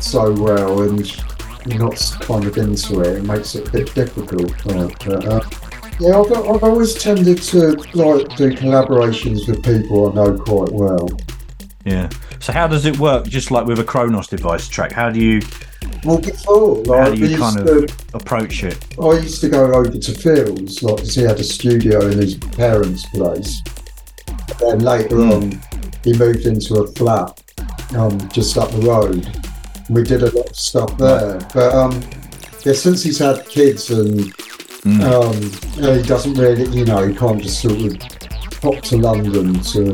so 0.00 0.32
well 0.32 0.82
and 0.82 1.06
you're 1.66 1.78
not 1.78 2.16
kind 2.20 2.44
of 2.44 2.56
into 2.56 3.00
it, 3.00 3.18
it 3.18 3.24
makes 3.24 3.54
it 3.54 3.68
a 3.68 3.70
bit 3.70 3.94
difficult. 3.94 4.52
But, 4.64 5.08
uh, 5.08 5.40
yeah, 5.98 6.18
I've, 6.18 6.32
I've 6.32 6.64
always 6.64 6.94
tended 6.94 7.42
to 7.42 7.72
like 7.94 8.36
do 8.36 8.52
collaborations 8.52 9.48
with 9.48 9.62
people 9.64 10.10
I 10.10 10.14
know 10.14 10.38
quite 10.38 10.72
well. 10.72 11.08
Yeah. 11.84 12.08
So 12.40 12.52
how 12.52 12.66
does 12.66 12.86
it 12.86 12.98
work? 12.98 13.26
Just 13.26 13.50
like 13.50 13.66
with 13.66 13.78
a 13.78 13.84
Kronos 13.84 14.28
device 14.28 14.68
track, 14.68 14.92
how 14.92 15.10
do 15.10 15.20
you 15.20 15.40
Well, 16.06 16.18
before, 16.18 16.76
like, 16.84 17.00
how 17.00 17.14
do 17.14 17.26
you 17.26 17.36
kind 17.36 17.58
used 17.58 17.68
of 17.68 17.86
to- 17.86 18.16
approach 18.16 18.62
it? 18.62 18.78
I 19.02 19.12
used 19.18 19.40
to 19.40 19.48
go 19.48 19.74
over 19.74 19.90
to 19.90 20.12
Phil's, 20.12 20.82
like, 20.82 20.96
because 20.96 21.14
he 21.16 21.22
had 21.22 21.40
a 21.40 21.44
studio 21.44 22.06
in 22.06 22.18
his 22.18 22.36
parents' 22.36 23.04
place. 23.10 23.60
Then 24.60 24.78
later 24.78 25.18
on, 25.20 25.60
he 26.04 26.16
moved 26.16 26.46
into 26.46 26.76
a 26.76 26.86
flat 26.92 27.42
um, 27.96 28.16
just 28.30 28.56
up 28.56 28.70
the 28.70 28.78
road. 28.78 29.28
We 29.90 30.02
did 30.02 30.22
a 30.22 30.30
lot 30.30 30.50
of 30.50 30.56
stuff 30.56 30.96
there. 30.96 31.38
But 31.52 31.74
um, 31.74 32.00
yeah, 32.64 32.72
since 32.72 33.02
he's 33.02 33.18
had 33.18 33.46
kids 33.48 33.90
and 33.90 34.32
um, 35.02 35.40
he 35.74 36.02
doesn't 36.02 36.34
really, 36.34 36.64
you 36.76 36.84
know, 36.84 37.06
he 37.06 37.14
can't 37.14 37.42
just 37.42 37.60
sort 37.60 37.80
of 37.80 37.98
pop 38.60 38.82
to 38.84 38.96
London 38.96 39.54
to 39.60 39.92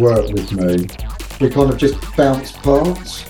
work 0.00 0.28
with 0.30 0.52
me. 0.52 0.86
We 1.40 1.50
kind 1.50 1.70
of 1.70 1.76
just 1.78 1.94
bounce 2.16 2.52
parts. 2.52 3.24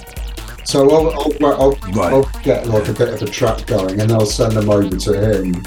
So 0.64 0.90
I'll, 0.90 1.10
I'll, 1.10 1.60
I'll, 1.62 2.00
I'll 2.00 2.30
get 2.42 2.66
like 2.66 2.88
a 2.88 2.92
bit 2.92 3.08
of 3.14 3.22
a 3.22 3.26
track 3.26 3.66
going 3.66 4.00
and 4.00 4.10
I'll 4.12 4.26
send 4.26 4.52
them 4.52 4.70
over 4.70 4.96
to 4.96 5.12
him. 5.40 5.62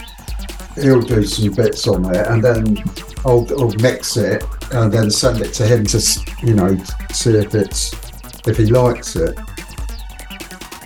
He'll 0.76 1.02
do 1.02 1.24
some 1.24 1.54
bits 1.54 1.88
on 1.88 2.14
it 2.14 2.28
and 2.28 2.44
then 2.44 2.78
I'll, 3.26 3.48
I'll 3.60 3.74
mix 3.80 4.18
it 4.18 4.44
and 4.72 4.92
then 4.92 5.10
send 5.12 5.42
it 5.42 5.54
to 5.56 5.66
him 5.68 5.86
to, 5.86 6.26
you 6.44 6.54
know, 6.54 6.78
see 7.12 7.32
if 7.32 7.54
it's 7.56 7.94
if 8.48 8.58
he 8.58 8.66
likes 8.68 9.16
it. 9.16 9.38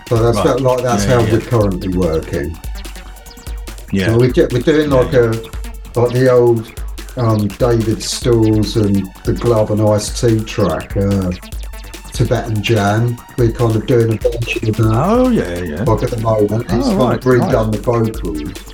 So 0.07 0.17
that's 0.31 0.37
Right. 0.45 0.59
like 0.59 0.81
that's 0.83 1.05
Yeah, 1.05 1.15
how 1.15 1.21
yeah. 1.25 1.31
we're 1.33 1.41
currently 1.41 1.97
working. 1.97 2.57
Yeah. 3.93 4.07
So 4.07 4.17
we 4.19 4.31
get, 4.31 4.51
we're 4.51 4.61
doing 4.61 4.89
like 4.89 5.13
a 5.13 5.27
like 5.95 6.13
the 6.13 6.29
old 6.31 6.71
um, 7.17 7.47
David 7.47 8.01
Storrs 8.01 8.77
and 8.77 9.05
the 9.25 9.33
Glove 9.33 9.71
and 9.71 9.81
Ice-T 9.81 10.45
track, 10.45 10.95
uh, 10.95 11.31
Tibetan 12.13 12.61
Jam. 12.61 13.17
We're 13.37 13.51
kind 13.51 13.75
of 13.75 13.85
doing 13.87 14.13
a 14.13 14.17
version 14.17 14.69
of 14.69 14.77
that. 14.77 14.91
Oh 14.93 15.29
yeah, 15.29 15.59
yeah. 15.59 15.83
Like 15.83 16.03
at 16.03 16.11
the 16.11 16.19
moment, 16.21 16.69
he's 16.71 16.87
Oh, 16.87 16.97
kind 16.97 16.99
right, 16.99 17.17
of 17.17 17.23
redone 17.23 17.71
the 17.71 17.77
vocals. 17.79 18.73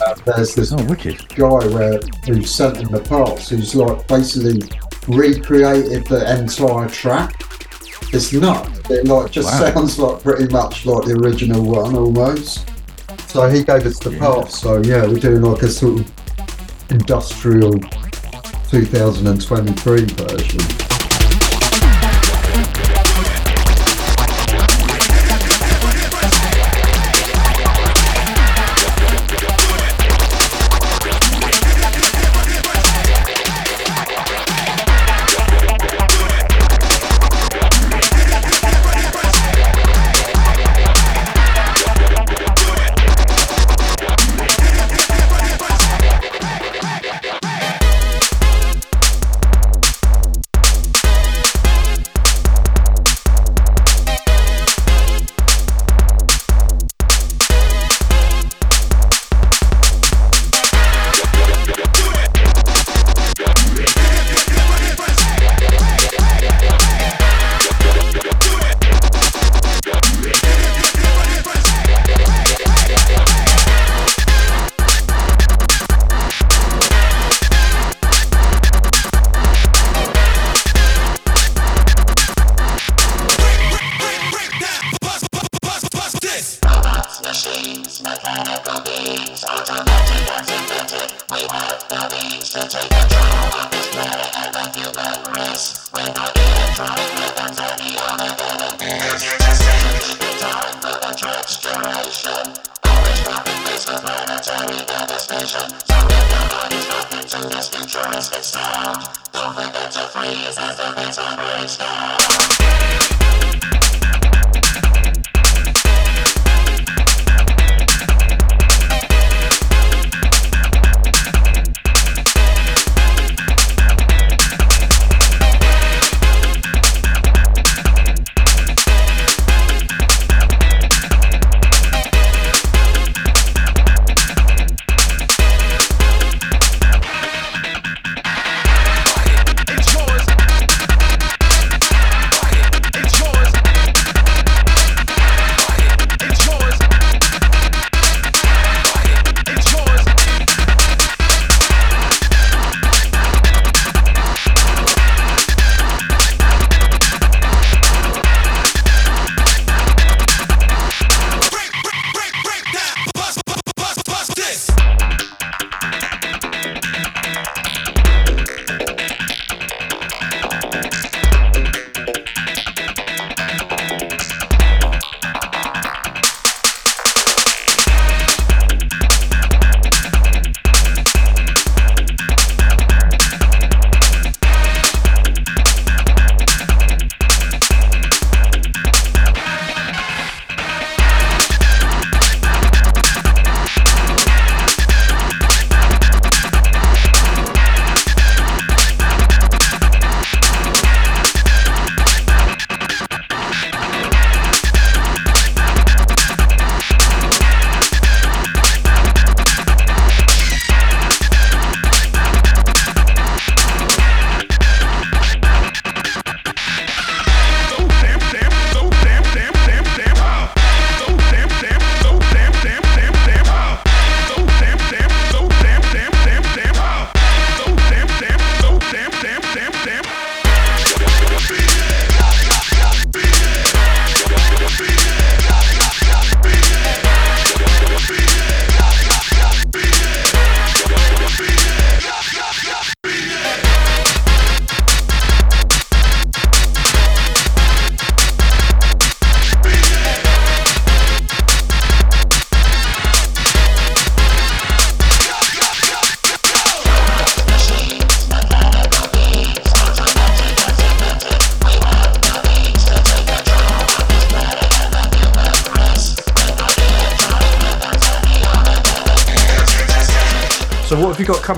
Uh, 0.00 0.14
there's 0.36 0.54
this 0.54 0.72
oh, 0.72 0.82
wicked. 0.84 1.26
guy 1.34 1.66
where 1.74 1.98
who 2.26 2.42
sent 2.44 2.76
him 2.76 2.88
the 2.90 3.00
parts, 3.00 3.48
who's 3.48 3.74
like 3.74 4.06
basically 4.06 4.62
recreated 5.08 6.06
the 6.06 6.38
entire 6.38 6.88
track. 6.88 7.34
It's 8.12 8.32
nuts. 8.32 8.90
It 8.90 9.06
like 9.06 9.30
just 9.32 9.48
Wow. 9.60 9.72
sounds 9.74 9.98
like 9.98 10.22
pretty 10.22 10.52
much 10.52 10.86
like 10.86 11.04
the 11.04 11.14
original 11.14 11.62
one 11.62 11.96
almost. 11.96 12.68
So 13.28 13.48
he 13.48 13.62
gave 13.64 13.84
us 13.86 13.98
the 13.98 14.16
parts. 14.18 14.60
So 14.60 14.80
yeah, 14.82 15.04
we're 15.06 15.18
doing 15.18 15.42
like 15.42 15.62
a 15.62 15.68
sort 15.68 16.00
of 16.00 16.90
industrial 16.90 17.72
2023 18.70 20.04
version. 20.04 20.87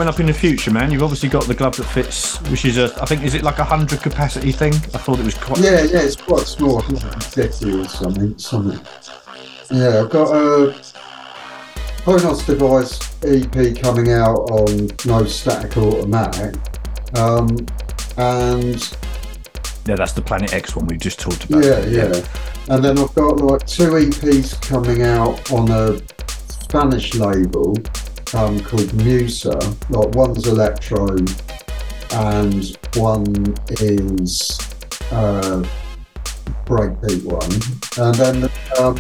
Coming 0.01 0.15
up 0.15 0.21
in 0.21 0.27
the 0.29 0.33
future, 0.33 0.71
man? 0.71 0.91
You've 0.91 1.03
obviously 1.03 1.29
got 1.29 1.45
the 1.45 1.53
glove 1.53 1.77
that 1.77 1.85
fits, 1.85 2.41
which 2.49 2.65
is 2.65 2.79
a, 2.79 2.85
I 3.03 3.05
think, 3.05 3.23
is 3.23 3.35
it 3.35 3.43
like 3.43 3.59
a 3.59 3.65
hundred 3.65 4.01
capacity 4.01 4.51
thing? 4.51 4.73
I 4.73 4.97
thought 4.97 5.19
it 5.19 5.27
was 5.27 5.35
quite. 5.35 5.59
Yeah, 5.59 5.83
yeah, 5.83 6.01
it's 6.01 6.17
quite 6.17 6.47
small. 6.47 6.77
150 6.77 7.73
or 7.79 7.85
something. 7.85 8.39
something. 8.39 8.81
Yeah, 9.71 10.01
I've 10.01 10.09
got 10.09 10.35
a 10.35 10.75
Kronos 12.03 12.47
device 12.47 12.99
EP 13.25 13.77
coming 13.79 14.11
out 14.13 14.51
on 14.51 14.89
no 15.05 15.27
static 15.27 15.77
automatic. 15.77 16.55
Um, 17.19 17.49
and 18.17 18.97
Yeah, 19.87 19.97
that's 19.97 20.15
the 20.15 20.23
Planet 20.23 20.55
X 20.55 20.75
one 20.75 20.87
we 20.87 20.97
just 20.97 21.21
talked 21.21 21.45
about. 21.45 21.63
yeah, 21.63 21.85
yeah. 21.85 22.27
And 22.71 22.83
then 22.83 22.99
I've 22.99 23.15
got 23.15 23.37
like 23.37 23.67
two 23.67 23.91
EPs 23.91 24.63
coming 24.63 25.03
out 25.03 25.53
on 25.53 25.71
a 25.71 26.01
Spanish 26.49 27.15
label 27.17 27.77
um, 28.35 28.61
called 28.61 28.93
Musa. 28.95 29.59
Like 29.89 30.15
one's 30.15 30.47
electro 30.47 31.17
and 32.13 32.77
one 32.95 33.55
is 33.71 34.59
uh, 35.13 35.65
breakbeat 36.65 37.25
one. 37.25 37.53
And 38.05 38.15
then 38.15 38.41
the, 38.41 38.51
um, 38.81 38.97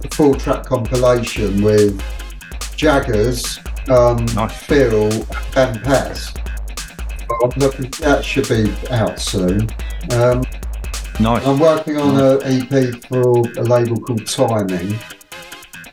the 0.00 0.08
full 0.10 0.34
track 0.34 0.64
compilation 0.64 1.62
with 1.62 2.02
Jaggers, 2.76 3.58
um, 3.88 4.26
Phil, 4.48 5.10
and 5.56 5.82
looking, 7.56 7.90
that 8.00 8.24
should 8.24 8.48
be 8.48 8.72
out 8.90 9.20
soon. 9.20 9.68
Um, 10.12 10.42
nice. 11.20 11.46
I'm 11.46 11.58
working 11.58 11.96
on 11.96 12.18
an 12.18 12.40
EP 12.44 13.04
for 13.04 13.40
a 13.58 13.62
label 13.62 14.00
called 14.00 14.26
Timing, 14.26 14.98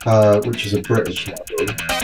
uh, 0.05 0.41
which 0.41 0.65
is 0.65 0.73
a 0.73 0.81
British 0.81 1.27
label. 1.27 1.96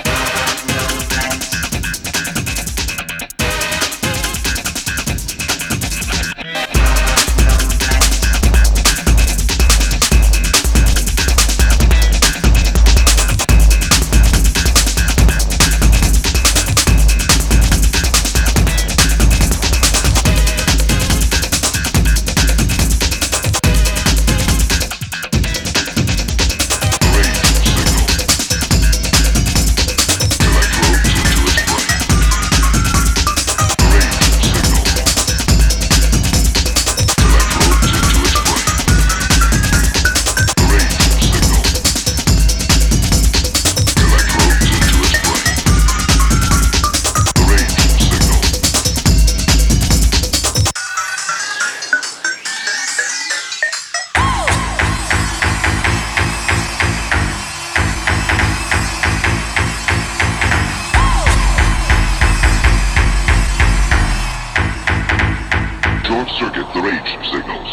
short-circuit 66.26 66.74
the 66.74 66.82
rage 66.82 67.32
signals. 67.32 67.70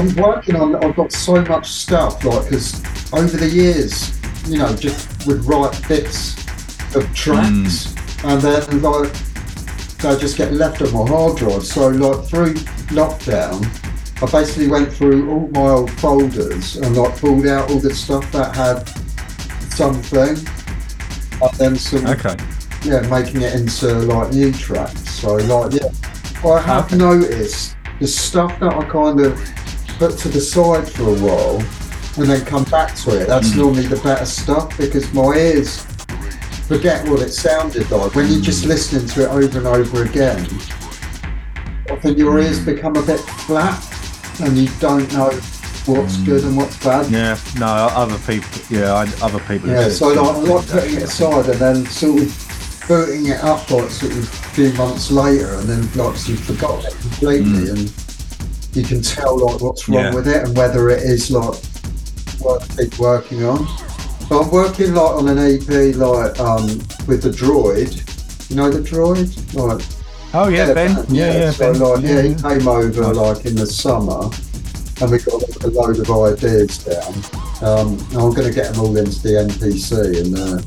I'm 0.00 0.14
working 0.16 0.56
on. 0.56 0.76
I've 0.76 0.96
got 0.96 1.12
so 1.12 1.42
much 1.42 1.70
stuff, 1.70 2.24
like 2.24 2.44
because 2.44 2.79
over 3.12 3.36
the 3.36 3.48
years, 3.48 4.18
you 4.48 4.58
know, 4.58 4.74
just 4.76 5.26
would 5.26 5.44
write 5.44 5.76
bits 5.88 6.36
of 6.94 7.12
tracks, 7.14 7.86
mm. 7.86 8.32
and 8.32 8.42
then 8.42 8.82
like 8.82 9.12
they 9.98 10.18
just 10.18 10.36
get 10.36 10.52
left 10.52 10.80
on 10.82 10.92
my 10.92 11.08
hard 11.08 11.36
drive. 11.36 11.64
So 11.64 11.88
like 11.88 12.26
through 12.26 12.54
lockdown, 12.94 13.64
I 14.22 14.30
basically 14.30 14.68
went 14.68 14.92
through 14.92 15.30
all 15.30 15.48
my 15.48 15.68
old 15.70 15.90
folders 15.92 16.76
and 16.76 16.96
like 16.96 17.16
pulled 17.18 17.46
out 17.46 17.70
all 17.70 17.78
the 17.80 17.94
stuff 17.94 18.30
that 18.32 18.54
had 18.54 18.88
something, 19.72 20.36
and 21.42 21.54
then 21.58 21.76
some. 21.76 22.06
Okay. 22.06 22.36
Yeah, 22.82 23.00
making 23.08 23.42
it 23.42 23.54
into 23.54 23.92
like 23.92 24.32
new 24.32 24.52
tracks. 24.52 25.08
So 25.10 25.34
like 25.34 25.74
yeah, 25.74 25.90
I 26.44 26.60
have 26.60 26.96
noticed 26.96 27.76
the 27.98 28.06
stuff 28.06 28.58
that 28.60 28.72
I 28.72 28.84
kind 28.84 29.20
of 29.20 29.38
put 29.98 30.16
to 30.18 30.28
the 30.28 30.40
side 30.40 30.88
for 30.88 31.02
a 31.02 31.18
while 31.20 31.60
and 32.16 32.26
then 32.26 32.44
come 32.44 32.64
back 32.64 32.94
to 32.96 33.20
it. 33.20 33.26
That's 33.26 33.52
hmm. 33.52 33.60
normally 33.60 33.86
the 33.86 34.00
better 34.00 34.26
stuff 34.26 34.76
because 34.76 35.12
my 35.12 35.34
ears 35.34 35.84
forget 36.66 37.06
what 37.08 37.20
it 37.20 37.30
sounded 37.30 37.90
like 37.90 38.14
when 38.14 38.30
you're 38.30 38.40
just 38.40 38.64
hmm. 38.64 38.70
listening 38.70 39.06
to 39.08 39.22
it 39.22 39.28
over 39.28 39.58
and 39.58 39.66
over 39.66 40.04
again. 40.04 40.40
I 41.90 41.96
think 41.96 42.18
your 42.18 42.38
ears 42.38 42.58
hmm. 42.58 42.74
become 42.74 42.96
a 42.96 43.02
bit 43.02 43.20
flat 43.20 43.86
and 44.40 44.56
you 44.56 44.68
don't 44.80 45.10
know 45.12 45.30
what's 45.86 46.16
good 46.18 46.44
and 46.44 46.56
what's 46.56 46.82
bad. 46.82 47.10
Yeah, 47.10 47.38
no, 47.58 47.66
other 47.66 48.18
people. 48.18 48.60
Yeah, 48.70 49.06
other 49.22 49.40
people. 49.40 49.70
Yeah, 49.70 49.88
so 49.88 50.08
like, 50.08 50.18
I 50.18 50.38
like 50.38 50.68
putting 50.68 50.96
it 50.96 51.02
aside 51.02 51.48
and 51.48 51.58
then 51.58 51.86
sort 51.86 52.22
of 52.22 52.84
booting 52.88 53.26
it 53.26 53.38
up 53.44 53.70
like 53.70 53.88
sort 53.88 54.12
of 54.12 54.18
a 54.18 54.48
few 54.50 54.72
months 54.72 55.12
later 55.12 55.54
and 55.54 55.68
then 55.68 55.82
like 55.92 56.28
you 56.28 56.36
forgot 56.36 56.84
it 56.84 56.92
completely 56.98 57.70
and 57.70 57.92
you 58.72 58.82
can 58.82 59.00
tell 59.00 59.38
like 59.38 59.60
what's 59.60 59.88
wrong 59.88 60.04
Yeah. 60.04 60.14
with 60.14 60.26
it 60.26 60.44
and 60.44 60.56
whether 60.56 60.90
it 60.90 61.02
is 61.02 61.30
like 61.30 61.54
worth 62.40 62.76
keep 62.76 62.98
working 62.98 63.44
on. 63.44 63.66
So 64.28 64.42
I'm 64.42 64.50
working 64.50 64.94
like 64.94 65.12
on 65.12 65.28
an 65.28 65.38
EP 65.38 65.94
like 65.96 66.38
um 66.40 66.66
with 67.06 67.22
the 67.22 67.30
droid. 67.30 68.06
You 68.50 68.56
know 68.56 68.70
the 68.70 68.80
droid? 68.80 69.28
Like 69.54 69.84
Oh 70.32 70.48
yeah, 70.48 70.72
Ben. 70.72 71.04
Yeah, 71.08 71.32
yeah, 71.32 71.50
so 71.50 71.72
Ben. 71.72 71.80
like 71.82 72.02
yeah, 72.02 72.10
Yeah, 72.10 72.22
he 72.22 72.34
came 72.34 72.68
over 72.68 73.14
like 73.14 73.44
in 73.46 73.56
the 73.56 73.66
summer 73.66 74.30
and 75.00 75.10
we 75.10 75.18
got 75.18 75.34
like, 75.42 75.62
a 75.64 75.66
load 75.68 75.98
of 75.98 76.10
ideas 76.10 76.78
down. 76.78 77.14
Um, 77.62 77.98
and 78.10 78.16
I'm 78.18 78.32
going 78.32 78.46
to 78.48 78.52
get 78.52 78.72
them 78.72 78.80
all 78.80 78.96
into 78.96 79.20
the 79.22 79.46
MPC 79.48 80.20
and 80.20 80.38
uh, 80.38 80.62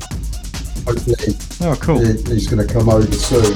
hopefully 0.86 1.38
Oh, 1.62 1.76
cool. 1.80 2.00
he, 2.00 2.14
he's 2.34 2.48
going 2.48 2.66
to 2.68 2.72
come 2.74 2.90
over 2.90 3.12
soon. 3.12 3.54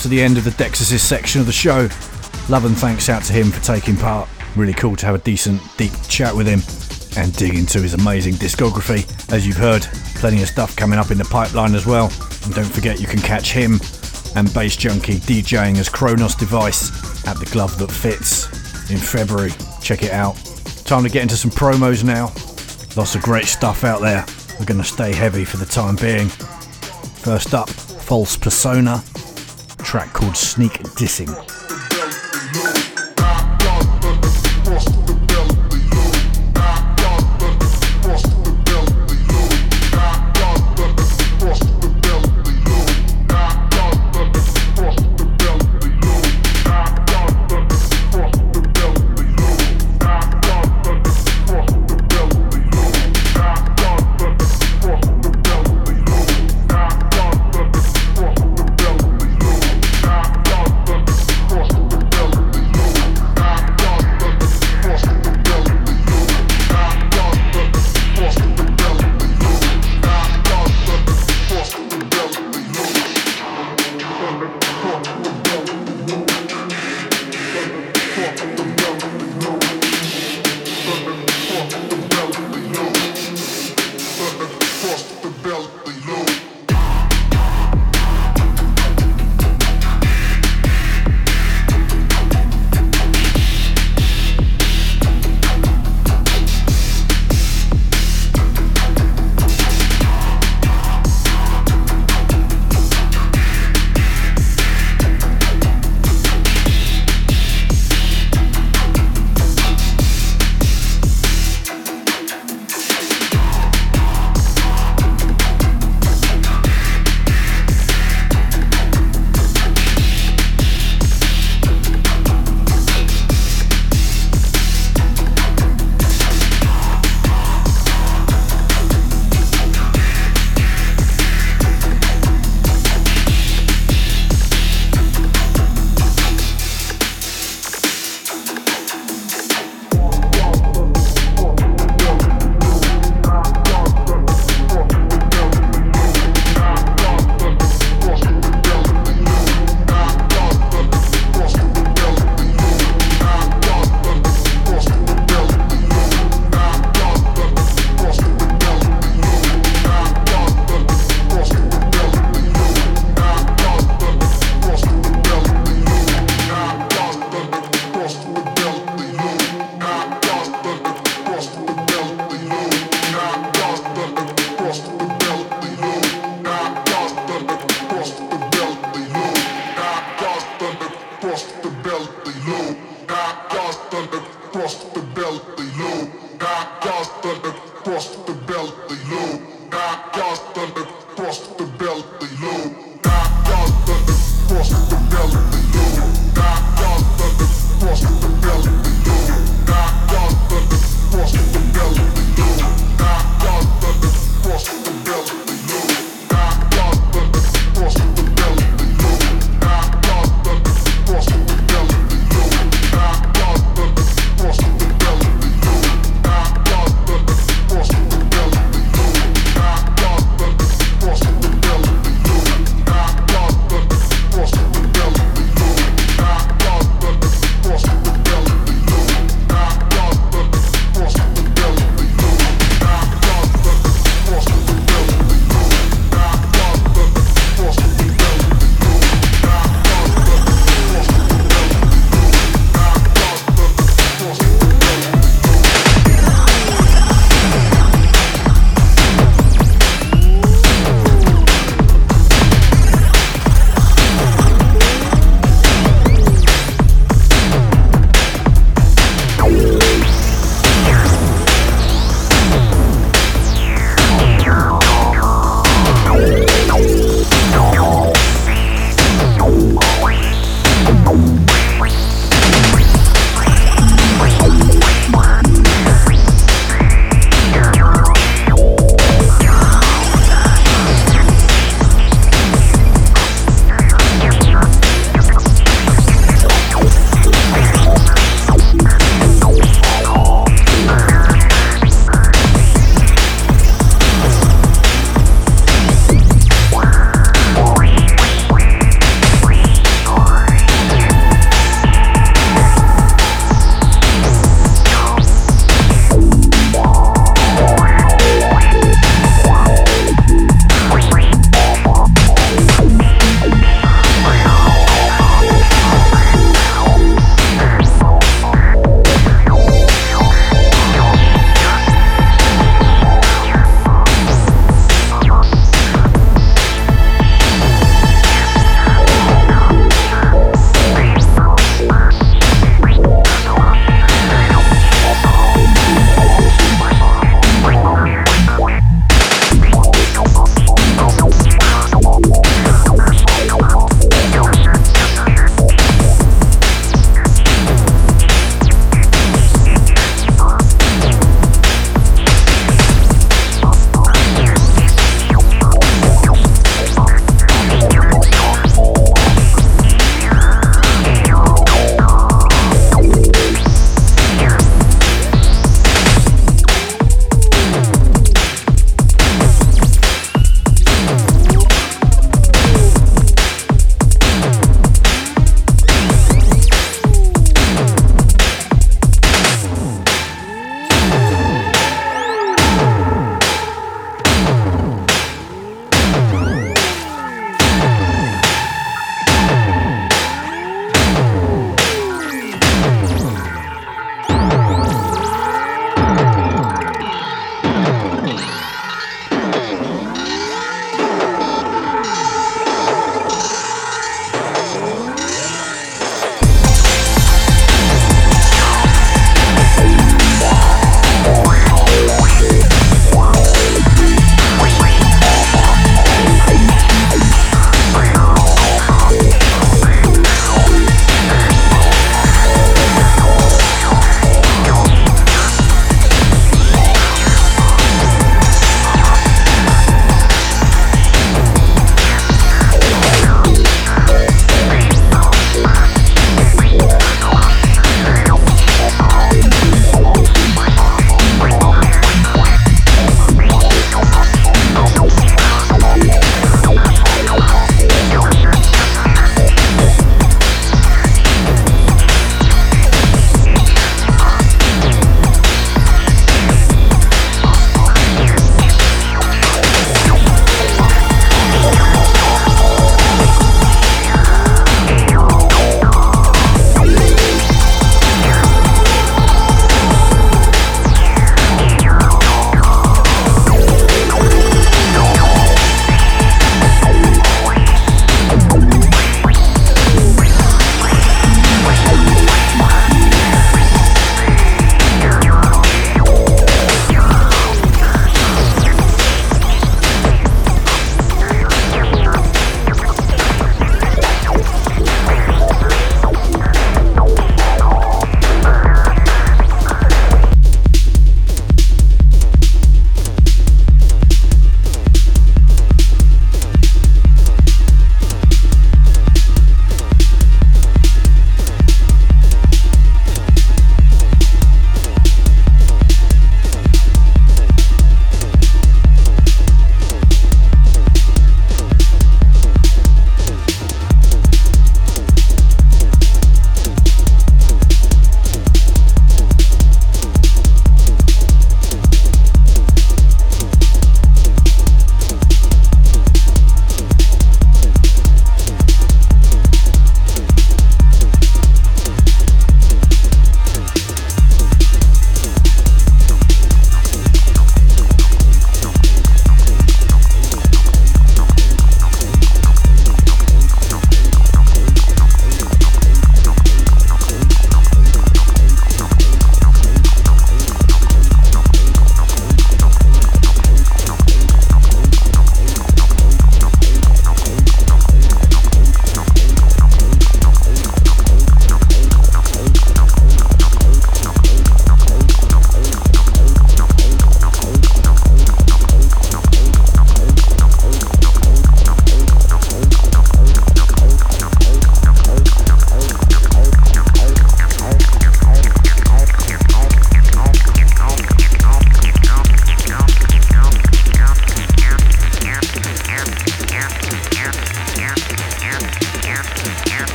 To 0.00 0.08
the 0.08 0.22
end 0.22 0.38
of 0.38 0.44
the 0.44 0.50
Dexys 0.50 0.98
section 0.98 1.40
of 1.40 1.46
the 1.46 1.52
show. 1.52 1.88
Love 2.48 2.64
and 2.64 2.76
thanks 2.76 3.08
out 3.08 3.22
to 3.24 3.32
him 3.32 3.50
for 3.50 3.62
taking 3.62 3.96
part. 3.96 4.28
Really 4.56 4.72
cool 4.72 4.96
to 4.96 5.06
have 5.06 5.14
a 5.14 5.18
decent, 5.18 5.60
deep 5.76 5.92
chat 6.08 6.34
with 6.34 6.46
him 6.46 6.60
and 7.16 7.34
dig 7.36 7.54
into 7.54 7.80
his 7.80 7.94
amazing 7.94 8.34
discography. 8.34 9.04
As 9.32 9.46
you've 9.46 9.56
heard, 9.56 9.82
plenty 10.14 10.42
of 10.42 10.48
stuff 10.48 10.76
coming 10.76 10.98
up 10.98 11.10
in 11.10 11.18
the 11.18 11.24
pipeline 11.24 11.74
as 11.74 11.86
well. 11.86 12.12
And 12.44 12.54
don't 12.54 12.64
forget 12.64 13.00
you 13.00 13.06
can 13.06 13.20
catch 13.20 13.52
him 13.52 13.80
and 14.36 14.52
Bass 14.54 14.76
Junkie 14.76 15.18
DJing 15.18 15.78
as 15.78 15.88
Kronos 15.88 16.34
Device 16.34 17.26
at 17.26 17.38
the 17.38 17.46
Glove 17.46 17.78
That 17.78 17.90
Fits 17.90 18.46
in 18.90 18.98
February. 18.98 19.52
Check 19.82 20.02
it 20.02 20.12
out. 20.12 20.36
Time 20.84 21.02
to 21.02 21.10
get 21.10 21.22
into 21.22 21.36
some 21.36 21.50
promos 21.50 22.04
now. 22.04 22.26
Lots 22.96 23.14
of 23.14 23.22
great 23.22 23.46
stuff 23.46 23.84
out 23.84 24.00
there. 24.00 24.24
We're 24.58 24.66
going 24.66 24.80
to 24.80 24.86
stay 24.86 25.14
heavy 25.14 25.44
for 25.44 25.56
the 25.56 25.66
time 25.66 25.96
being. 25.96 26.28
First 26.28 27.52
up, 27.52 27.68
False 27.68 28.36
Persona, 28.36 29.02
track 29.88 30.12
called 30.12 30.36
Sneak 30.36 30.82
Dissing. 30.98 31.47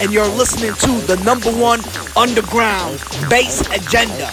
And 0.00 0.12
you're 0.12 0.26
listening 0.26 0.74
to 0.74 1.06
the 1.06 1.16
number 1.24 1.50
one 1.50 1.80
underground 2.16 2.98
bass 3.28 3.60
agenda. 3.70 4.23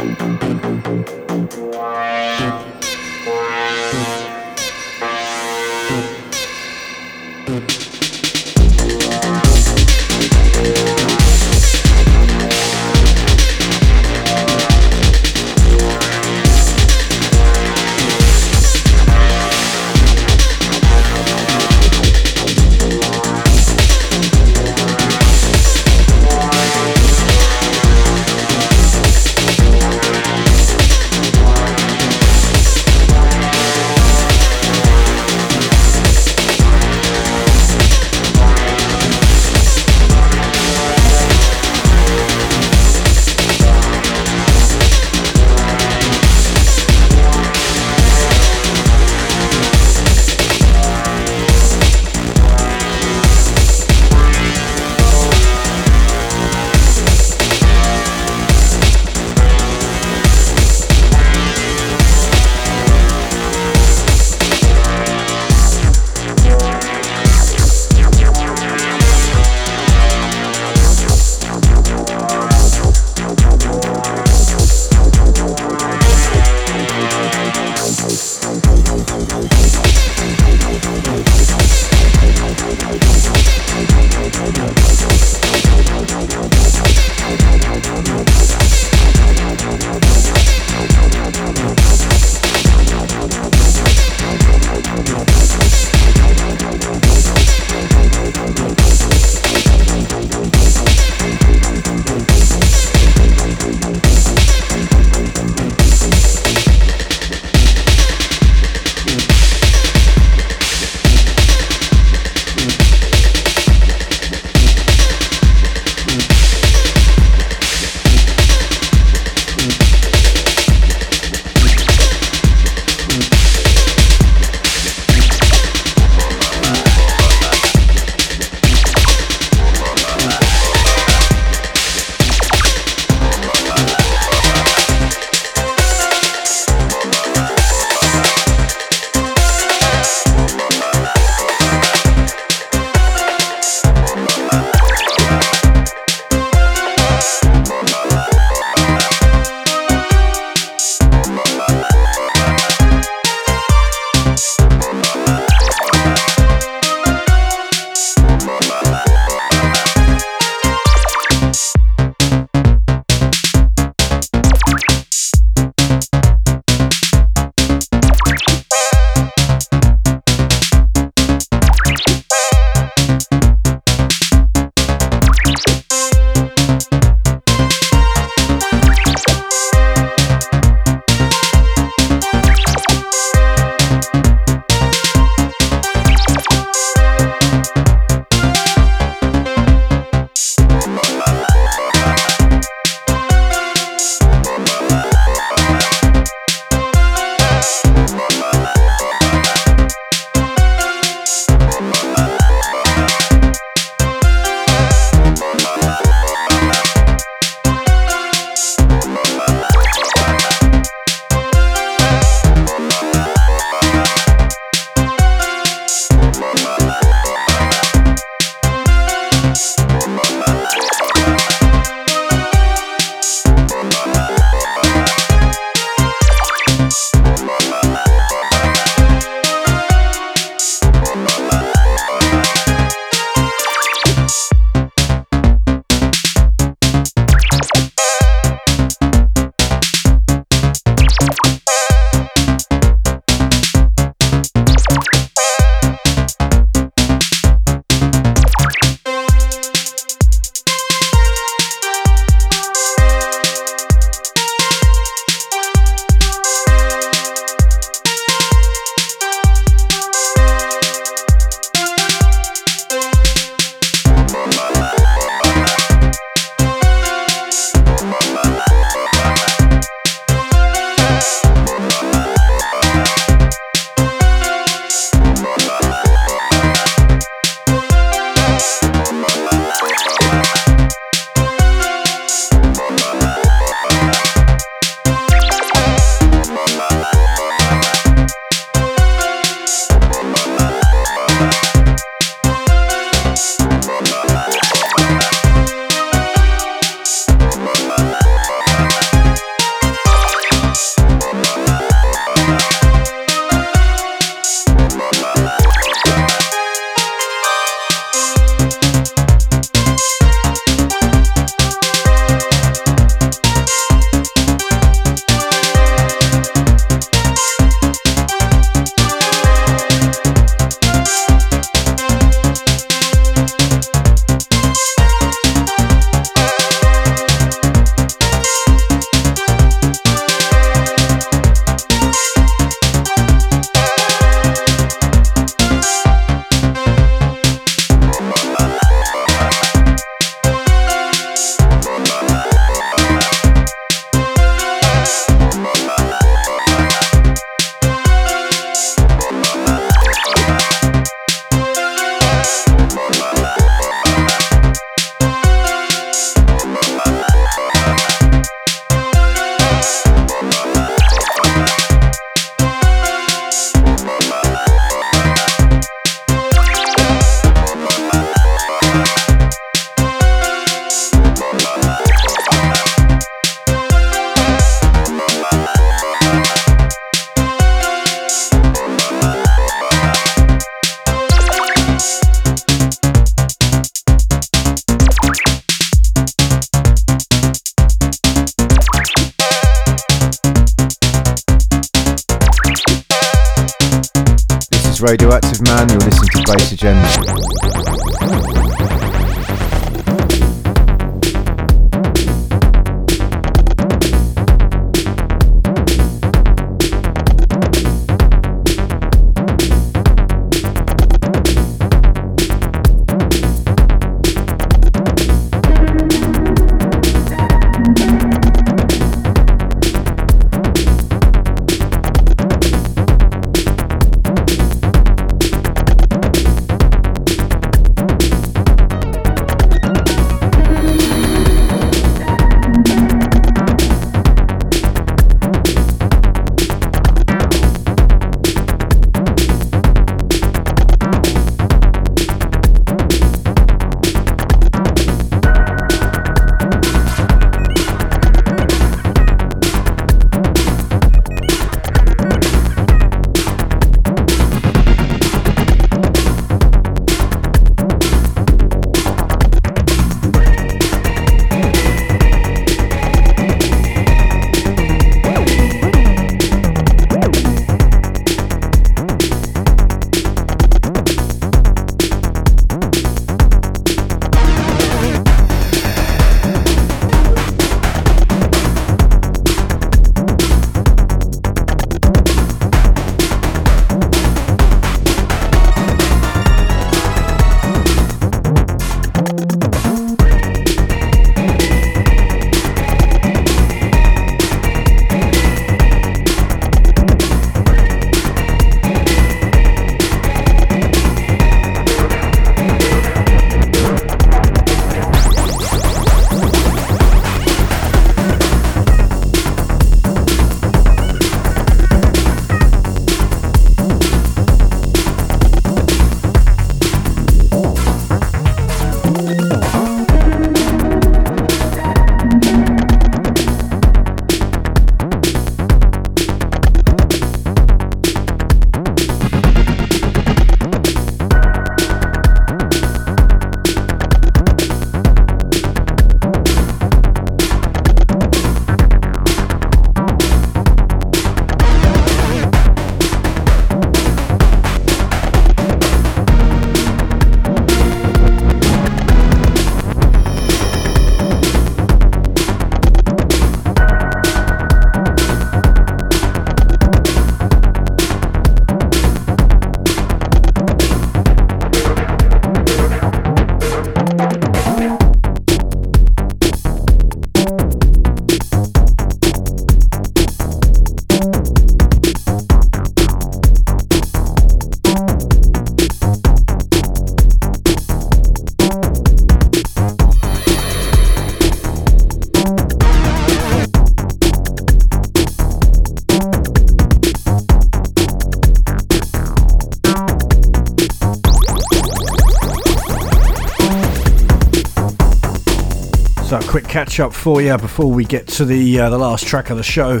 Catch 596.70 597.00
up 597.00 597.12
for 597.12 597.42
you 597.42 597.58
before 597.58 597.90
we 597.90 598.04
get 598.04 598.28
to 598.28 598.44
the 598.44 598.78
uh, 598.78 598.88
the 598.90 598.96
last 598.96 599.26
track 599.26 599.50
of 599.50 599.56
the 599.56 599.62
show. 599.62 600.00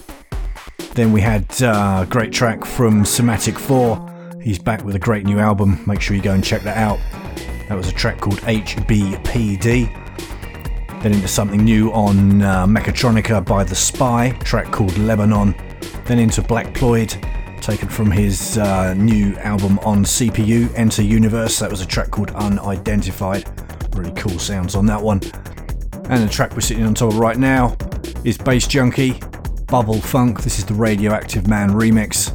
Then 0.95 1.13
we 1.13 1.21
had 1.21 1.47
uh, 1.63 2.03
a 2.03 2.07
great 2.11 2.33
track 2.33 2.65
from 2.65 3.05
Somatic 3.05 3.57
4. 3.57 4.41
He's 4.43 4.59
back 4.59 4.83
with 4.83 4.97
a 4.97 5.01
great 5.01 5.27
new 5.27 5.39
album. 5.39 5.85
Make 5.87 6.01
sure 6.01 6.17
you 6.17 6.23
go 6.23 6.35
and 6.35 6.43
check 6.43 6.63
that 6.63 6.77
out. 6.77 6.99
That 7.69 7.77
was 7.77 7.89
a 7.89 7.93
track 7.93 8.21
called 8.21 8.39
HBPD. 8.39 9.99
Then 11.03 11.13
into 11.13 11.29
something 11.29 11.65
new 11.65 11.91
on 11.93 12.43
uh, 12.43 12.67
Mechatronica 12.67 13.45
by 13.45 13.65
The 13.65 13.75
Spy, 13.75 14.31
track 14.45 14.71
called 14.71 14.97
Lebanon. 14.99 15.55
Then 16.05 16.19
into 16.19 16.43
Blackploid, 16.43 17.61
taken 17.61 17.89
from 17.89 18.11
his 18.11 18.59
uh, 18.59 18.95
new 18.95 19.37
album 19.39 19.79
on 19.81 20.05
CPU, 20.05 20.73
Enter 20.77 21.03
Universe. 21.03 21.59
That 21.59 21.71
was 21.71 21.81
a 21.81 21.87
track 21.87 22.11
called 22.11 22.31
Unidentified. 22.33 23.49
Really 23.97 24.13
cool 24.13 24.39
sounds 24.39 24.75
on 24.75 24.87
that 24.87 25.03
one. 25.03 25.21
And 26.09 26.23
the 26.23 26.29
track 26.31 26.53
we're 26.53 26.61
sitting 26.61 26.85
on 26.85 26.95
top 26.95 27.13
of 27.13 27.19
right 27.19 27.39
now 27.39 27.77
is 28.25 28.37
Bass 28.39 28.67
Junkie, 28.67 29.21
Bubble 29.67 30.01
Funk. 30.01 30.43
This 30.43 30.59
is 30.59 30.65
the 30.65 30.75
Radioactive 30.75 31.49
Man 31.49 31.71
remix. 31.71 32.33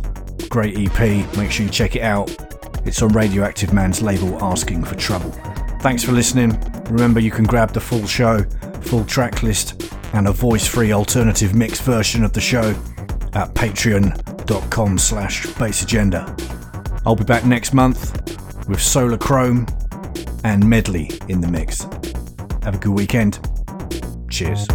Great 0.49 0.77
EP, 0.77 1.37
make 1.37 1.51
sure 1.51 1.65
you 1.65 1.71
check 1.71 1.95
it 1.95 2.01
out. 2.01 2.46
It's 2.87 3.01
on 3.01 3.09
Radioactive 3.09 3.73
Man's 3.73 4.01
label 4.01 4.41
Asking 4.41 4.81
for 4.81 4.95
Trouble. 4.95 5.31
Thanks 5.81 6.05
for 6.05 6.13
listening. 6.13 6.57
Remember, 6.85 7.19
you 7.19 7.31
can 7.31 7.43
grab 7.43 7.73
the 7.73 7.81
full 7.81 8.07
show, 8.07 8.43
full 8.81 9.03
track 9.03 9.43
list, 9.43 9.93
and 10.13 10.27
a 10.27 10.31
voice-free 10.31 10.93
alternative 10.93 11.53
mix 11.53 11.81
version 11.81 12.23
of 12.23 12.31
the 12.31 12.39
show 12.39 12.69
at 13.33 13.53
patreon.com 13.53 14.97
slash 14.97 15.45
bassagenda. 15.47 16.25
I'll 17.05 17.17
be 17.17 17.25
back 17.25 17.45
next 17.45 17.73
month 17.73 18.15
with 18.69 18.81
Solar 18.81 19.17
Chrome 19.17 19.67
and 20.45 20.67
Medley 20.67 21.11
in 21.27 21.41
the 21.41 21.47
mix. 21.49 21.83
Have 22.63 22.75
a 22.75 22.79
good 22.79 22.93
weekend. 22.93 23.39
Cheers. 24.29 24.65